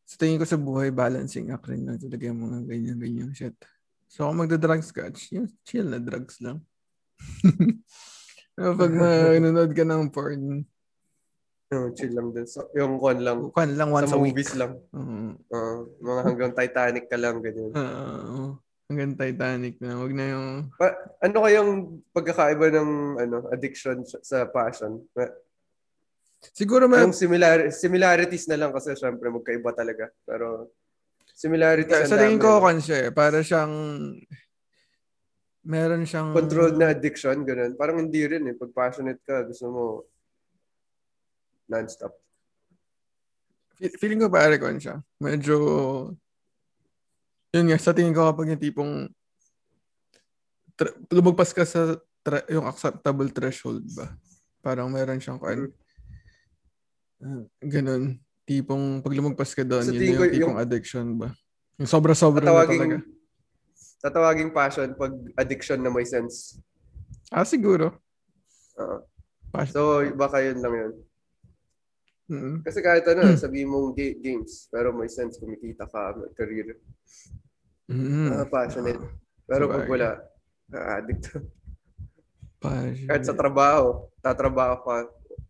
Sa 0.06 0.14
tingin 0.18 0.38
ko 0.38 0.46
sa 0.46 0.60
buhay 0.60 0.94
balancing 0.94 1.50
act 1.50 1.66
rin 1.66 1.82
lang 1.82 1.98
talaga 1.98 2.22
yung 2.30 2.38
mga 2.38 2.58
ganyan 2.70 2.98
ganyan 3.02 3.30
shit. 3.34 3.58
So 4.06 4.30
kung 4.30 4.38
magda-drugs 4.38 4.94
ka, 4.94 5.10
chill, 5.10 5.50
chill 5.66 5.88
na 5.88 5.98
drugs 5.98 6.38
lang. 6.38 6.62
Pag 8.54 8.92
nanonood 9.02 9.72
ka 9.72 9.82
ng 9.82 10.12
porn, 10.12 10.62
No, 11.72 11.88
chill 11.96 12.12
lang 12.12 12.36
din. 12.36 12.44
So, 12.44 12.68
yung 12.76 13.00
kwan 13.00 13.24
lang. 13.24 13.48
Kwan 13.48 13.72
lang 13.80 13.88
once 13.88 14.12
sa 14.12 14.16
a 14.16 14.20
week. 14.20 14.36
movies 14.36 14.52
lang. 14.60 14.76
Uh-huh. 14.92 15.32
Uh, 15.48 15.78
mga 16.04 16.20
hanggang 16.28 16.52
Titanic 16.52 17.08
ka 17.08 17.16
lang, 17.16 17.40
ganyan. 17.40 17.72
Uh, 17.80 18.52
hanggang 18.92 19.16
Titanic 19.16 19.80
na. 19.80 19.96
Huwag 19.96 20.12
na 20.12 20.24
yung... 20.28 20.46
Pa, 20.76 20.92
ano 21.24 21.36
kayang 21.48 21.70
pagkakaiba 22.12 22.66
ng 22.76 22.90
ano 23.24 23.36
addiction 23.48 24.04
sa 24.04 24.44
passion? 24.44 25.00
Siguro 26.52 26.84
may... 26.84 27.00
Yung 27.00 27.16
similar, 27.16 27.72
similarities 27.72 28.44
na 28.52 28.60
lang 28.60 28.76
kasi 28.76 28.92
syempre 28.92 29.32
magkaiba 29.32 29.72
talaga. 29.72 30.12
Pero 30.28 30.68
Similarities 31.32 32.06
Sa 32.06 32.20
tingin 32.20 32.38
ko 32.38 32.60
kan 32.60 32.78
siya 32.78 33.08
eh. 33.08 33.10
Para 33.10 33.40
siyang 33.40 33.72
meron 35.62 36.02
siyang 36.02 36.34
controlled 36.34 36.76
na 36.76 36.90
addiction 36.90 37.46
ganun. 37.46 37.74
Parang 37.78 38.02
hindi 38.02 38.22
rin 38.26 38.46
eh 38.50 38.54
pag 38.54 38.74
passionate 38.74 39.22
ka 39.22 39.46
gusto 39.46 39.66
mo 39.70 39.84
non-stop. 41.72 42.12
Feeling 43.96 44.20
ko 44.20 44.28
pare 44.28 44.60
ko 44.60 44.68
siya. 44.76 45.00
Medyo 45.16 45.56
yun 47.52 47.66
nga 47.68 47.80
sa 47.80 47.96
tingin 47.96 48.12
ko 48.12 48.28
kapag 48.28 48.52
yung 48.52 48.62
tipong 48.62 48.92
tra- 50.76 50.96
lumagpas 51.08 51.52
ka 51.52 51.64
sa 51.64 51.96
tra- 52.20 52.48
yung 52.52 52.68
acceptable 52.68 53.28
threshold 53.32 53.84
ba. 53.96 54.12
Parang 54.60 54.92
meron 54.92 55.18
siyang 55.18 55.40
kan. 55.40 55.68
Uh, 57.22 57.44
ganun 57.64 58.20
tipong 58.42 59.00
pag 59.00 59.14
lumagpas 59.14 59.54
ka 59.54 59.62
doon, 59.62 59.84
so, 59.86 59.94
yun 59.94 60.18
yung 60.18 60.30
tipong 60.30 60.56
yung, 60.58 60.62
addiction 60.62 61.06
ba? 61.14 61.30
Yung 61.78 61.88
sobra-sobra 61.88 62.42
na 62.42 62.66
talaga. 62.66 62.98
Tatawaging 64.02 64.50
passion 64.50 64.88
pag 64.98 65.14
addiction 65.38 65.78
na 65.78 65.90
may 65.90 66.02
sense. 66.02 66.58
Ah, 67.30 67.46
siguro. 67.46 67.94
Uh, 68.74 68.98
so, 69.70 70.02
baka 70.18 70.42
yun 70.42 70.58
lang 70.58 70.74
yun. 70.74 70.92
Mm-hmm. 72.30 72.54
Kasi 72.62 72.78
kahit 72.82 73.04
ano, 73.10 73.22
mm-hmm. 73.26 73.42
sabihin 73.42 73.68
mong 73.70 73.94
ga- 73.96 74.18
games, 74.22 74.68
pero 74.70 74.94
may 74.94 75.10
sense, 75.10 75.40
kumikita 75.40 75.88
ka, 75.90 76.14
career. 76.38 76.78
Mm-hmm. 77.90 78.26
Uh, 78.30 78.46
passionate. 78.46 79.02
Pero 79.46 79.64
so, 79.66 79.72
pag 79.74 79.86
wala, 79.90 80.10
addict. 80.96 81.24
Passionate. 82.62 83.08
Kahit 83.10 83.24
sa 83.26 83.34
trabaho, 83.34 84.06
tatrabaho 84.22 84.76
ka, 84.86 84.96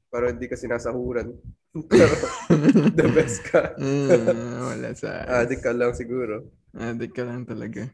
pero 0.09 0.25
hindi 0.33 0.47
ka 0.49 0.57
sinasahuran. 0.57 1.33
the 3.01 3.09
best 3.17 3.49
ka. 3.49 3.73
mm, 3.81 4.61
wala 4.61 4.93
sa... 4.93 5.25
Addict 5.41 5.65
ka 5.65 5.73
lang 5.73 5.97
siguro. 5.97 6.45
Addict 6.77 7.17
ka 7.17 7.25
lang 7.25 7.49
talaga. 7.49 7.89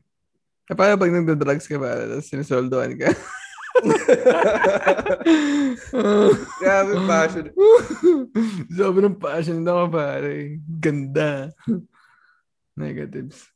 E 0.69 0.73
paano 0.75 0.99
pag 0.99 1.15
nagda-drugs 1.15 1.71
ka 1.71 1.79
ba, 1.79 1.95
tapos 1.95 2.27
sinisoldoan 2.27 2.99
ka? 2.99 3.09
Grabe 6.63 6.93
passion. 7.07 7.47
Sobrang 8.73 9.17
passion 9.17 9.63
na 9.63 9.73
ako 9.75 9.85
pare. 9.93 10.59
Ganda. 10.67 11.53
Negatives. 12.79 13.47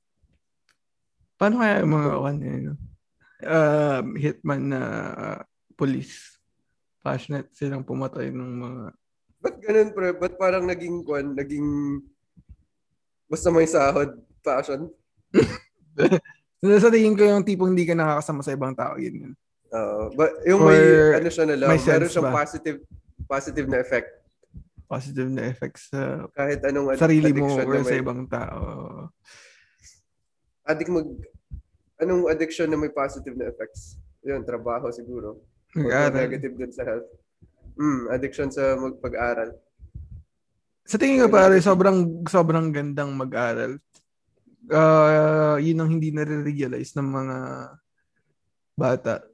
Paano 1.38 1.58
kaya 1.58 1.82
yung 1.82 1.94
mga 1.94 2.10
one, 2.22 2.38
ano, 2.46 2.72
uh, 3.42 4.00
hitman 4.14 4.62
na 4.70 4.80
uh, 5.14 5.40
police? 5.74 6.38
Passionate 7.02 7.50
silang 7.50 7.82
pumatay 7.82 8.30
ng 8.30 8.52
mga 8.62 8.82
Ba't 9.42 9.58
ganun, 9.58 9.90
pre? 9.90 10.14
Ba't 10.14 10.38
parang 10.38 10.62
naging, 10.70 11.02
kwan, 11.02 11.34
naging, 11.34 11.98
basta 13.26 13.50
may 13.50 13.66
sahod, 13.66 14.14
passion? 14.38 14.86
sa 16.78 16.94
tingin 16.94 17.18
ko 17.18 17.26
yung 17.26 17.42
tipong 17.42 17.74
hindi 17.74 17.82
ka 17.82 17.98
nakakasama 17.98 18.46
sa 18.46 18.54
ibang 18.54 18.70
tao, 18.70 18.94
yun 19.02 19.26
yun. 19.26 19.34
Uh, 19.72 20.12
but 20.12 20.36
yung 20.44 20.60
Or 20.60 20.68
may, 20.68 21.16
ano 21.16 21.28
siya 21.32 21.48
na 21.48 21.56
lang, 21.56 21.72
meron 21.72 22.12
siyang 22.12 22.28
ba? 22.28 22.44
positive, 22.44 22.78
positive 23.24 23.66
na 23.72 23.80
effect. 23.80 24.10
Positive 24.84 25.28
na 25.32 25.48
effect 25.48 25.80
sa 25.88 26.28
kahit 26.36 26.60
anong 26.68 26.92
ad- 26.92 27.00
sarili 27.00 27.32
mo 27.32 27.56
or 27.56 27.80
sa 27.80 27.96
ibang 27.96 28.28
tao. 28.28 28.60
Addict 30.68 30.92
mag, 30.92 31.08
anong 32.04 32.28
addiction 32.28 32.68
na 32.68 32.76
may 32.76 32.92
positive 32.92 33.32
na 33.32 33.48
effects? 33.48 33.96
Yun, 34.20 34.44
trabaho 34.44 34.92
siguro. 34.92 35.40
Or 35.72 35.88
negative 36.12 36.52
din 36.52 36.68
sa 36.68 36.84
health. 36.84 37.08
Mm, 37.80 38.12
addiction 38.12 38.52
sa 38.52 38.76
magpag-aral. 38.76 39.56
Sa 40.84 41.00
tingin 41.00 41.24
ko 41.24 41.32
pare, 41.32 41.56
sobrang 41.64 42.20
sobrang 42.28 42.68
gandang 42.68 43.16
mag-aral. 43.16 43.80
Uh, 44.68 45.56
yun 45.56 45.80
ang 45.80 45.88
hindi 45.88 46.12
nare-realize 46.12 46.92
ng 46.92 47.08
mga 47.08 47.36
bata. 48.76 49.31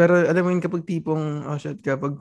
Pero 0.00 0.16
alam 0.16 0.40
mo 0.40 0.48
yun 0.48 0.64
kapag 0.64 0.88
tipong, 0.88 1.44
oh 1.44 1.60
shit, 1.60 1.76
kapag 1.84 2.16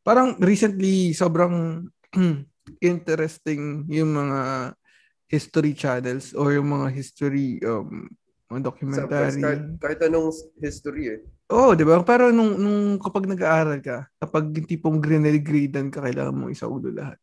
parang 0.00 0.40
recently 0.40 1.12
sobrang 1.12 1.84
interesting 2.80 3.84
yung 3.92 4.16
mga 4.16 4.72
history 5.28 5.76
channels 5.76 6.32
or 6.32 6.56
yung 6.56 6.72
mga 6.72 6.88
history 6.88 7.60
um, 7.68 8.08
mga 8.48 8.64
documentary. 8.64 9.44
Kahit, 9.44 9.62
kahit 9.76 10.00
anong 10.08 10.32
history 10.56 11.04
eh. 11.12 11.20
Oo, 11.52 11.72
oh, 11.72 11.76
di 11.76 11.84
ba? 11.84 12.00
Pero 12.00 12.32
nung, 12.32 12.56
nung 12.56 12.96
kapag 12.96 13.28
nag-aaral 13.28 13.84
ka, 13.84 14.08
kapag 14.16 14.48
yung 14.56 14.68
tipong 14.68 14.96
grinel-gradan 15.04 15.92
ka, 15.92 16.00
kailangan 16.00 16.32
mo 16.32 16.48
isa 16.48 16.64
ulo 16.64 16.88
lahat. 16.88 17.20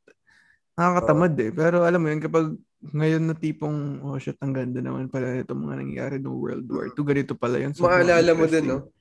Nakakatamad 0.77 1.33
oh. 1.33 1.45
eh. 1.45 1.51
Pero 1.53 1.77
alam 1.81 1.97
mo 1.97 2.13
yun, 2.13 2.21
kapag 2.21 2.53
ngayon 2.93 3.23
na 3.25 3.33
tipong, 3.33 4.05
oh 4.05 4.21
shit, 4.21 4.37
ang 4.37 4.53
ganda 4.53 4.85
naman 4.85 5.09
pala 5.09 5.41
itong 5.41 5.65
mga 5.65 5.75
nangyayari 5.81 6.17
ng 6.21 6.37
World 6.37 6.69
War 6.69 6.93
II. 6.93 7.05
Ganito 7.09 7.33
pala 7.33 7.57
yun. 7.57 7.73
So, 7.73 7.89
Maalala 7.89 8.31
mo 8.37 8.45
din, 8.45 8.69
no? 8.69 8.93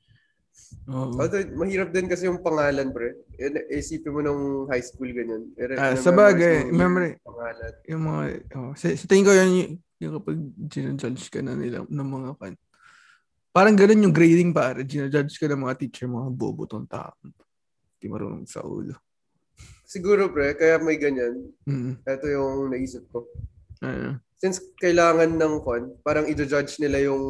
Oo. 0.89 1.17
Although, 1.17 1.49
mahirap 1.57 1.91
din 1.91 2.07
kasi 2.07 2.29
yung 2.29 2.45
pangalan, 2.45 2.93
pre. 2.93 3.25
Isipin 3.73 4.13
mo 4.13 4.21
nung 4.21 4.69
high 4.69 4.85
school, 4.85 5.09
ganyan. 5.09 5.49
Ah, 5.81 5.97
sa 5.97 6.13
bagay, 6.13 6.69
memory. 6.69 7.17
Pangalan. 7.25 7.73
Yung 7.89 8.03
mga, 8.05 8.23
oh, 8.59 8.73
sa, 8.77 8.93
sa 8.93 9.07
tingin 9.09 9.27
ko 9.27 9.33
yan, 9.33 9.51
yung 10.03 10.13
kapag 10.21 10.39
ginajudge 10.69 11.33
ka 11.33 11.41
na 11.41 11.57
nila 11.57 11.89
ng 11.89 12.09
mga 12.11 12.31
kan. 12.37 12.55
Parang 13.55 13.79
ganun 13.79 14.11
yung 14.11 14.15
grading 14.15 14.51
pare. 14.53 14.83
Ginajudge 14.83 15.39
ka 15.39 15.47
ng 15.47 15.63
mga 15.63 15.79
teacher, 15.79 16.11
mga 16.11 16.31
bobo 16.35 16.67
tong 16.67 16.91
tao. 16.91 17.15
Hindi 17.23 18.07
marunong 18.11 18.45
sa 18.51 18.67
ulo. 18.67 18.99
Siguro 19.87 20.27
pre, 20.35 20.59
kaya 20.59 20.83
may 20.83 20.99
ganyan. 20.99 21.55
Mm-hmm. 21.65 22.03
Ito 22.03 22.27
yung 22.29 22.75
naisip 22.75 23.07
ko. 23.15 23.31
Ano? 23.79 24.19
Since 24.43 24.75
kailangan 24.83 25.39
ng 25.39 25.55
kon, 25.63 25.95
parang 26.03 26.27
i-judge 26.27 26.83
nila 26.83 26.99
yung 27.07 27.23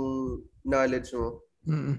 knowledge 0.64 1.12
mo. 1.12 1.44
Mm-hmm. 1.68 1.96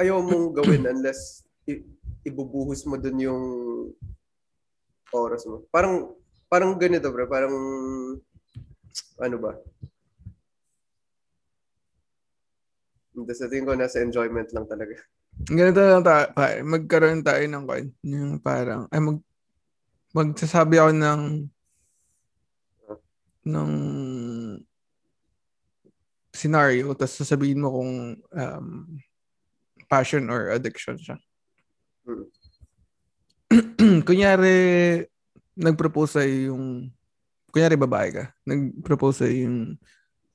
Ayaw 0.00 0.18
mong 0.26 0.56
gawin 0.56 0.88
unless 0.88 1.44
i- 1.68 1.84
ibubuhos 2.24 2.88
mo 2.88 2.96
dun 2.96 3.20
yung 3.20 3.44
oras 5.12 5.44
mo. 5.44 5.68
Parang, 5.68 6.16
parang 6.48 6.72
ganito, 6.80 7.12
bro. 7.12 7.28
Parang, 7.28 7.54
ano 9.20 9.36
ba? 9.36 9.52
Hindi, 13.12 13.32
sa 13.36 13.50
tingin 13.50 13.66
ko, 13.68 13.76
nasa 13.76 14.00
enjoyment 14.00 14.48
lang 14.56 14.64
talaga. 14.64 14.96
Ganito 15.50 15.80
lang 15.82 16.04
tayo, 16.04 16.30
magkaroon 16.64 17.20
tayo 17.20 17.44
ng 17.44 17.64
kwan. 17.66 17.86
Yung 18.06 18.38
parang, 18.40 18.86
ay 18.88 19.00
mag, 19.02 19.18
magsasabi 20.14 20.76
ako 20.78 20.90
ng 20.96 21.22
ng 23.40 23.70
scenario 26.30 26.92
tapos 26.92 27.24
sasabihin 27.24 27.64
mo 27.64 27.68
kung 27.72 27.92
um, 28.20 28.66
passion 29.90 30.30
or 30.30 30.54
addiction 30.54 30.94
siya. 30.94 31.18
Hmm. 32.06 32.30
kunyari 34.08 34.54
nag-propose 35.58 36.22
sa'yo 36.22 36.54
yung 36.54 36.88
kunyari 37.50 37.74
babae 37.74 38.08
ka, 38.14 38.24
nag-propose 38.46 39.26
sa'yo 39.26 39.50
yung 39.50 39.58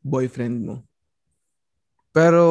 boyfriend 0.04 0.58
mo. 0.62 0.76
Pero 2.12 2.44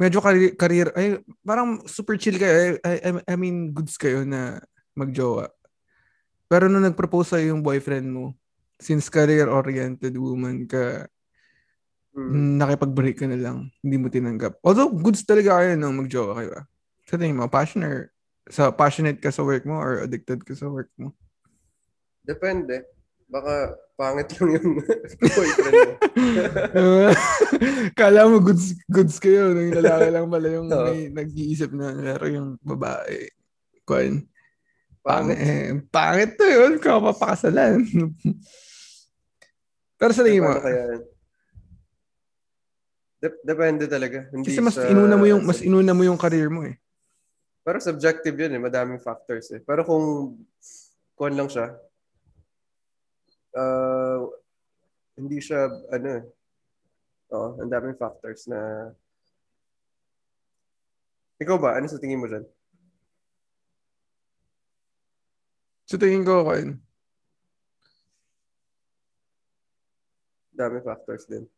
medyo 0.00 0.24
career, 0.24 0.56
career 0.56 0.88
ay 0.96 1.20
parang 1.44 1.84
super 1.84 2.16
chill 2.16 2.40
kayo. 2.40 2.80
I, 2.80 2.94
I, 3.04 3.10
I 3.20 3.34
mean 3.36 3.76
goods 3.76 4.00
kayo 4.00 4.24
na 4.24 4.64
magjowa. 4.96 5.52
Pero 6.50 6.66
nung 6.66 6.82
nag-propose 6.82 7.36
sa'yo 7.36 7.54
yung 7.54 7.62
boyfriend 7.62 8.08
mo, 8.10 8.34
since 8.80 9.12
career-oriented 9.12 10.16
woman 10.16 10.64
ka, 10.64 11.06
mm. 12.14 12.58
nakipag-break 12.58 13.16
ka 13.20 13.26
na 13.28 13.38
lang, 13.38 13.70
hindi 13.82 13.96
mo 13.96 14.06
tinanggap. 14.10 14.58
Although, 14.64 14.92
goods 14.92 15.22
talaga 15.22 15.60
kayo 15.60 15.76
nung 15.76 16.00
mag-jowa 16.00 16.32
kayo. 16.38 16.50
Ah. 16.56 16.64
Sa 17.06 17.18
tingin 17.18 17.38
mo, 17.38 17.50
passionate, 17.50 18.10
sa 18.50 18.74
passionate 18.74 19.22
ka 19.22 19.30
sa 19.30 19.46
work 19.46 19.66
mo 19.66 19.78
or 19.78 20.06
addicted 20.06 20.42
ka 20.42 20.54
sa 20.54 20.70
work 20.70 20.90
mo? 20.98 21.14
Depende. 22.26 22.86
Baka 23.30 23.78
pangit 23.94 24.26
lang 24.38 24.58
yung 24.58 24.82
boyfriend 25.38 25.78
mo. 25.78 25.94
Kala 28.00 28.26
mo 28.26 28.42
goods 28.42 28.74
goods 28.90 29.22
kayo. 29.22 29.54
Nung 29.54 29.70
lalaki 29.70 30.10
lang 30.10 30.26
pala 30.26 30.48
yung 30.50 30.66
may 30.66 31.14
nag-iisip 31.14 31.70
na 31.70 31.94
pero 31.94 32.26
yung 32.26 32.58
babae. 32.58 33.30
Kwan. 33.86 34.26
Pangit. 35.00 35.36
Eh, 35.38 35.72
pangit 35.88 36.36
to 36.36 36.44
yun. 36.44 36.76
Kapapakasalan. 36.76 37.86
Pero 40.00 40.12
sa 40.16 40.24
tingin 40.24 40.44
mo, 40.44 40.56
kaya, 40.56 41.04
Dep- 43.20 43.42
depende 43.44 43.84
talaga. 43.84 44.24
Hindi 44.32 44.48
kasi 44.48 44.64
mas 44.64 44.76
sa, 44.80 44.88
inuna 44.88 45.14
mo 45.20 45.26
yung 45.28 45.42
mas 45.44 45.60
inuna 45.60 45.92
mo 45.92 46.02
yung 46.02 46.16
career 46.16 46.48
mo 46.48 46.64
eh. 46.64 46.80
Pero 47.60 47.76
subjective 47.76 48.32
'yun 48.32 48.56
eh, 48.56 48.60
madaming 48.60 49.00
factors 49.04 49.52
eh. 49.52 49.60
Pero 49.60 49.84
kung 49.84 50.36
kuan 51.12 51.36
lang 51.36 51.52
siya, 51.52 51.68
uh, 53.52 54.24
hindi 55.20 55.36
siya 55.44 55.68
ano 55.92 56.08
eh. 56.16 56.22
Oo, 57.30 57.60
ang 57.60 57.70
daming 57.70 57.94
factors 57.94 58.48
na 58.48 58.90
Ikaw 61.40 61.56
ba? 61.56 61.72
Ano 61.80 61.88
sa 61.88 61.96
tingin 61.96 62.20
mo 62.20 62.28
dyan? 62.28 62.44
So 65.88 65.96
tingin 65.96 66.20
ko, 66.20 66.44
Kain. 66.44 66.76
Dami 70.52 70.84
factors 70.84 71.24
din. 71.24 71.48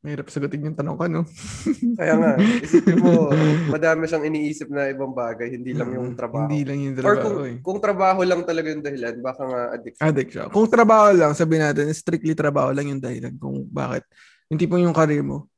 Mahirap 0.00 0.32
sagutin 0.32 0.64
yung 0.64 0.72
tanong 0.72 0.96
ko, 0.96 1.04
no? 1.12 1.22
Kaya 2.00 2.16
nga, 2.16 2.30
isipin 2.40 3.04
mo, 3.04 3.28
madami 3.68 4.08
siyang 4.08 4.24
iniisip 4.32 4.72
na 4.72 4.88
ibang 4.88 5.12
bagay, 5.12 5.52
hindi 5.52 5.76
lang 5.76 5.92
yung 5.92 6.16
trabaho. 6.16 6.48
Hindi 6.48 6.64
lang 6.64 6.78
yung 6.80 6.96
trabaho. 6.96 7.12
Or 7.12 7.20
kung, 7.20 7.36
eh. 7.44 7.56
kung 7.60 7.78
trabaho 7.84 8.20
lang 8.24 8.40
talaga 8.48 8.72
yung 8.72 8.80
dahilan, 8.80 9.20
baka 9.20 9.42
nga 9.44 9.60
addiction. 9.76 10.00
Addiction. 10.00 10.46
Kung 10.48 10.72
trabaho 10.72 11.12
lang, 11.12 11.36
sabi 11.36 11.60
natin, 11.60 11.92
strictly 11.92 12.32
trabaho 12.32 12.72
lang 12.72 12.88
yung 12.88 13.02
dahilan 13.04 13.36
kung 13.36 13.60
bakit. 13.68 14.08
Yung 14.48 14.56
tipong 14.56 14.80
yung 14.88 14.96
career 14.96 15.20
mo, 15.20 15.52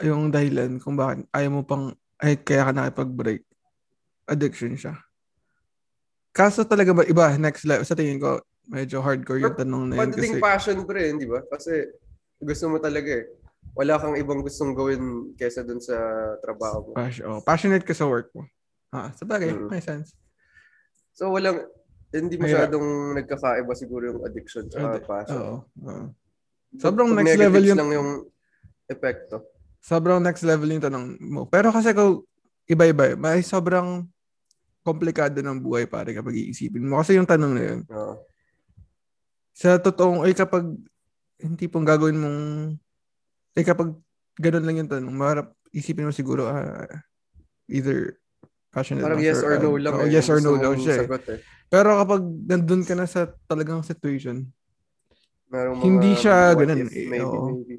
yung 0.00 0.32
dahilan 0.32 0.80
kung 0.80 0.96
bakit 0.96 1.28
ayaw 1.28 1.50
mo 1.52 1.62
pang, 1.68 1.92
ay 2.24 2.40
kaya 2.40 2.64
ka 2.64 2.72
nakipag-break 2.72 3.44
addiction 4.24 4.72
siya. 4.72 4.96
Kaso 6.32 6.64
talaga 6.64 6.96
ba, 6.96 7.04
iba, 7.04 7.28
next 7.36 7.68
level, 7.68 7.84
sa 7.84 7.92
tingin 7.92 8.16
ko, 8.16 8.40
medyo 8.72 9.04
hardcore 9.04 9.44
yung 9.44 9.52
tanong 9.52 9.84
na 9.84 9.94
yun. 10.00 10.00
Pagdating 10.00 10.34
kasi... 10.40 10.44
passion 10.44 10.78
ko 10.88 10.90
rin, 10.96 11.20
di 11.20 11.28
ba? 11.28 11.44
Kasi 11.44 11.92
gusto 12.38 12.64
mo 12.70 12.78
talaga 12.78 13.10
eh. 13.22 13.26
Wala 13.78 14.00
kang 14.00 14.18
ibang 14.18 14.42
gustong 14.42 14.74
gawin 14.74 15.34
kesa 15.38 15.62
dun 15.62 15.78
sa 15.78 15.94
trabaho 16.42 16.90
mo. 16.90 16.92
Passion, 16.98 17.24
oh, 17.30 17.42
passionate 17.42 17.86
ka 17.86 17.94
sa 17.94 18.08
work 18.08 18.30
mo. 18.34 18.46
Ah, 18.90 19.12
sa 19.14 19.28
bagay, 19.28 19.54
mm. 19.54 19.68
may 19.70 19.82
sense. 19.84 20.16
So 21.14 21.30
walang, 21.30 21.66
hindi 22.08 22.40
masyadong 22.40 23.12
Mayra. 23.12 23.16
nagkakaiba 23.22 23.72
siguro 23.76 24.02
yung 24.14 24.20
addiction 24.24 24.64
sa 24.72 24.96
passion. 25.02 25.38
Oo. 25.38 25.56
Oh, 25.84 26.08
Sobrang 26.76 27.16
Pag 27.16 27.24
next 27.24 27.40
level 27.40 27.64
yung... 27.64 27.78
lang 27.78 27.90
yung 27.92 28.10
epekto. 28.88 29.44
Sobrang 29.80 30.20
next 30.20 30.44
level 30.44 30.68
yung 30.68 30.84
tanong 30.84 31.04
mo. 31.20 31.48
Pero 31.48 31.72
kasi 31.72 31.96
kung 31.96 32.24
iba-iba, 32.68 33.16
may 33.16 33.40
sobrang 33.40 34.04
komplikado 34.84 35.40
ng 35.40 35.60
buhay 35.60 35.88
pare 35.88 36.12
kapag 36.12 36.36
iisipin 36.36 36.84
mo. 36.84 37.00
Kasi 37.00 37.16
yung 37.16 37.28
tanong 37.28 37.52
na 37.56 37.62
yun. 37.62 37.80
Uh. 37.88 38.16
Sa 39.56 39.80
totoong, 39.80 40.24
ay 40.28 40.32
kapag 40.36 40.64
hindi 41.38 41.66
pong 41.70 41.86
gagawin 41.86 42.18
mong, 42.18 42.40
ay 43.58 43.64
kapag 43.66 43.94
ganun 44.38 44.64
lang 44.66 44.76
yung 44.84 44.90
tanong, 44.90 45.14
maharap 45.14 45.54
isipin 45.70 46.06
mo 46.08 46.14
siguro, 46.14 46.50
uh, 46.50 46.86
either 47.70 48.18
passionate 48.68 49.04
Parang 49.04 49.22
yes 49.22 49.40
or, 49.40 49.54
or 49.54 49.62
no 49.62 49.70
uh, 49.74 49.80
lang. 49.80 49.94
Oh, 49.94 50.06
eh, 50.06 50.12
yes 50.12 50.28
or 50.28 50.38
no 50.42 50.58
lang 50.58 50.76
siya. 50.78 51.04
Eh. 51.04 51.08
eh. 51.08 51.40
Pero 51.68 51.96
kapag 52.00 52.22
nandun 52.24 52.82
ka 52.84 52.94
na 52.96 53.06
sa 53.08 53.28
talagang 53.46 53.84
situation, 53.84 54.48
Merong 55.48 55.80
hindi 55.80 56.12
siya 56.12 56.52
ganun. 56.52 56.84
If, 56.84 56.92
eh, 56.92 57.08
maybe, 57.08 57.24
oh. 57.24 57.48
maybe. 57.48 57.74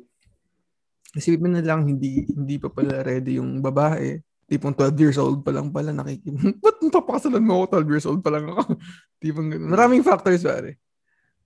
Isipin 1.13 1.53
na 1.53 1.61
lang, 1.61 1.85
hindi 1.85 2.25
hindi 2.33 2.57
pa 2.57 2.73
pala 2.73 3.05
ready 3.05 3.37
yung 3.37 3.61
babae 3.61 4.21
tipong 4.49 4.73
12 4.73 4.97
years 4.97 5.17
old 5.21 5.45
pa 5.45 5.53
lang 5.53 5.69
pala 5.69 5.93
nakikim. 5.93 6.33
Ba't 6.65 6.81
napapakasalan 6.81 7.45
mo 7.45 7.63
ako 7.63 7.85
12 7.85 7.93
years 7.93 8.05
old 8.09 8.21
pa 8.25 8.33
lang 8.33 8.49
ako? 8.49 8.75
tipong 9.21 9.53
ganun. 9.53 9.69
Maraming 9.69 10.01
factors 10.01 10.41
pare. 10.41 10.81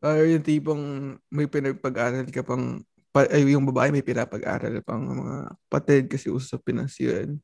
Or 0.03 0.19
uh, 0.19 0.27
yung 0.27 0.43
tipong 0.43 1.15
may 1.31 1.47
pinagpag-aral 1.47 2.27
ka 2.27 2.43
pang 2.43 2.83
pa, 3.13 3.23
ay, 3.29 3.55
yung 3.55 3.63
babae 3.69 3.93
may 3.93 4.03
pinapag-aral 4.03 4.83
pang 4.83 5.05
mga 5.05 5.35
patid 5.71 6.11
kasi 6.11 6.27
uso 6.27 6.57
sa 6.57 6.59
pinansiyan. 6.59 7.39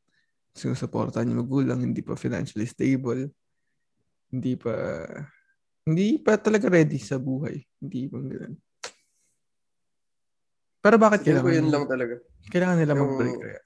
Sinusuportahan 0.51 1.29
yung 1.29 1.45
magulang, 1.45 1.79
hindi 1.79 2.03
pa 2.03 2.19
financially 2.19 2.67
stable. 2.67 3.31
Hindi 4.33 4.59
pa 4.59 4.75
hindi 5.87 6.19
pa 6.19 6.35
talaga 6.41 6.67
ready 6.67 6.99
sa 6.99 7.15
buhay. 7.21 7.63
Hindi 7.79 8.11
pa 8.11 8.17
ganun. 8.19 8.55
Pero 10.79 10.95
bakit 10.99 11.19
kailangan? 11.23 11.53
Yun 11.53 11.69
lang 11.71 11.85
talaga. 11.87 12.15
Kailangan 12.49 12.77
nila 12.81 12.93
yung... 12.97 13.01
mag-break 13.05 13.37
kaya. 13.39 13.61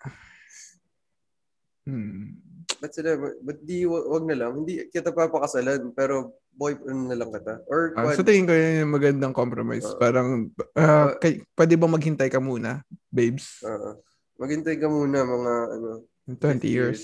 Hmm. 1.83 2.42
Ba't 2.83 2.91
sila, 2.91 3.15
ba't 3.15 3.59
di, 3.63 3.87
wag 3.87 4.27
na 4.27 4.35
lang. 4.35 4.51
Hindi 4.59 4.91
kita 4.91 5.15
papakasalan, 5.15 5.95
pero 5.95 6.35
boyfriend 6.51 7.07
na 7.07 7.15
lang 7.15 7.31
kita. 7.31 7.63
Or, 7.71 7.95
ah, 7.95 8.11
so 8.11 8.27
tingin 8.27 8.43
ko 8.43 8.51
yun 8.51 8.83
yung 8.83 8.91
magandang 8.91 9.31
compromise. 9.31 9.87
Uh, 9.87 9.95
Parang, 9.95 10.51
uh, 10.75 10.83
uh, 10.83 11.09
kay, 11.15 11.39
pwede 11.55 11.79
ba 11.79 11.87
maghintay 11.87 12.27
ka 12.27 12.43
muna, 12.43 12.83
babes? 13.07 13.63
Uh, 13.63 13.95
maghintay 14.35 14.75
ka 14.75 14.91
muna 14.91 15.23
mga, 15.23 15.53
ano, 15.79 15.89
20 16.27 16.67
years. 16.67 16.67
years. 16.67 17.01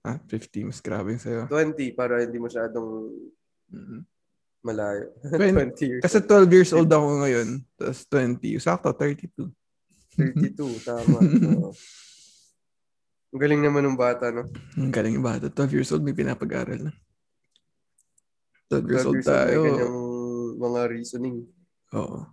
Ah, 0.00 0.16
50. 0.16 0.72
Mas 0.72 0.80
grabe 0.80 1.20
sa'yo. 1.20 1.44
20 1.52 1.92
para 1.92 2.24
hindi 2.24 2.40
masyadong 2.40 3.12
mm-hmm. 3.68 4.00
malayo. 4.64 5.12
20, 5.36 5.76
20 5.76 5.84
years. 5.84 6.02
Kasi 6.04 6.18
12 6.24 6.56
years 6.56 6.72
old 6.72 6.88
ako 6.88 7.20
ngayon. 7.20 7.48
Tapos 7.76 8.08
20. 8.08 8.56
Sakto, 8.56 8.88
32. 8.96 9.52
32, 10.16 10.80
tama. 10.80 11.18
uh, 11.68 11.72
Ang 13.30 13.40
galing 13.40 13.62
naman 13.62 13.86
ng 13.86 13.98
bata, 13.98 14.34
no? 14.34 14.50
Ang 14.74 14.90
galing 14.90 15.14
ng 15.14 15.22
bata. 15.22 15.46
12 15.46 15.74
years 15.78 15.90
old, 15.94 16.02
may 16.02 16.14
pinapag-aral 16.14 16.90
na. 16.90 16.92
12 18.74 18.90
years 18.90 19.06
12 19.06 19.10
old 19.10 19.22
tayo. 19.22 19.58
Mga 20.58 20.80
reasoning. 20.90 21.46
Oo. 21.94 22.26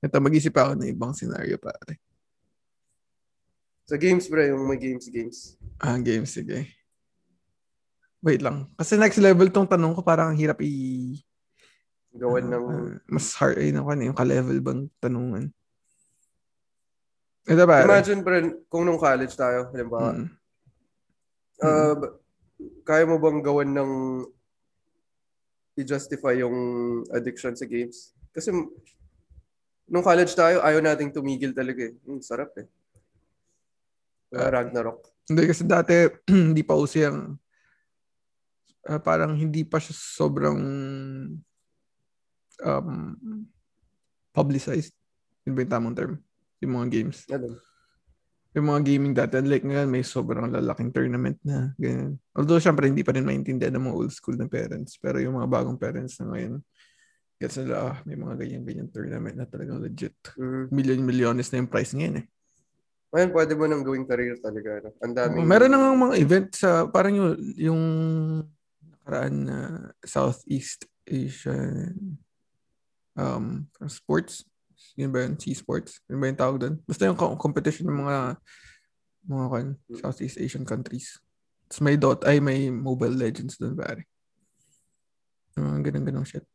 Ito, 0.00 0.16
mag-isip 0.20 0.56
ako 0.56 0.72
ng 0.80 0.88
ibang 0.88 1.12
scenario, 1.12 1.60
pare. 1.60 2.00
Sa 3.84 4.00
games, 4.00 4.24
bro, 4.26 4.40
yung 4.40 4.64
may 4.64 4.80
games, 4.80 5.04
games. 5.12 5.60
Ah, 5.76 6.00
games, 6.00 6.32
sige. 6.32 6.64
Wait 8.24 8.40
lang. 8.40 8.72
Kasi 8.80 8.96
next 8.96 9.20
level 9.20 9.52
tong 9.52 9.68
tanong 9.68 9.94
ko, 9.94 10.00
parang 10.00 10.32
hirap 10.32 10.64
i... 10.64 11.12
Gawan 12.16 12.48
uh, 12.48 12.52
ng... 12.56 12.64
Uh, 12.64 12.92
mas 13.04 13.36
hard, 13.36 13.60
ay, 13.60 13.68
naku, 13.68 13.92
yung 14.00 14.16
ka-level 14.16 14.58
bang 14.64 14.82
tanungan. 14.96 15.52
Ito 17.46 17.62
ba? 17.62 17.86
Imagine, 17.86 18.20
pre, 18.26 18.38
kung 18.66 18.82
nung 18.82 18.98
college 18.98 19.34
tayo, 19.38 19.70
halimbawa, 19.70 20.18
mm. 20.18 20.28
uh, 21.62 21.96
kaya 22.82 23.06
mo 23.06 23.22
bang 23.22 23.38
gawan 23.38 23.70
ng 23.70 23.92
i-justify 25.78 26.42
yung 26.42 26.56
addiction 27.14 27.54
sa 27.54 27.68
games? 27.68 28.10
Kasi 28.34 28.50
nung 29.86 30.02
college 30.02 30.34
tayo, 30.34 30.58
ayaw 30.66 30.82
nating 30.82 31.14
tumigil 31.14 31.54
talaga 31.54 31.86
eh. 31.86 31.94
Hmm, 32.02 32.18
sarap 32.18 32.50
eh. 32.58 32.66
Uh, 34.34 34.50
Ragnarok. 34.50 35.06
Hindi 35.30 35.42
kasi 35.46 35.62
dati 35.62 36.10
hindi 36.50 36.66
pa 36.66 36.74
uso 36.74 36.98
yung 36.98 37.38
uh, 38.90 39.00
parang 39.02 39.38
hindi 39.38 39.62
pa 39.62 39.78
siya 39.78 39.94
sobrang 39.94 40.58
um, 42.62 42.90
publicized. 44.34 44.94
Yun 45.46 45.54
ba 45.54 45.62
yung 45.62 45.72
tamang 45.72 45.94
term? 45.94 46.14
Yung 46.64 46.72
mga 46.80 46.86
games. 46.88 47.24
Ano? 47.28 47.58
Yung 48.56 48.66
mga 48.72 48.82
gaming 48.88 49.12
dati, 49.12 49.36
like 49.44 49.68
ngayon 49.68 49.88
may 49.92 50.00
sobrang 50.00 50.48
lalaking 50.48 50.88
tournament 50.88 51.36
na. 51.44 51.76
Ganyan. 51.76 52.16
Although 52.32 52.56
syempre 52.56 52.88
hindi 52.88 53.04
pa 53.04 53.12
rin 53.12 53.28
maintindihan 53.28 53.76
ng 53.76 53.92
mga 53.92 53.96
old 54.00 54.12
school 54.16 54.36
na 54.40 54.48
parents. 54.48 54.96
Pero 54.96 55.20
yung 55.20 55.36
mga 55.36 55.48
bagong 55.48 55.76
parents 55.76 56.16
na 56.24 56.32
ngayon, 56.32 56.54
gets 57.36 57.60
nila, 57.60 57.76
ah, 57.92 57.96
may 58.08 58.16
mga 58.16 58.34
ganyan-ganyan 58.40 58.88
tournament 58.88 59.36
na 59.36 59.44
talagang 59.44 59.76
legit. 59.84 60.16
Mm. 60.40 60.72
Million-milliones 60.72 61.52
na 61.52 61.60
yung 61.60 61.68
price 61.68 61.92
ngayon 61.92 62.24
eh. 62.24 62.26
Ngayon, 63.12 63.30
pwede 63.36 63.52
mo 63.52 63.64
nang 63.68 63.84
gawing 63.84 64.08
career 64.08 64.40
talaga. 64.40 64.88
No? 64.88 64.90
Ang 65.04 65.12
dami. 65.12 65.36
Oh, 65.40 65.44
meron 65.44 65.68
na 65.68 65.92
mga 65.92 66.16
event 66.16 66.48
sa, 66.56 66.88
parang 66.88 67.12
yung, 67.12 67.32
yung 67.60 67.82
nakaraan 68.80 69.36
na 69.44 69.58
Southeast 70.00 70.88
Asian 71.04 72.16
um, 73.14 73.68
sports 73.86 74.48
yun 74.96 75.10
ba 75.12 75.24
yun? 75.24 75.34
Sea-sports? 75.36 76.00
Yun 76.08 76.18
ba 76.20 76.26
yung 76.28 76.40
tawag 76.40 76.56
doon? 76.60 76.74
Basta 76.84 77.08
yung 77.08 77.18
competition 77.18 77.88
ng 77.88 78.00
mga 78.04 78.16
mga 79.26 79.46
kan, 79.50 79.66
Southeast 79.98 80.38
Asian 80.38 80.62
countries. 80.62 81.18
Tapos 81.66 81.82
may 81.82 81.98
dot, 81.98 82.22
ay 82.22 82.38
may 82.38 82.70
Mobile 82.70 83.14
Legends 83.14 83.58
doon, 83.58 83.74
pare. 83.74 84.06
Mga 85.58 85.90
ganun-ganun 85.90 86.22
shit. 86.22 86.46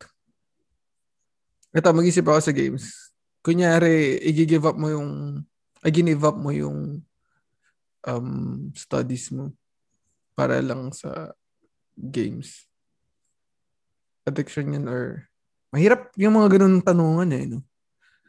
Ito, 1.75 1.91
mag-isip 1.91 2.23
ako 2.23 2.39
sa 2.39 2.55
games. 2.55 3.11
Kunyari, 3.43 4.19
i-give 4.23 4.63
up 4.63 4.79
mo 4.79 4.87
yung, 4.87 5.41
ay 5.83 5.91
give 5.91 6.23
up 6.23 6.37
mo 6.39 6.51
yung 6.55 7.03
um, 8.07 8.29
studies 8.75 9.29
mo 9.35 9.51
para 10.35 10.63
lang 10.63 10.95
sa 10.95 11.35
games. 11.97 12.67
Addiction 14.23 14.77
yan 14.77 14.85
or 14.87 15.27
mahirap 15.73 16.13
yung 16.15 16.37
mga 16.37 16.59
ganun 16.59 16.79
tanungan 16.79 17.29
eh, 17.35 17.45
no? 17.49 17.59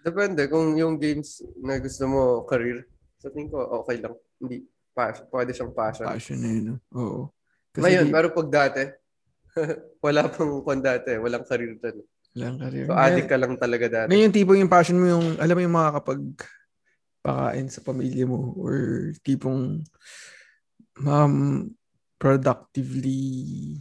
Depende 0.02 0.50
kung 0.50 0.74
yung 0.74 0.98
games 0.98 1.40
na 1.62 1.78
gusto 1.78 2.04
mo 2.10 2.20
career. 2.44 2.84
Sa 3.22 3.30
so, 3.30 3.32
tingin 3.34 3.54
ko 3.54 3.62
okay 3.82 4.02
lang. 4.02 4.14
Hindi 4.42 4.66
passion, 4.90 5.24
pwede 5.30 5.50
siyang 5.54 5.72
passion. 5.72 6.06
Passion 6.10 6.38
eh, 6.42 6.58
no? 6.58 6.74
Oo. 6.98 7.20
Kasi 7.70 7.82
Ngayon, 7.86 8.06
di... 8.10 8.12
pero 8.12 8.26
pag 8.34 8.48
dati, 8.50 8.82
wala 10.04 10.26
pang 10.26 10.60
kung 10.60 10.82
dati, 10.82 11.14
walang 11.16 11.46
career 11.46 11.78
doon. 11.78 11.96
Walang 12.34 12.58
career. 12.58 12.84
So, 12.90 12.98
addict 12.98 13.30
ka 13.30 13.38
lang 13.38 13.54
talaga 13.56 13.86
dati. 13.86 14.08
Ngayon, 14.10 14.24
yung 14.26 14.36
tipong 14.36 14.58
yung 14.58 14.72
passion 14.72 14.98
mo 14.98 15.06
yung, 15.06 15.26
alam 15.38 15.54
mo 15.54 15.62
yung 15.62 15.76
makakapag 15.78 16.22
pakain 17.22 17.70
sa 17.70 17.80
pamilya 17.86 18.26
mo 18.26 18.58
or 18.58 19.14
tipong 19.22 19.86
um, 21.06 21.34
productively 22.18 23.78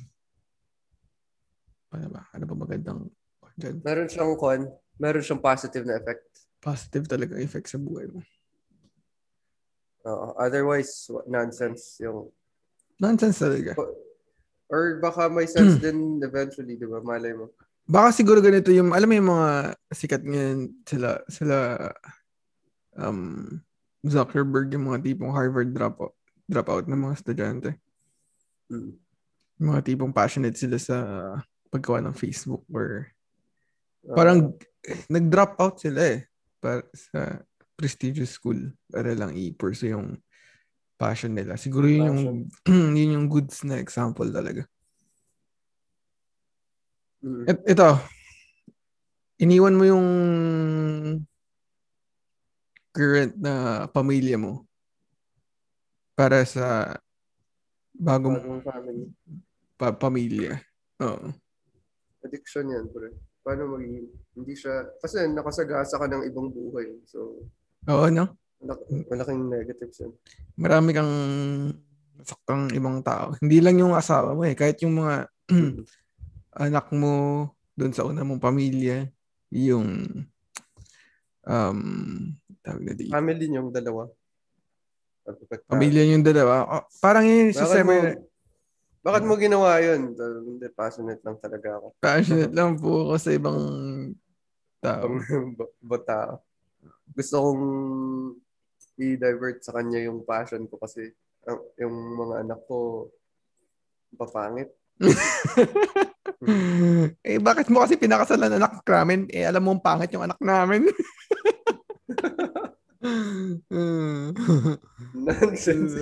ano 1.92 2.08
ba? 2.08 2.22
Ano 2.32 2.44
ba 2.48 2.56
magandang 2.56 3.12
dyan? 3.60 3.76
Meron 3.84 4.08
siyang 4.10 4.34
con, 4.40 4.62
meron 5.02 5.26
siyang 5.26 5.42
positive 5.42 5.82
na 5.90 5.98
effect. 5.98 6.46
Positive 6.62 7.10
talaga 7.10 7.42
effect 7.42 7.74
sa 7.74 7.82
buhay 7.82 8.06
mo. 8.06 8.22
Uh, 10.06 10.38
otherwise, 10.38 11.10
nonsense 11.26 11.98
yung... 12.06 12.30
Nonsense 13.02 13.42
talaga. 13.42 13.74
Or 14.70 15.02
baka 15.02 15.26
may 15.26 15.50
sense 15.50 15.82
din 15.84 16.22
eventually, 16.22 16.78
di 16.78 16.86
ba? 16.86 17.02
Malay 17.02 17.34
mo. 17.34 17.50
Baka 17.90 18.14
siguro 18.14 18.40
ganito 18.46 18.70
yung, 18.70 18.94
alam 18.94 19.10
mo 19.10 19.16
yung 19.18 19.32
mga 19.34 19.50
sikat 19.90 20.22
ngayon, 20.22 20.60
sila, 20.86 21.10
sila, 21.26 21.58
um, 22.94 23.58
Zuckerberg, 24.06 24.70
yung 24.78 24.86
mga 24.94 25.02
tipong 25.02 25.34
Harvard 25.34 25.74
dropout, 25.74 26.14
dropout 26.46 26.86
ng 26.86 27.02
mga 27.10 27.18
estudyante. 27.18 27.70
Mm. 28.70 28.94
Yung 29.62 29.68
mga 29.74 29.82
tipong 29.86 30.14
passionate 30.14 30.58
sila 30.58 30.78
sa 30.78 30.98
paggawa 31.74 32.06
ng 32.06 32.16
Facebook 32.18 32.66
or 32.70 33.10
parang 34.10 34.58
nag-drop 35.10 35.54
out 35.62 35.78
sila 35.78 36.02
eh 36.18 36.26
para 36.58 36.86
sa 36.94 37.42
prestigious 37.78 38.38
school 38.38 38.74
para 38.90 39.14
lang 39.14 39.34
i-pursue 39.34 39.94
yung 39.94 40.18
passion 40.98 41.34
nila. 41.34 41.58
Siguro 41.58 41.90
yun 41.90 42.06
yung 42.06 42.22
yun 42.98 43.16
yung 43.18 43.28
goods 43.30 43.66
na 43.66 43.82
example 43.82 44.30
talaga. 44.30 44.66
Mm. 47.22 47.46
Et, 47.50 47.60
ito. 47.74 47.90
Iniwan 49.42 49.78
mo 49.78 49.84
yung 49.86 50.08
current 52.94 53.34
na 53.42 53.86
pamilya 53.90 54.38
mo 54.38 54.70
para 56.14 56.46
sa 56.46 56.98
bagong 57.98 58.62
family. 58.62 59.10
Pa- 59.82 59.98
pamilya. 59.98 60.62
Oo. 61.02 61.34
Addiction 62.22 62.70
yan, 62.70 62.86
bro 62.94 63.10
paano 63.42 63.78
magiging, 63.78 64.08
hindi 64.38 64.54
siya, 64.54 64.86
kasi 65.02 65.26
nakasagasa 65.30 65.98
ka 65.98 66.06
ng 66.06 66.24
ibang 66.30 66.50
buhay. 66.54 67.02
So, 67.10 67.42
Oo, 67.90 68.06
no? 68.14 68.38
Malak- 68.62 68.90
malaking 69.10 69.42
negatives 69.50 69.98
yan. 70.06 70.12
Marami 70.58 70.90
kang 70.94 71.14
saktang 72.22 72.70
ibang 72.78 73.02
tao. 73.02 73.34
Hindi 73.42 73.58
lang 73.58 73.82
yung 73.82 73.98
asawa 73.98 74.38
mo 74.38 74.46
eh. 74.46 74.54
Kahit 74.54 74.78
yung 74.86 75.02
mga 75.02 75.26
anak 76.70 76.88
mo 76.94 77.14
doon 77.74 77.94
sa 77.94 78.06
una 78.06 78.22
mong 78.22 78.38
pamilya, 78.38 79.10
yung 79.52 80.06
um, 81.46 81.80
tawag 82.62 82.84
na 82.86 82.94
dito. 82.94 83.12
Family 83.12 83.46
yung 83.50 83.74
dalawa. 83.74 84.06
Pamilya 85.70 86.04
yung 86.14 86.24
dalawa. 86.26 86.56
Oh, 86.70 86.84
parang 87.02 87.26
yun 87.26 87.54
sa 87.54 87.66
semi... 87.66 88.30
Bakit 89.02 89.26
mo 89.26 89.34
ginawa 89.34 89.82
yun? 89.82 90.14
Hindi, 90.14 90.70
passionate 90.70 91.26
lang 91.26 91.42
talaga 91.42 91.82
ako. 91.82 91.98
Passionate 91.98 92.54
lang 92.58 92.78
po 92.78 93.10
ako 93.10 93.18
sa 93.18 93.32
ibang 93.34 93.62
tao. 94.78 95.18
Ibang 95.82 96.06
tao. 96.06 96.46
Gusto 97.18 97.36
kong 97.42 97.66
i-divert 99.02 99.66
sa 99.66 99.74
kanya 99.74 100.06
yung 100.06 100.22
passion 100.22 100.70
ko 100.70 100.78
kasi 100.78 101.10
yung 101.82 101.96
mga 102.14 102.46
anak 102.46 102.62
ko 102.70 103.10
papangit. 104.14 104.70
eh, 107.26 107.42
bakit 107.42 107.74
mo 107.74 107.82
kasi 107.82 107.98
pinakasalan 107.98 108.62
anak 108.62 108.86
namin? 108.86 109.26
Eh, 109.34 109.50
alam 109.50 109.66
mo 109.66 109.74
pangit 109.82 110.14
yung 110.14 110.30
anak 110.30 110.38
namin. 110.38 110.86
Nonsense. 115.18 115.98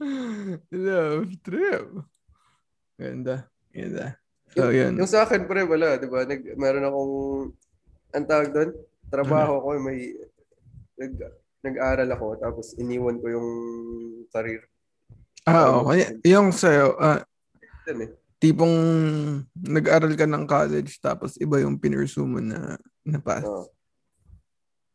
Love 0.72 1.28
trip. 1.44 1.86
Ganda. 2.96 3.48
Ganda. 3.72 4.16
So, 4.50 4.72
yung, 4.72 4.74
yun. 4.74 4.92
Yung 5.04 5.10
sa 5.10 5.24
akin, 5.28 5.46
pre, 5.46 5.62
wala, 5.62 6.00
di 6.00 6.08
ba? 6.10 6.26
Nag, 6.26 6.42
meron 6.58 6.88
akong, 6.88 7.14
ang 8.16 8.26
tawag 8.26 8.50
doon, 8.50 8.70
trabaho 9.12 9.62
ko, 9.62 9.68
may, 9.78 10.16
nag, 10.98 11.12
nag-aral 11.62 12.08
ako, 12.10 12.26
tapos 12.40 12.66
iniwan 12.80 13.20
ko 13.22 13.26
yung 13.30 13.48
career. 14.32 14.64
Ah, 15.46 15.80
okay. 15.80 16.18
Yung 16.26 16.50
sa'yo, 16.50 16.98
uh, 16.98 17.20
eh. 17.88 18.10
tipong 18.42 18.76
nag-aral 19.54 20.12
ka 20.18 20.26
ng 20.26 20.44
college, 20.48 20.98
tapos 20.98 21.38
iba 21.38 21.62
yung 21.62 21.78
pinursu 21.78 22.26
mo 22.26 22.42
na, 22.42 22.74
na 23.06 23.18
path. 23.22 23.46
Oh. 23.46 23.70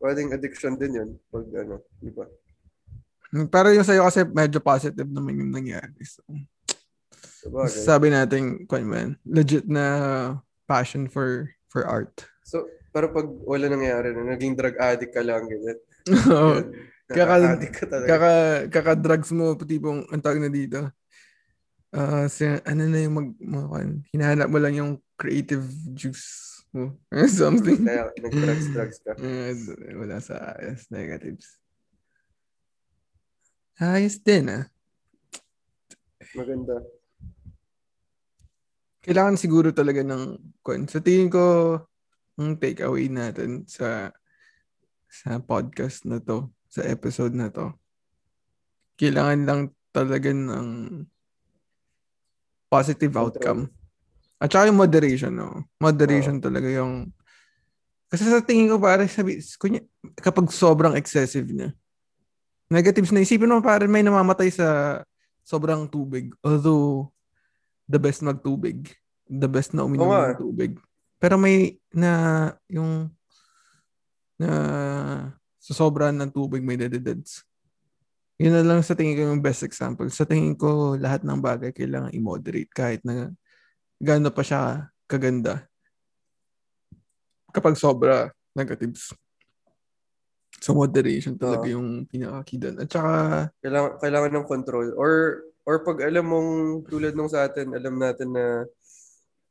Pwedeng 0.01 0.35
addiction 0.35 0.75
din 0.75 0.99
yun, 0.99 1.09
pag 1.31 1.47
ano, 1.55 1.81
di 2.03 2.11
ba? 2.11 2.27
Pero 3.32 3.67
yung 3.73 3.86
sa'yo 3.86 4.05
kasi 4.05 4.23
medyo 4.26 4.59
positive 4.61 5.09
naman 5.09 5.39
yung 5.41 5.51
nangyari. 5.53 6.01
So, 6.05 6.21
Sabagay. 7.45 7.69
sabi 7.69 8.07
natin, 8.09 8.65
kung 8.65 8.89
man, 8.89 9.17
legit 9.26 9.69
na 9.69 9.86
passion 10.65 11.05
for 11.05 11.49
for 11.69 11.86
art. 11.86 12.26
So, 12.41 12.65
pero 12.89 13.11
pag 13.11 13.28
wala 13.28 13.69
nangyari 13.69 14.15
na, 14.15 14.34
naging 14.34 14.55
drug 14.57 14.78
addict 14.80 15.13
ka 15.13 15.21
lang, 15.21 15.45
ganyan. 15.45 15.78
Oo. 16.32 16.57
kaka, 17.05 17.36
ka 17.69 17.86
kaka, 18.07 18.34
kaka 18.71 18.93
drugs 18.97 19.30
mo, 19.30 19.53
tipong, 19.57 20.09
ang 20.09 20.21
tawag 20.23 20.41
na 20.41 20.49
dito. 20.49 20.89
Uh, 21.95 22.26
si, 22.28 22.43
ano 22.43 22.82
na 22.88 22.99
yung 23.03 23.15
mag, 23.15 23.30
mag 23.39 23.88
hinahanap 24.11 24.47
mo 24.51 24.57
lang 24.59 24.73
yung 24.76 24.91
creative 25.15 25.63
juice 25.93 26.63
mo. 26.76 26.95
Something. 27.30 27.88
Kaya 27.88 28.11
nag-drugs, 28.19 28.67
drugs 28.73 28.97
ka. 28.99 29.11
Wala 29.95 30.17
sa 30.19 30.55
yes, 30.59 30.89
negatives. 30.91 31.55
Ayos 33.76 34.23
din 34.23 34.47
ah. 34.47 34.63
Maganda. 36.32 36.80
Kailangan 39.03 39.36
siguro 39.36 39.76
talaga 39.76 39.99
ng 39.99 40.39
kung 40.63 40.88
sa 40.88 41.03
tingin 41.03 41.28
ko 41.28 41.76
ang 42.39 42.55
take 42.55 42.80
away 42.88 43.11
natin 43.11 43.67
sa 43.67 44.15
sa 45.11 45.43
podcast 45.43 46.07
na 46.07 46.23
to, 46.23 46.51
sa 46.71 46.88
episode 46.88 47.36
na 47.36 47.51
to. 47.51 47.76
Kailangan 48.95 49.41
lang 49.43 49.61
talaga 49.91 50.32
ng 50.32 50.67
positive 52.71 53.15
outcome. 53.19 53.67
At 54.39 54.51
saka 54.51 54.71
yung 54.71 54.80
moderation, 54.80 55.36
no? 55.36 55.67
Moderation 55.84 56.39
oh. 56.39 56.43
talaga 56.43 56.67
yung 56.71 57.11
kasi 58.07 58.32
sa 58.32 58.39
tingin 58.39 58.71
ko 58.71 58.80
para 58.80 59.03
sabi, 59.11 59.43
kunya, 59.59 59.84
kapag 60.23 60.47
sobrang 60.47 60.95
excessive 60.95 61.51
na, 61.51 61.76
negatives 62.70 63.13
na 63.13 63.22
isipin 63.22 63.51
mo 63.51 63.61
parang 63.61 63.89
may 63.89 64.01
namamatay 64.01 64.49
sa 64.49 65.01
sobrang 65.45 65.86
tubig. 65.86 66.34
Although, 66.41 67.13
the 67.86 68.01
best 68.01 68.26
magtubig. 68.26 68.93
The 69.26 69.49
best 69.49 69.74
na 69.74 69.86
uminom 69.86 70.09
oh, 70.09 70.18
ng 70.18 70.41
tubig. 70.41 70.78
Pero 71.22 71.38
may 71.38 71.78
na 71.93 72.53
yung 72.70 73.09
na 74.36 74.49
sa 75.57 75.74
sobrang 75.74 76.13
ng 76.13 76.30
tubig 76.30 76.61
may 76.61 76.78
dededads. 76.78 77.41
Yun 78.36 78.51
na 78.51 78.68
lang 78.68 78.84
sa 78.84 78.93
tingin 78.93 79.16
ko 79.16 79.22
yung 79.32 79.41
best 79.41 79.63
example. 79.63 80.05
Sa 80.11 80.28
tingin 80.28 80.59
ko, 80.59 80.99
lahat 80.99 81.24
ng 81.24 81.39
bagay 81.39 81.72
kailangan 81.72 82.11
i-moderate 82.11 82.70
kahit 82.70 82.99
na 83.07 83.32
gaano 83.97 84.28
pa 84.30 84.43
siya 84.43 84.91
kaganda. 85.07 85.63
Kapag 87.55 87.80
sobra 87.80 88.36
negatives. 88.51 89.16
So 90.63 90.73
moderation 90.73 91.35
talaga 91.35 91.67
uh, 91.67 91.73
yung 91.77 91.87
pinaka-key 92.07 92.57
At 92.79 92.89
saka 92.89 93.13
kailangan 93.59 93.91
kailangan 94.01 94.31
ng 94.33 94.47
control 94.47 94.87
or 94.95 95.43
or 95.65 95.81
pag 95.81 96.05
alam 96.05 96.25
mong 96.29 96.49
tulad 96.85 97.17
nung 97.17 97.29
sa 97.29 97.49
atin, 97.49 97.73
alam 97.73 97.97
natin 97.97 98.29
na 98.29 98.69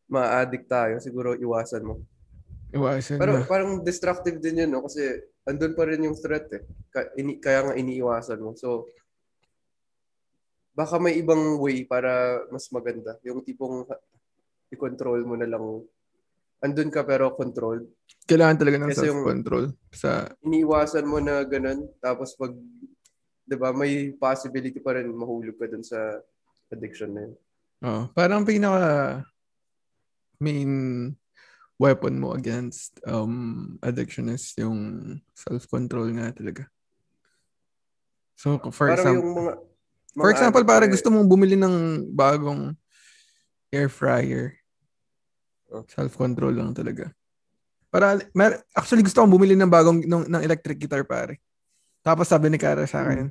ma-addict 0.07 0.71
tayo, 0.71 0.95
siguro 1.03 1.35
iwasan 1.35 1.83
mo. 1.83 2.07
Iwasan 2.71 3.19
Pero 3.19 3.43
na. 3.43 3.47
parang 3.47 3.83
destructive 3.83 4.39
din 4.39 4.63
yun, 4.63 4.71
no? 4.79 4.87
Kasi 4.87 5.03
andun 5.43 5.75
pa 5.75 5.85
rin 5.91 6.07
yung 6.07 6.19
threat 6.19 6.47
eh. 6.55 6.63
Kaya 7.43 7.61
nga 7.67 7.75
iniiwasan 7.75 8.39
mo. 8.39 8.55
So, 8.55 8.87
baka 10.75 10.99
may 11.03 11.19
ibang 11.19 11.59
way 11.59 11.83
para 11.83 12.43
mas 12.51 12.71
maganda. 12.71 13.19
Yung 13.27 13.43
tipong 13.43 13.87
i-control 14.71 15.27
mo 15.27 15.35
na 15.35 15.51
lang. 15.51 15.83
Andun 16.63 16.93
ka 16.93 17.03
pero 17.03 17.35
controlled. 17.35 17.89
Kailangan 18.25 18.57
talaga 18.61 18.77
ng 18.81 18.91
Kasi 18.93 19.05
self-control. 19.09 19.65
Sa... 19.93 20.31
Iniiwasan 20.45 21.05
mo 21.05 21.19
na 21.21 21.45
ganun. 21.45 21.89
Tapos 22.01 22.37
pag, 22.39 22.55
di 23.45 23.57
ba, 23.59 23.75
may 23.75 24.15
possibility 24.17 24.81
pa 24.81 24.97
rin 24.97 25.11
mahulog 25.13 25.57
ka 25.59 25.69
dun 25.69 25.85
sa 25.85 25.99
addiction 26.73 27.13
na 27.13 27.21
yun. 27.29 27.35
Oh, 27.85 28.03
parang 28.17 28.49
pinaka 28.49 29.21
main 30.41 31.13
weapon 31.77 32.17
mo 32.17 32.33
against 32.33 32.97
um, 33.05 33.77
addiction 33.85 34.33
is 34.33 34.55
yung 34.57 35.21
self-control 35.37 36.17
nga 36.17 36.33
talaga. 36.33 36.65
So, 38.41 38.59
for 38.73 38.89
Parang 38.89 38.99
example, 38.99 39.21
yung 39.21 39.37
mga, 39.37 39.53
mga 40.17 40.23
for 40.23 40.31
example, 40.31 40.65
para 40.65 40.85
gusto 40.89 41.09
mong 41.11 41.29
bumili 41.29 41.57
ng 41.61 42.09
bagong 42.15 42.73
air 43.69 43.91
fryer, 43.91 44.59
oh. 45.75 45.85
self-control 45.91 46.55
lang 46.55 46.71
talaga. 46.71 47.11
Para, 47.91 48.19
mer- 48.35 48.63
actually 48.75 49.03
gusto 49.03 49.23
kong 49.23 49.35
bumili 49.35 49.55
ng 49.55 49.71
bagong 49.71 50.03
ng, 50.03 50.27
ng 50.31 50.43
electric 50.43 50.79
guitar 50.79 51.03
pare. 51.07 51.39
Tapos 52.03 52.27
sabi 52.27 52.51
ni 52.51 52.59
Kara 52.59 52.87
sa 52.87 53.07
akin, 53.07 53.31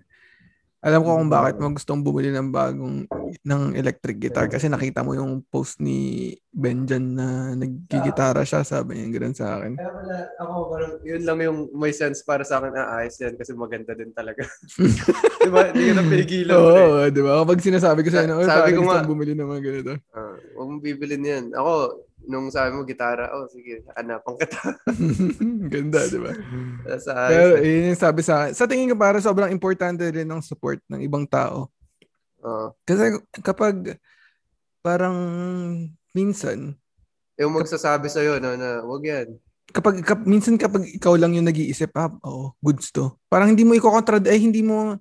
alam 0.84 1.00
ko 1.00 1.16
kung 1.16 1.32
bakit 1.32 1.56
mo 1.64 1.72
gustong 1.72 2.04
bumili 2.04 2.28
ng 2.36 2.52
bagong 2.52 3.08
ng 3.40 3.64
electric 3.80 4.20
guitar 4.20 4.52
kasi 4.52 4.68
nakita 4.68 5.00
mo 5.00 5.16
yung 5.16 5.40
post 5.48 5.80
ni 5.80 6.36
Benjan 6.52 7.16
na 7.16 7.56
naggigitara 7.56 8.44
siya, 8.44 8.68
sabi 8.68 9.00
niya 9.00 9.16
ganoon 9.16 9.32
sa 9.32 9.58
akin. 9.58 9.80
Kaya 9.80 9.92
pala, 9.96 10.16
ako 10.44 10.54
parang 10.68 10.94
yun 11.08 11.24
lang 11.24 11.40
yung 11.40 11.60
may 11.72 11.96
sense 11.96 12.20
para 12.28 12.44
sa 12.44 12.60
akin, 12.60 12.76
ah, 12.76 13.00
ayos 13.00 13.16
yan 13.16 13.40
kasi 13.40 13.56
maganda 13.56 13.96
din 13.96 14.12
talaga. 14.12 14.44
di 15.48 15.50
ba? 15.50 15.72
Hindi 15.72 15.84
ka 15.88 15.94
na 15.96 16.04
pinigilan. 16.04 16.54
Oo, 16.60 16.76
oh, 17.00 17.08
di 17.08 17.22
ba? 17.24 17.32
Kapag 17.48 17.64
sinasabi 17.64 18.00
ko 18.04 18.10
sa 18.12 18.22
inyo, 18.28 18.44
sabi 18.44 18.76
ko 18.76 18.82
nga, 18.84 19.08
bumili 19.08 19.34
ng 19.40 19.50
mga 19.50 19.64
ganito. 19.64 19.92
Uh, 20.12 20.36
huwag 20.60 20.68
mong 20.68 20.84
bibilin 20.84 21.24
yan. 21.24 21.46
Ako, 21.56 21.72
nung 22.28 22.48
sabi 22.52 22.76
mo 22.76 22.88
gitara, 22.88 23.32
oh 23.36 23.48
sige, 23.52 23.84
hanapan 23.96 24.34
kita. 24.40 24.62
Ganda, 25.74 26.00
di 26.08 26.20
ba? 26.20 26.32
sa 27.00 27.28
Pero 27.28 27.60
yun 27.60 27.94
yung 27.94 28.00
sabi 28.00 28.22
sa 28.24 28.52
Sa 28.52 28.68
tingin 28.68 28.92
ko 28.92 28.96
para 28.96 29.20
sobrang 29.20 29.52
importante 29.52 30.04
rin 30.08 30.28
ng 30.28 30.42
support 30.44 30.80
ng 30.88 31.04
ibang 31.04 31.28
tao. 31.28 31.72
Uh, 32.44 32.72
Kasi 32.84 33.24
kapag 33.40 34.00
parang 34.84 35.16
minsan 36.12 36.76
yung 37.40 37.54
magsasabi 37.54 38.08
sa 38.10 38.22
iyo 38.22 38.38
no, 38.38 38.54
na 38.54 38.86
wag 38.86 39.04
yan. 39.04 39.28
Kapag 39.74 40.06
kap, 40.06 40.22
minsan 40.28 40.60
kapag 40.60 40.86
ikaw 40.86 41.18
lang 41.18 41.34
yung 41.34 41.50
nag-iisip, 41.50 41.90
ah, 41.98 42.14
oh, 42.22 42.54
goods 42.62 42.94
to. 42.94 43.16
Parang 43.26 43.56
hindi 43.56 43.66
mo 43.66 43.74
iko-contra 43.74 44.22
eh 44.22 44.38
hindi 44.38 44.62
mo 44.62 45.00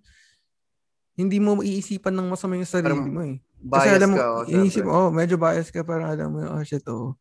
hindi 1.12 1.36
mo 1.36 1.60
iisipan 1.60 2.14
ng 2.16 2.32
masama 2.32 2.56
yung 2.56 2.64
sarili 2.64 2.88
parang, 2.88 3.12
mo 3.12 3.20
eh. 3.20 3.36
Kasi 3.62 3.88
alam 3.94 4.08
mo, 4.10 4.16
ka, 4.18 4.26
oh, 4.26 4.44
inisip 4.50 4.82
mo, 4.82 4.92
oh, 4.92 5.10
medyo 5.14 5.38
bias 5.38 5.70
ka, 5.70 5.86
parang 5.86 6.10
alam 6.10 6.28
mo, 6.34 6.42
oh 6.42 6.62
shit, 6.66 6.82
oh, 6.90 7.14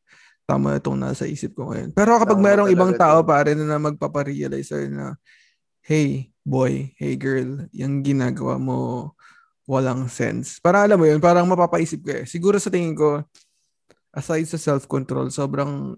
tama 0.50 0.82
itong 0.82 0.98
nasa 0.98 1.30
isip 1.30 1.54
ko 1.54 1.70
ngayon. 1.70 1.94
Pero 1.94 2.18
kapag 2.18 2.40
tama 2.42 2.46
mayroong 2.50 2.72
ibang 2.74 2.94
tao 2.98 3.22
pa 3.22 3.46
rin 3.46 3.62
na 3.62 3.78
magpaparealize 3.78 4.74
sa'yo 4.74 4.90
na, 4.90 5.08
hey, 5.86 6.34
boy, 6.42 6.90
hey, 6.98 7.14
girl, 7.14 7.70
yung 7.70 8.02
ginagawa 8.02 8.58
mo, 8.58 9.12
walang 9.70 10.10
sense. 10.10 10.58
Para 10.58 10.82
alam 10.82 10.98
mo 10.98 11.06
yun, 11.06 11.22
parang 11.22 11.46
mapapaisip 11.46 12.02
ka 12.02 12.14
eh. 12.22 12.26
Siguro 12.26 12.58
sa 12.58 12.74
tingin 12.74 12.98
ko, 12.98 13.22
aside 14.12 14.50
sa 14.50 14.58
self-control, 14.58 15.30
sobrang 15.30 15.96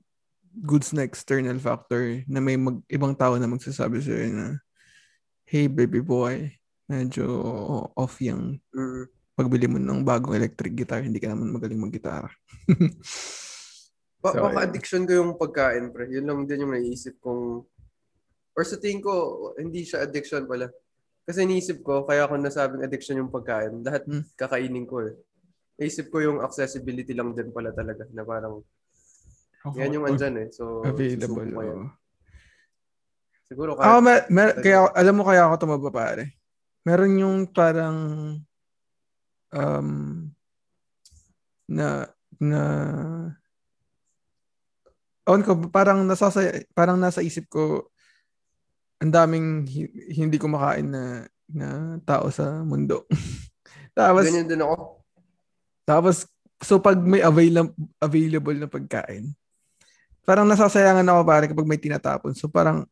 goods 0.53 0.93
na 0.93 1.01
external 1.01 1.57
factor 1.57 2.21
na 2.29 2.37
may 2.37 2.59
mag, 2.59 2.77
ibang 2.91 3.15
tao 3.17 3.39
na 3.39 3.49
magsasabi 3.49 3.97
sa'yo 4.03 4.27
na, 4.29 4.47
hey, 5.47 5.71
baby 5.71 6.03
boy, 6.03 6.51
medyo 6.85 7.25
off 7.95 8.19
yung 8.19 8.59
mm 8.75 9.22
pagbili 9.34 9.65
mo 9.65 9.81
ng 9.81 10.05
bagong 10.05 10.38
electric 10.38 10.73
guitar, 10.77 11.01
hindi 11.01 11.17
ka 11.17 11.34
naman 11.34 11.53
magaling 11.53 11.81
mag-gitara. 11.81 12.29
ba- 14.23 14.34
so, 14.34 14.41
baka 14.45 14.59
addiction 14.69 15.03
ko 15.09 15.11
yung 15.17 15.31
pagkain, 15.36 15.89
pre. 15.89 16.09
Yun 16.09 16.25
lang 16.29 16.39
din 16.45 16.63
yung 16.63 16.73
naisip 16.73 17.17
kong 17.19 17.65
or 18.53 18.63
sa 18.63 18.77
tingin 18.77 19.01
ko, 19.01 19.13
hindi 19.57 19.81
siya 19.81 20.05
addiction 20.05 20.45
pala. 20.45 20.69
Kasi 21.25 21.47
iniisip 21.47 21.81
ko, 21.81 22.05
kaya 22.05 22.29
ako 22.29 22.38
nasabing 22.38 22.86
addiction 22.86 23.17
yung 23.17 23.34
pagkain. 23.34 23.81
Lahat 23.81 24.05
hmm. 24.05 24.38
kakainin 24.38 24.86
ko 24.86 25.01
eh. 25.01 25.17
Naisip 25.81 26.13
ko 26.13 26.21
yung 26.21 26.45
accessibility 26.45 27.17
lang 27.17 27.34
din 27.34 27.49
pala 27.49 27.73
talaga 27.73 28.05
na 28.13 28.21
parang 28.21 28.61
oh, 29.65 29.73
yan 29.73 29.97
yung 29.97 30.05
andyan 30.05 30.45
eh. 30.45 30.47
So, 30.53 30.86
available. 30.86 31.49
Oh. 31.57 31.89
Siguro 33.49 33.73
kaya, 33.73 33.97
oh, 33.97 34.01
mer- 34.05 34.29
mer- 34.29 34.61
kaya, 34.61 34.86
alam 34.93 35.15
mo 35.17 35.23
kaya 35.25 35.49
ako 35.49 35.53
tumaba 35.57 35.89
pare. 35.89 36.38
Meron 36.86 37.17
yung 37.17 37.38
parang 37.49 37.97
um, 39.53 40.27
na 41.69 42.09
na 42.41 42.61
on 45.23 45.41
ko 45.45 45.55
parang 45.71 46.03
nasa 46.03 46.27
parang 46.75 46.99
nasa 46.99 47.23
isip 47.23 47.47
ko 47.47 47.87
ang 48.99 49.11
daming 49.11 49.67
hindi 50.11 50.37
ko 50.39 50.51
makain 50.51 50.91
na 50.91 51.03
na 51.47 51.99
tao 52.03 52.27
sa 52.33 52.63
mundo. 52.63 53.07
tapos 53.97 54.27
Ganyan 54.27 54.49
din 54.49 54.63
ako. 54.63 55.03
Tapos 55.83 56.27
so 56.63 56.79
pag 56.79 56.99
may 56.99 57.19
available 57.23 57.75
available 57.99 58.57
na 58.57 58.67
pagkain, 58.71 59.31
parang 60.23 60.47
nasasayangan 60.47 61.07
ako 61.07 61.19
pare 61.23 61.45
kapag 61.51 61.69
may 61.69 61.79
tinatapon. 61.79 62.31
So 62.35 62.47
parang 62.47 62.87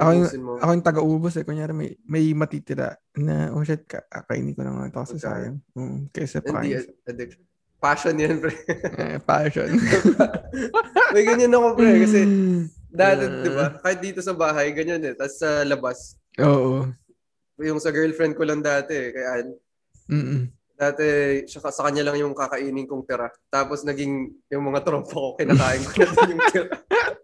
ako 0.00 0.10
yung, 0.16 0.28
ako 0.56 0.70
yung 0.72 0.86
taga-ubos 0.88 1.34
eh. 1.36 1.44
Kunyari 1.44 1.72
may, 1.76 1.90
may 2.08 2.32
matitira 2.32 2.96
na, 3.20 3.52
oh 3.52 3.60
shit, 3.60 3.84
kakainin 3.84 4.56
ko 4.56 4.64
na 4.64 4.72
nga 4.72 4.88
ito 4.88 5.00
kasi 5.04 5.16
sayang. 5.20 5.60
Um, 5.76 6.08
kaysa. 6.08 6.40
Hindi, 6.40 6.80
addiction. 7.04 7.44
Passion 7.80 8.16
yan, 8.20 8.44
pre. 8.44 8.52
eh, 9.00 9.16
passion. 9.24 9.72
may 11.16 11.24
ganyan 11.24 11.56
ako, 11.56 11.80
pre. 11.80 12.04
Kasi 12.04 12.20
dati, 12.92 13.24
uh, 13.24 13.40
di 13.40 13.50
ba? 13.56 13.66
Kahit 13.80 14.00
dito 14.04 14.20
sa 14.20 14.36
bahay, 14.36 14.72
ganyan 14.76 15.00
eh. 15.00 15.16
Tapos 15.16 15.36
sa 15.40 15.64
labas. 15.64 16.16
Oo. 16.40 16.88
Yung 17.60 17.80
sa 17.80 17.88
girlfriend 17.88 18.36
ko 18.36 18.44
lang 18.44 18.60
dati 18.60 18.92
eh. 18.92 19.08
Kaya, 19.16 19.30
Mm-mm. 20.12 20.52
dati, 20.76 21.04
siya, 21.48 21.72
sa 21.72 21.88
kanya 21.88 22.08
lang 22.08 22.20
yung 22.20 22.36
kakainin 22.36 22.84
kong 22.84 23.08
tira. 23.08 23.32
Tapos 23.48 23.80
naging, 23.84 24.28
yung 24.52 24.64
mga 24.68 24.80
tropa 24.84 25.12
ko, 25.12 25.28
kinakain 25.40 25.84
ko 25.84 26.04
na 26.04 26.12
din 26.12 26.30
yung 26.36 26.44
tira. 26.52 26.68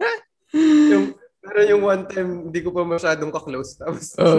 yung, 0.92 1.06
pero 1.46 1.62
yung 1.62 1.82
one 1.86 2.04
time, 2.10 2.30
hindi 2.50 2.60
ko 2.60 2.74
pa 2.74 2.82
masyadong 2.82 3.30
ka-close. 3.30 3.78
Tapos, 3.78 4.18
oh. 4.18 4.36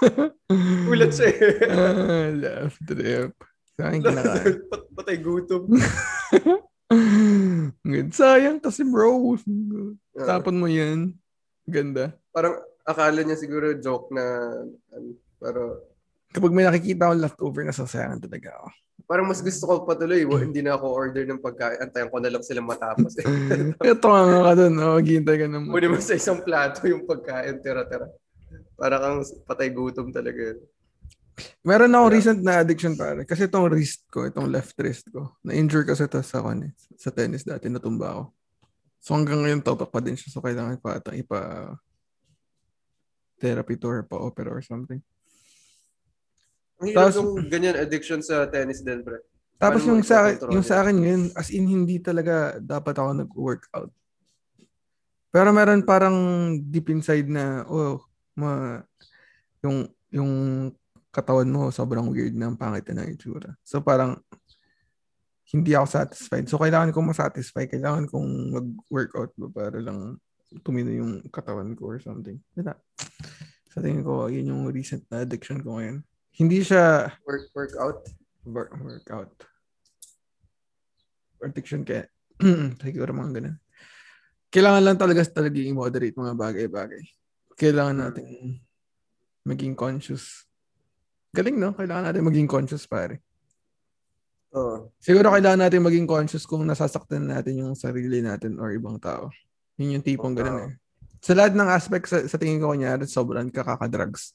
ulat 0.92 1.12
siya 1.12 1.28
eh. 1.28 1.56
ah, 1.68 2.70
trip. 2.86 3.34
Sa 3.76 3.82
akin 3.90 4.00
kinakain. 4.00 4.56
Pat, 4.70 4.82
patay 4.94 5.16
gutom. 5.18 5.68
Good. 7.90 8.10
Sayang 8.14 8.58
kasi 8.58 8.82
bro. 8.82 9.38
Tapon 10.14 10.58
mo 10.58 10.66
yan. 10.66 11.14
Ganda. 11.68 12.14
Parang 12.34 12.58
akala 12.82 13.22
niya 13.22 13.38
siguro 13.38 13.76
joke 13.78 14.10
na 14.10 14.24
ano, 14.90 15.08
pero 15.38 15.62
kapag 16.34 16.54
may 16.54 16.66
nakikita 16.66 17.10
akong 17.10 17.22
leftover, 17.22 17.62
nasasayangan 17.62 18.20
talaga 18.22 18.58
ako. 18.58 18.68
Parang 19.10 19.26
mas 19.26 19.42
gusto 19.42 19.66
ko 19.66 19.82
patuloy, 19.82 20.22
well, 20.22 20.38
hindi 20.38 20.62
na 20.62 20.78
ako 20.78 20.86
order 20.86 21.26
ng 21.26 21.42
pagkain. 21.42 21.82
Antayan 21.82 22.14
ko 22.14 22.22
na 22.22 22.30
lang 22.30 22.46
sila 22.46 22.62
matapos. 22.62 23.18
Eh. 23.18 23.26
Ito 23.90 24.06
nga 24.06 24.22
ka 24.46 24.52
doon, 24.54 24.74
oh, 24.78 24.94
maghihintay 25.02 25.36
ka 25.42 25.46
naman. 25.50 25.66
Muna 25.66 25.90
mo 25.90 25.98
sa 25.98 26.14
isang 26.14 26.38
plato 26.46 26.86
yung 26.86 27.02
pagkain, 27.10 27.58
tira-tira. 27.58 28.06
Para 28.78 29.02
kang 29.02 29.26
patay 29.50 29.74
gutom 29.74 30.14
talaga. 30.14 30.54
Meron 31.66 31.90
ako 31.90 32.06
yeah. 32.06 32.14
recent 32.14 32.40
na 32.46 32.62
addiction 32.62 32.94
pare. 32.94 33.26
Kasi 33.26 33.50
itong 33.50 33.66
wrist 33.66 34.06
ko, 34.14 34.30
itong 34.30 34.46
left 34.46 34.78
wrist 34.78 35.10
ko, 35.10 35.34
na-injure 35.42 35.82
kasi 35.82 36.06
ito 36.06 36.22
sa, 36.22 36.46
kan, 36.46 36.70
sa 36.94 37.10
tennis 37.10 37.42
dati, 37.42 37.66
natumba 37.66 38.14
ako. 38.14 38.24
So 39.02 39.18
hanggang 39.18 39.42
ngayon, 39.42 39.66
topak 39.66 39.90
pa 39.90 39.98
din 39.98 40.14
siya. 40.14 40.30
So 40.30 40.38
kailangan 40.38 40.78
pa 40.78 41.02
ito 41.02 41.10
ipa 41.10 41.74
therapy 43.42 43.74
tour 43.74 44.06
pa 44.06 44.22
opera 44.22 44.54
or 44.54 44.62
something. 44.62 45.02
Ang 46.80 46.88
hirap 46.90 47.12
yung 47.12 47.32
ganyan 47.46 47.76
addiction 47.76 48.24
sa 48.24 48.48
tennis 48.48 48.80
din, 48.80 49.04
pre. 49.04 49.20
Tapos 49.60 49.84
yung 49.84 50.00
sa, 50.00 50.32
yung 50.48 50.64
sa 50.64 50.80
akin 50.80 50.96
ngayon, 50.96 51.22
as 51.36 51.52
in 51.52 51.68
hindi 51.68 52.00
talaga 52.00 52.56
dapat 52.56 52.96
ako 52.96 53.10
nag-workout. 53.12 53.92
Pero 55.28 55.52
meron 55.52 55.84
parang 55.84 56.16
deep 56.58 56.88
inside 56.88 57.28
na, 57.28 57.68
oh, 57.68 58.00
ma, 58.34 58.80
yung, 59.60 59.84
yung 60.08 60.32
katawan 61.12 61.50
mo 61.50 61.68
sobrang 61.68 62.08
weird 62.08 62.32
na 62.32 62.48
ang 62.48 62.56
pangit 62.56 62.88
na 62.90 63.04
itsura. 63.04 63.52
So 63.60 63.84
parang 63.84 64.16
hindi 65.50 65.74
ako 65.74 65.86
satisfied. 65.90 66.46
So 66.46 66.56
kailangan 66.56 66.94
kong 66.94 67.10
masatisfy, 67.10 67.66
kailangan 67.66 68.06
kong 68.06 68.30
mag-workout 68.54 69.34
ba 69.36 69.48
para 69.50 69.78
lang 69.82 70.16
tumino 70.62 70.90
yung 70.90 71.26
katawan 71.30 71.74
ko 71.74 71.94
or 71.94 71.98
something. 71.98 72.38
Diba? 72.54 72.78
Sa 73.70 73.82
tingin 73.82 74.02
ko, 74.02 74.26
yun 74.30 74.50
yung 74.50 74.62
recent 74.70 75.06
na 75.10 75.22
addiction 75.22 75.62
ko 75.62 75.78
ngayon. 75.78 76.02
Hindi 76.40 76.64
siya... 76.64 77.12
Work, 77.28 77.52
workout? 77.52 78.00
Work, 78.48 78.72
workout. 78.80 79.32
Addiction 81.44 81.84
kaya. 81.84 82.08
Siguro 82.80 83.12
mga 83.12 83.30
ganun. 83.36 83.56
Kailangan 84.48 84.82
lang 84.82 84.96
talaga 84.96 85.20
talaga 85.28 85.60
i-moderate 85.60 86.16
mga 86.16 86.34
bagay-bagay. 86.34 87.04
Kailangan 87.60 87.92
hmm. 87.92 88.04
natin 88.08 88.26
maging 89.44 89.76
conscious. 89.76 90.48
Galing, 91.36 91.60
no? 91.60 91.76
Kailangan 91.76 92.08
natin 92.08 92.24
maging 92.24 92.48
conscious, 92.48 92.88
pare. 92.88 93.20
Oo. 94.56 94.90
Siguro 94.98 95.30
kailangan 95.30 95.68
natin 95.68 95.84
maging 95.84 96.08
conscious 96.08 96.48
kung 96.48 96.64
nasasaktan 96.64 97.28
natin 97.28 97.62
yung 97.62 97.76
sarili 97.76 98.24
natin 98.24 98.56
or 98.56 98.72
ibang 98.72 98.96
tao. 98.96 99.28
Yun 99.76 100.00
yung 100.00 100.04
tipong 100.04 100.34
ganun 100.34 100.72
eh. 100.72 100.74
Sa 101.20 101.36
lahat 101.36 101.52
ng 101.52 101.68
aspect, 101.68 102.08
sa, 102.08 102.24
sa 102.24 102.40
tingin 102.40 102.64
ko 102.64 102.72
kunyari, 102.72 103.04
sobrang 103.04 103.52
kakaka-drugs. 103.52 104.32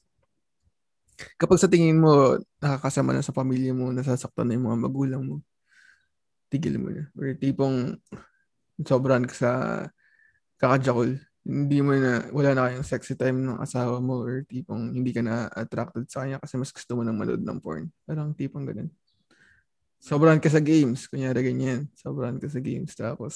Kapag 1.40 1.56
sa 1.56 1.68
tingin 1.68 1.96
mo, 1.96 2.36
nakakasama 2.60 3.16
na 3.16 3.24
sa 3.24 3.32
pamilya 3.32 3.72
mo, 3.72 3.88
nasasaktan 3.88 4.48
na 4.48 4.54
yung 4.56 4.68
mga 4.68 4.78
magulang 4.84 5.22
mo, 5.24 5.36
tigil 6.52 6.76
mo 6.76 6.92
na. 6.92 7.08
Or 7.16 7.32
tipong 7.36 7.96
sobrang 8.84 9.24
sa 9.32 9.84
kakajakol. 10.60 11.16
Hindi 11.46 11.78
mo 11.78 11.94
na, 11.94 12.26
wala 12.34 12.50
na 12.52 12.62
kayong 12.68 12.86
sexy 12.86 13.14
time 13.14 13.38
ng 13.46 13.62
asawa 13.62 14.02
mo 14.02 14.20
or 14.26 14.42
tipong 14.44 14.92
hindi 14.92 15.14
ka 15.14 15.22
na 15.22 15.46
attracted 15.54 16.10
sa 16.10 16.26
kanya 16.26 16.42
kasi 16.42 16.58
mas 16.58 16.74
gusto 16.74 16.98
mo 16.98 17.06
nang 17.06 17.16
manood 17.16 17.40
ng 17.40 17.58
porn. 17.62 17.86
Parang 18.02 18.34
tipong 18.34 18.66
ganun. 18.66 18.90
Sobrang 20.02 20.42
ka 20.42 20.50
sa 20.50 20.60
games. 20.60 21.06
Kunyari 21.08 21.40
ganyan. 21.46 21.88
Sobrang 21.96 22.36
ka 22.36 22.50
sa 22.50 22.60
games. 22.60 22.92
Tapos, 22.92 23.34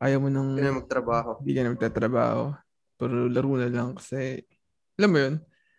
ayaw 0.00 0.24
mo 0.24 0.28
nang... 0.32 0.56
Hindi 0.56 0.66
na 0.66 0.80
magtrabaho. 0.80 1.44
Hindi 1.44 1.52
ka 1.52 1.60
na 1.62 1.72
magtatrabaho. 1.76 2.42
Pero 2.96 3.14
laro 3.28 3.54
na 3.60 3.68
lang 3.68 3.94
kasi, 3.96 4.42
alam 4.96 5.10
mo 5.12 5.18
yun, 5.20 5.34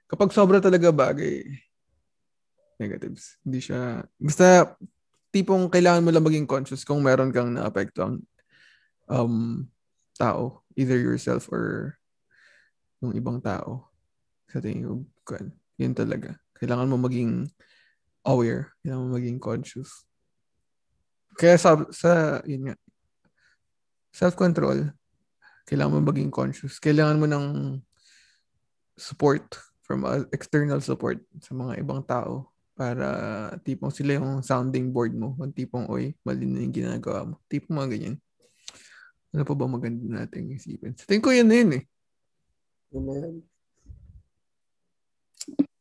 kapag 0.05 0.33
sobra 0.33 0.61
talaga 0.61 0.93
bagay, 0.93 1.45
negatives. 2.79 3.39
Hindi 3.41 3.59
siya, 3.63 4.03
basta 4.19 4.75
tipong 5.31 5.67
kailangan 5.67 6.03
mo 6.03 6.09
lang 6.11 6.25
maging 6.25 6.47
conscious 6.47 6.87
kung 6.87 7.03
meron 7.03 7.31
kang 7.31 7.55
naapektuang 7.55 8.23
um, 9.11 9.67
tao. 10.15 10.63
Either 10.75 10.99
yourself 10.99 11.47
or 11.51 11.95
yung 12.99 13.15
ibang 13.15 13.39
tao. 13.39 13.87
Sa 14.51 14.59
tingin 14.59 15.07
ko, 15.23 15.35
yun 15.79 15.95
talaga. 15.95 16.35
Kailangan 16.55 16.87
mo 16.87 16.99
maging 16.99 17.47
aware. 18.23 18.75
Kailangan 18.83 19.03
mo 19.03 19.09
maging 19.15 19.39
conscious. 19.39 20.07
Kaya 21.35 21.59
sa, 21.59 21.83
sa 21.91 22.39
yun 22.47 22.71
nga, 22.71 22.75
self-control, 24.15 24.95
kailangan 25.67 25.99
mo 25.99 26.01
maging 26.07 26.31
conscious. 26.31 26.79
Kailangan 26.79 27.19
mo 27.19 27.27
ng 27.27 27.45
support 28.95 29.43
from 29.85 30.01
uh, 30.03 30.25
external 30.33 30.81
support 30.81 31.21
sa 31.39 31.53
mga 31.53 31.79
ibang 31.85 32.01
tao 32.01 32.49
para 32.73 33.07
tipong 33.63 33.93
sila 33.93 34.17
yung 34.19 34.41
sounding 34.41 34.89
board 34.89 35.13
mo. 35.15 35.37
Kung 35.37 35.53
tipong, 35.53 35.85
oy, 35.87 36.17
mali 36.25 36.49
na 36.49 36.65
yung 36.65 36.75
ginagawa 36.75 37.23
mo. 37.23 37.35
Tipong 37.47 37.77
mga 37.77 37.89
ganyan. 37.93 38.15
Ano 39.31 39.45
pa 39.45 39.53
ba 39.53 39.69
maganda 39.69 40.03
nating 40.03 40.57
isipin? 40.57 40.97
Sa 40.97 41.07
tingin 41.07 41.23
ko 41.23 41.31
yun 41.31 41.47
na 41.47 41.55
yun 41.55 41.71
eh. 41.77 41.83
Yun. 42.91 43.35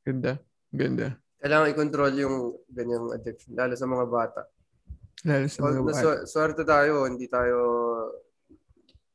Ganda. 0.04 0.32
Ganda 0.70 1.18
kailangan 1.44 1.76
i-control 1.76 2.12
yung 2.16 2.36
ganyang 2.72 3.12
addiction, 3.12 3.52
lalo 3.52 3.76
sa 3.76 3.84
mga 3.84 4.06
bata. 4.08 4.48
Lalo 5.28 5.44
sa 5.44 5.60
mga 5.60 5.80
bata. 5.84 6.00
Su- 6.00 6.24
swerte 6.24 6.64
tayo, 6.64 7.04
hindi 7.04 7.28
tayo 7.28 7.58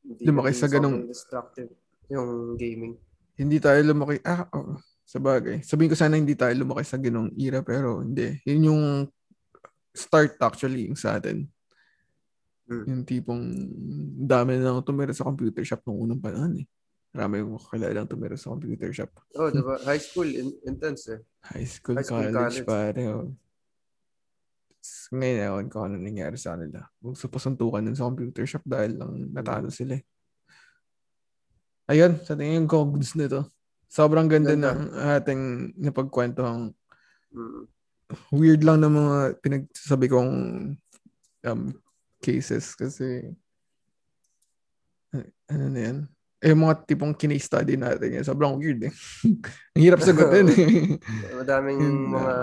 hindi 0.06 0.30
lumaki 0.30 0.54
sa 0.54 0.70
ganong 0.70 1.10
destructive 1.10 1.74
yung 2.06 2.54
gaming. 2.54 2.94
Hindi 3.40 3.56
tayo 3.56 3.80
lumaki, 3.80 4.20
ah, 4.28 4.44
oh, 4.52 4.76
sa 5.08 5.16
bagay. 5.16 5.64
Sabihin 5.64 5.88
ko 5.88 5.96
sana 5.96 6.20
hindi 6.20 6.36
tayo 6.36 6.52
lumaki 6.52 6.84
sa 6.84 7.00
ganong 7.00 7.32
era, 7.40 7.64
pero 7.64 8.04
hindi. 8.04 8.36
Yun 8.44 8.68
yung 8.68 8.82
start 9.96 10.36
actually 10.44 10.92
yung 10.92 11.00
sa 11.00 11.16
atin. 11.16 11.48
Hmm. 12.70 12.84
Yung 12.86 13.02
tipong 13.02 13.42
dami 14.28 14.60
na 14.60 14.78
tumira 14.84 15.10
sa 15.10 15.26
computer 15.26 15.64
shop 15.66 15.82
nung 15.88 16.06
unang 16.06 16.22
panahon 16.22 16.62
eh. 16.62 16.66
Marami 17.10 17.42
yung 17.42 17.58
kilalang 17.58 18.06
tumira 18.06 18.38
sa 18.38 18.54
computer 18.54 18.94
shop. 18.94 19.10
Oh, 19.34 19.50
diba? 19.50 19.82
High 19.88 19.98
school, 19.98 20.30
in- 20.30 20.60
intense 20.62 21.10
eh. 21.10 21.20
High 21.42 21.66
school, 21.66 21.98
High 21.98 22.06
school 22.06 22.30
college, 22.30 22.62
college. 22.62 22.68
pare. 22.68 23.02
Oh. 23.10 23.34
Ngayon, 25.10 25.38
ewan 25.42 25.66
ko 25.66 25.90
ano 25.90 25.98
nangyari 25.98 26.38
sa 26.38 26.54
kanila. 26.54 26.86
Gusto 27.02 27.26
pasuntukan 27.26 27.82
nun 27.82 27.98
sa 27.98 28.06
computer 28.06 28.46
shop 28.46 28.62
dahil 28.62 28.94
lang 28.94 29.34
natalo 29.34 29.74
sila 29.74 29.98
eh. 29.98 30.06
Ayun, 31.90 32.22
sa 32.22 32.38
tingin 32.38 32.70
ko, 32.70 32.86
goods 32.86 33.18
nito. 33.18 33.50
Sobrang 33.90 34.30
ganda, 34.30 34.54
ganda. 34.54 34.70
ng 34.70 34.82
ating 35.18 35.42
napagkwentuhang 35.82 36.70
mm. 37.34 37.62
weird 38.30 38.62
lang 38.62 38.78
ng 38.78 38.94
mga 38.94 39.18
pinagsasabi 39.42 40.06
kong 40.06 40.32
um, 41.42 41.62
cases 42.22 42.78
kasi 42.78 43.34
ano 45.50 45.66
na 45.66 45.80
yan 45.82 45.98
eh, 46.40 46.56
mga 46.56 46.88
tipong 46.88 47.12
kini-study 47.12 47.76
natin 47.76 48.16
yan. 48.16 48.24
Sobrang 48.24 48.56
weird 48.56 48.80
eh. 48.88 48.92
Ang 49.76 49.82
hirap 49.84 50.00
sagutin 50.00 50.48
eh. 50.48 50.96
Madaming 51.44 51.80
mga... 52.16 52.34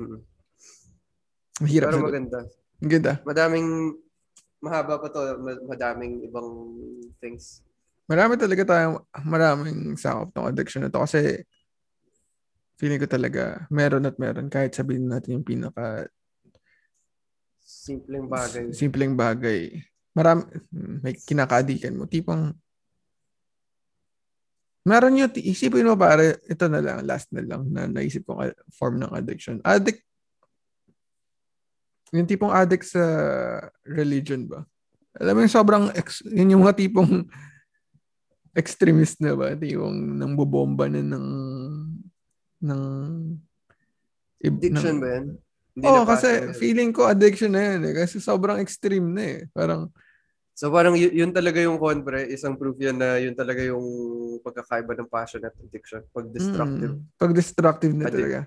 Uh, 0.00 0.16
Ang 1.60 1.68
hirap 1.68 1.92
Pero 1.92 1.96
sagutin. 2.00 2.08
maganda. 2.08 2.38
Ang 2.80 2.90
ganda. 2.90 3.12
Madaming... 3.28 3.68
Mahaba 4.64 4.96
pa 4.96 5.12
to. 5.12 5.20
Madaming 5.68 6.24
ibang 6.24 6.48
things. 7.20 7.60
Marami 8.04 8.36
talaga 8.36 8.62
tayong... 8.64 9.00
Maraming 9.24 9.96
sakop 9.96 10.30
ng 10.36 10.48
addiction 10.50 10.84
na 10.84 10.92
to 10.92 11.02
kasi 11.02 11.44
feeling 12.76 12.98
ko 12.98 13.06
talaga 13.06 13.70
meron 13.70 14.04
at 14.04 14.18
meron 14.18 14.50
kahit 14.50 14.74
sabihin 14.74 15.06
natin 15.06 15.40
yung 15.40 15.46
pinaka 15.46 16.10
simpleng 17.62 18.26
bagay. 18.26 18.74
Simpleng 18.74 19.14
bagay 19.14 19.78
marami, 20.14 20.46
may 21.02 21.18
kinakadikan 21.18 21.98
mo. 21.98 22.06
Tipong, 22.06 22.54
meron 24.86 25.18
yun, 25.18 25.30
isipin 25.34 25.90
mo 25.90 25.98
pare, 25.98 26.38
ito 26.46 26.64
na 26.70 26.80
lang, 26.80 27.02
last 27.02 27.28
na 27.34 27.42
lang, 27.42 27.66
na 27.68 27.90
naisip 27.90 28.22
ko 28.24 28.38
form 28.70 29.02
ng 29.02 29.10
addiction. 29.10 29.58
Addict, 29.66 30.00
yung 32.14 32.30
tipong 32.30 32.54
addict 32.54 32.86
sa 32.86 33.02
religion 33.82 34.46
ba? 34.46 34.62
Alam 35.18 35.34
mo 35.34 35.40
yung 35.42 35.54
sobrang, 35.54 35.84
ex, 35.98 36.22
yun 36.22 36.54
yung 36.54 36.62
mga 36.62 36.78
tipong 36.78 37.26
extremist 38.54 39.18
na 39.18 39.34
ba? 39.34 39.52
Yung 39.58 40.18
nang 40.18 40.38
bubomba 40.38 40.86
na 40.86 41.02
ng 41.02 41.28
ng 42.64 42.82
addiction 44.40 44.96
ng, 44.96 45.02
ba 45.02 45.08
yan? 45.10 45.24
Hindi 45.74 45.86
oh, 45.90 46.06
kasi 46.06 46.28
feeling 46.54 46.94
ko 46.94 47.10
addiction 47.10 47.50
na 47.50 47.74
yan 47.74 47.80
eh. 47.90 47.94
Kasi 47.98 48.22
sobrang 48.22 48.62
extreme 48.62 49.10
na 49.10 49.24
eh. 49.26 49.40
Parang, 49.50 49.90
So 50.54 50.70
parang 50.70 50.94
y- 50.94 51.10
yun 51.10 51.34
talaga 51.34 51.58
yung 51.58 51.82
konbre, 51.82 52.30
isang 52.30 52.54
proof 52.54 52.78
yan 52.78 52.94
na 52.94 53.18
yun 53.18 53.34
talaga 53.34 53.58
yung 53.58 53.82
pagkakaiba 54.38 54.94
ng 54.94 55.10
passion 55.10 55.42
at 55.42 55.50
addiction. 55.58 56.06
Pag 56.14 56.30
destructive. 56.30 56.94
Mm, 56.94 57.02
pag 57.18 57.32
destructive 57.34 57.90
na 57.90 58.06
Addic- 58.06 58.14
talaga. 58.14 58.40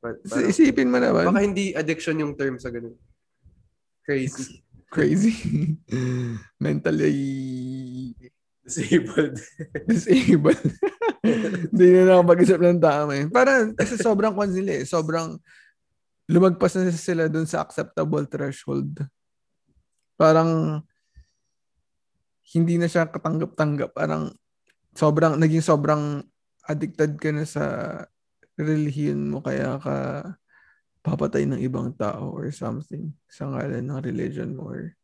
But, 0.00 0.16
parang, 0.24 0.48
Isipin 0.48 0.88
mo 0.88 0.96
naman. 0.96 1.28
Baka 1.28 1.44
hindi 1.44 1.76
addiction 1.76 2.16
yung 2.16 2.32
term 2.32 2.56
sa 2.56 2.72
ganun. 2.72 2.96
Crazy. 4.08 4.64
Crazy. 4.94 5.36
Mentally 6.64 7.12
disabled. 8.68 9.40
disabled. 9.90 10.62
Hindi 11.72 11.86
na 11.96 12.02
nakapag-isip 12.12 12.60
ng 12.60 12.80
tama 12.84 13.12
eh. 13.16 13.24
Parang 13.32 13.72
kasi 13.72 13.96
sobrang 13.96 14.36
kwan 14.36 14.52
eh. 14.52 14.84
Sobrang 14.84 15.40
lumagpas 16.28 16.76
na 16.76 16.92
sila 16.92 17.32
dun 17.32 17.48
sa 17.48 17.64
acceptable 17.64 18.28
threshold. 18.28 19.00
Parang 20.20 20.84
hindi 22.52 22.76
na 22.76 22.92
siya 22.92 23.08
katanggap-tanggap. 23.08 23.96
Parang 23.96 24.36
sobrang, 24.92 25.40
naging 25.40 25.64
sobrang 25.64 26.20
addicted 26.68 27.16
ka 27.16 27.32
na 27.32 27.48
sa 27.48 27.64
relihiyon 28.60 29.32
mo 29.32 29.40
kaya 29.40 29.80
ka 29.80 29.96
papatay 31.00 31.46
ng 31.48 31.62
ibang 31.62 31.94
tao 31.94 32.34
or 32.34 32.50
something 32.52 33.14
sa 33.30 33.48
ngalan 33.48 33.86
ng 33.86 34.02
religion 34.02 34.52
mo 34.52 34.68
or 34.68 34.97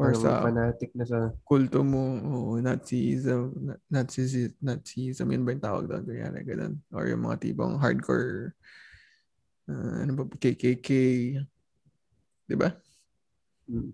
Or 0.00 0.16
ano, 0.16 0.22
sa 0.24 0.40
fanatic 0.40 0.96
na 0.96 1.04
sa 1.04 1.28
kulto 1.44 1.84
mo, 1.84 2.16
o 2.24 2.56
Nazism, 2.56 3.52
Nazism, 3.92 4.56
Nazism, 4.64 5.28
yun 5.28 5.44
ba 5.44 5.52
yung 5.52 5.60
tawag 5.60 5.84
doon? 5.92 6.08
Kaya 6.08 6.40
ganun. 6.40 6.80
Or 6.88 7.04
yung 7.04 7.20
mga 7.28 7.36
tipong 7.44 7.76
hardcore, 7.76 8.56
uh, 9.68 9.96
ano 10.00 10.12
ba, 10.16 10.22
KKK, 10.40 10.88
di 12.48 12.56
ba? 12.56 12.72
Hmm. 13.68 13.92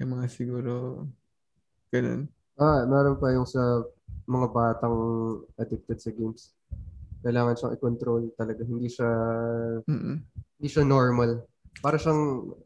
Yung 0.00 0.10
mga 0.16 0.26
siguro, 0.32 1.04
ganun. 1.92 2.32
Ah, 2.56 2.88
meron 2.88 3.20
pa 3.20 3.36
yung 3.36 3.44
sa 3.44 3.84
mga 4.24 4.46
batang 4.56 4.96
addicted 5.60 6.00
sa 6.00 6.16
games. 6.16 6.56
Kailangan 7.20 7.60
siyang 7.60 7.74
i-control 7.76 8.22
talaga. 8.40 8.64
Hindi 8.64 8.88
siya, 8.88 9.10
Mm-mm. 9.84 10.16
hindi 10.56 10.68
siya 10.72 10.88
normal. 10.88 11.44
Para 11.84 12.00
siyang 12.00 12.56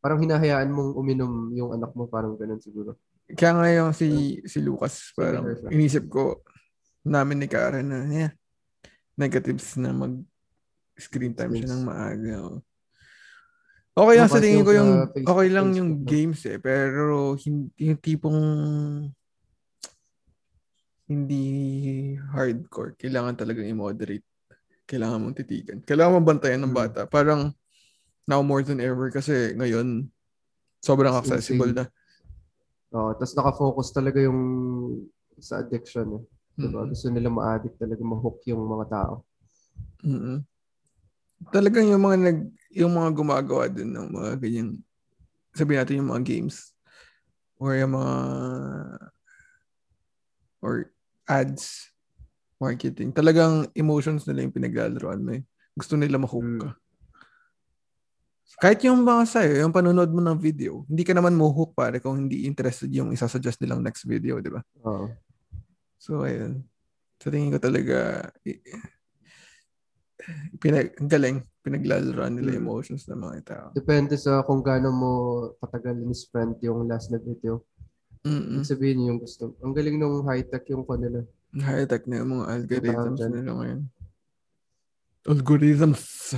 parang 0.00 0.20
hinahayaan 0.20 0.72
mong 0.72 0.96
uminom 0.96 1.52
yung 1.52 1.76
anak 1.76 1.92
mo, 1.92 2.08
parang 2.08 2.34
ganun 2.34 2.60
siguro. 2.60 2.96
Kaya 3.30 3.52
nga 3.54 3.68
yung 3.70 3.92
si, 3.94 4.40
si 4.48 4.58
Lucas, 4.58 5.14
parang 5.14 5.46
inisip 5.70 6.10
ko 6.10 6.42
namin 7.06 7.44
ni 7.44 7.48
Karen 7.48 7.86
na 7.86 8.00
yeah, 8.10 8.32
negatives 9.14 9.76
na 9.76 9.94
mag 9.94 10.18
screen 10.96 11.32
time 11.32 11.56
siya 11.56 11.70
ng 11.72 11.84
maaga. 11.86 12.34
Oh. 12.44 12.58
Okay 14.00 14.16
lang 14.16 14.30
sa 14.30 14.40
tingin 14.40 14.64
ko 14.64 14.72
yung 14.72 14.92
okay 15.12 15.48
lang 15.50 15.68
yung 15.74 16.06
games 16.06 16.40
eh 16.46 16.62
pero 16.62 17.34
hindi 17.36 17.74
yung 17.90 18.00
tipong 18.00 18.40
hindi 21.10 21.44
hardcore. 22.30 22.94
Kailangan 22.94 23.34
talagang 23.34 23.66
i-moderate. 23.66 24.22
Kailangan 24.86 25.18
mong 25.18 25.36
titigan. 25.42 25.78
Kailangan 25.82 26.12
mong 26.18 26.28
bantayan 26.30 26.62
ng 26.62 26.70
hmm. 26.70 26.82
bata. 26.86 27.00
Parang 27.10 27.50
now 28.30 28.38
more 28.46 28.62
than 28.62 28.78
ever 28.78 29.10
kasi 29.10 29.58
ngayon 29.58 30.06
sobrang 30.78 31.18
accessible 31.18 31.74
na. 31.74 31.90
Oo, 32.94 33.10
oh, 33.10 33.12
tapos 33.18 33.34
naka-focus 33.34 33.88
talaga 33.90 34.22
yung 34.22 34.40
sa 35.42 35.58
addiction 35.58 36.22
eh. 36.22 36.22
Diba? 36.54 36.82
Mm-hmm. 36.82 36.90
Gusto 36.94 37.06
nila 37.10 37.28
ma-addict 37.30 37.76
talaga, 37.78 38.02
ma-hook 38.02 38.38
yung 38.46 38.62
mga 38.66 38.86
tao. 38.90 39.14
Mm-hmm. 40.06 40.38
Talagang 41.50 41.86
yung 41.90 42.02
mga 42.02 42.16
nag 42.20 42.38
yung 42.70 42.92
mga 42.94 43.10
gumagawa 43.10 43.66
din 43.66 43.90
ng 43.90 44.08
mga 44.14 44.30
ganyan 44.38 44.78
sabihin 45.50 45.78
natin 45.82 45.98
yung 45.98 46.10
mga 46.14 46.22
games 46.22 46.70
or 47.58 47.74
yung 47.74 47.98
mga 47.98 48.16
or 50.62 50.74
ads 51.26 51.90
marketing 52.62 53.10
talagang 53.10 53.66
emotions 53.74 54.22
nila 54.24 54.46
yung 54.46 54.54
pinaglalaroan 54.54 55.22
mo 55.26 55.30
eh. 55.34 55.42
gusto 55.74 55.98
nila 55.98 56.22
ma-hook 56.22 56.48
ka 56.62 56.70
mm. 56.70 56.78
Kahit 58.58 58.82
yung 58.82 59.06
mga 59.06 59.22
sa'yo, 59.30 59.62
yung 59.62 59.70
panonood 59.70 60.10
mo 60.10 60.18
ng 60.18 60.40
video, 60.40 60.82
hindi 60.90 61.06
ka 61.06 61.14
naman 61.14 61.38
mo-hook 61.38 61.76
pare 61.78 62.02
kung 62.02 62.26
hindi 62.26 62.50
interested 62.50 62.90
yung 62.90 63.14
isasuggest 63.14 63.62
nilang 63.62 63.84
next 63.86 64.02
video, 64.08 64.42
di 64.42 64.50
ba? 64.50 64.58
Oo. 64.82 65.06
So, 66.00 66.26
ayun. 66.26 66.66
Sa 67.22 67.30
tingin 67.30 67.54
ko 67.54 67.62
talaga, 67.62 68.26
pinag 70.58 70.96
galing, 71.06 71.44
pinaglalaroan 71.60 72.40
nila 72.40 72.56
hmm. 72.56 72.60
emotions 72.64 73.04
ng 73.06 73.20
mga 73.20 73.36
tao. 73.44 73.66
Depende 73.76 74.16
sa 74.16 74.42
kung 74.42 74.64
gaano 74.64 74.88
mo 74.90 75.12
katagal 75.60 76.00
ni-spend 76.00 76.58
yung 76.64 76.88
last 76.88 77.12
na 77.12 77.20
video. 77.20 77.62
Mm-mm. 78.20 78.60
Sabihin 78.60 79.08
yung 79.08 79.16
gusto. 79.20 79.56
Ang 79.64 79.72
galing 79.72 79.96
nung 79.96 80.28
high-tech 80.28 80.68
yung 80.68 80.84
kanila. 80.84 81.24
High-tech 81.56 82.04
na 82.04 82.20
yung 82.20 82.30
mga 82.36 82.44
algorithms 82.52 83.20
nila 83.32 83.52
ngayon. 83.56 83.80
Algorithms. 85.24 86.36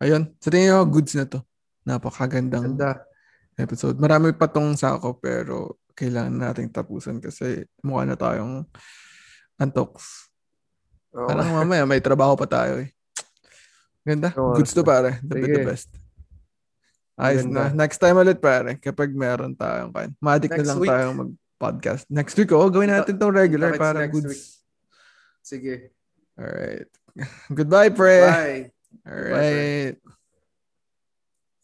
Ayun, 0.00 0.32
sa 0.40 0.48
tingin 0.48 0.72
ko, 0.72 0.88
goods 0.88 1.12
na 1.12 1.28
to. 1.28 1.44
Napakagandang 1.84 2.76
Ganda. 2.76 3.04
episode. 3.60 4.00
Marami 4.00 4.32
pa 4.32 4.48
tong 4.48 4.72
sako 4.72 5.20
pero 5.20 5.76
kailangan 5.92 6.32
nating 6.32 6.72
tapusan 6.72 7.20
kasi 7.20 7.68
mukha 7.84 8.08
na 8.08 8.16
tayong 8.16 8.64
antoks. 9.60 10.32
Oh. 11.12 11.28
Parang 11.28 11.52
mamaya 11.52 11.84
may 11.84 12.00
trabaho 12.00 12.32
pa 12.32 12.48
tayo 12.48 12.80
eh. 12.80 12.88
Ganda. 14.00 14.32
Oh, 14.40 14.56
goods 14.56 14.72
to 14.72 14.80
pare. 14.80 15.20
The, 15.20 15.36
the 15.36 15.68
best. 15.68 15.92
Ayos 17.20 17.44
na. 17.44 17.68
Next 17.68 18.00
time 18.00 18.16
ulit 18.16 18.40
pare 18.40 18.80
kapag 18.80 19.12
meron 19.12 19.52
tayong 19.52 19.92
kan. 19.92 20.08
Madik 20.16 20.56
na 20.56 20.64
lang 20.64 20.80
week. 20.80 20.88
tayong 20.88 21.16
mag-podcast. 21.20 22.08
Next 22.08 22.32
week 22.40 22.48
oh, 22.56 22.72
gawin 22.72 22.88
natin 22.88 23.20
tong 23.20 23.36
regular 23.36 23.76
para 23.76 24.08
goods. 24.08 24.32
Week. 24.32 24.44
Sige. 25.44 25.74
All 26.40 26.48
right. 26.48 26.88
Goodbye, 27.52 27.92
pre. 27.92 28.24
Bye. 28.24 28.79
All 29.06 29.14
right. 29.14 29.96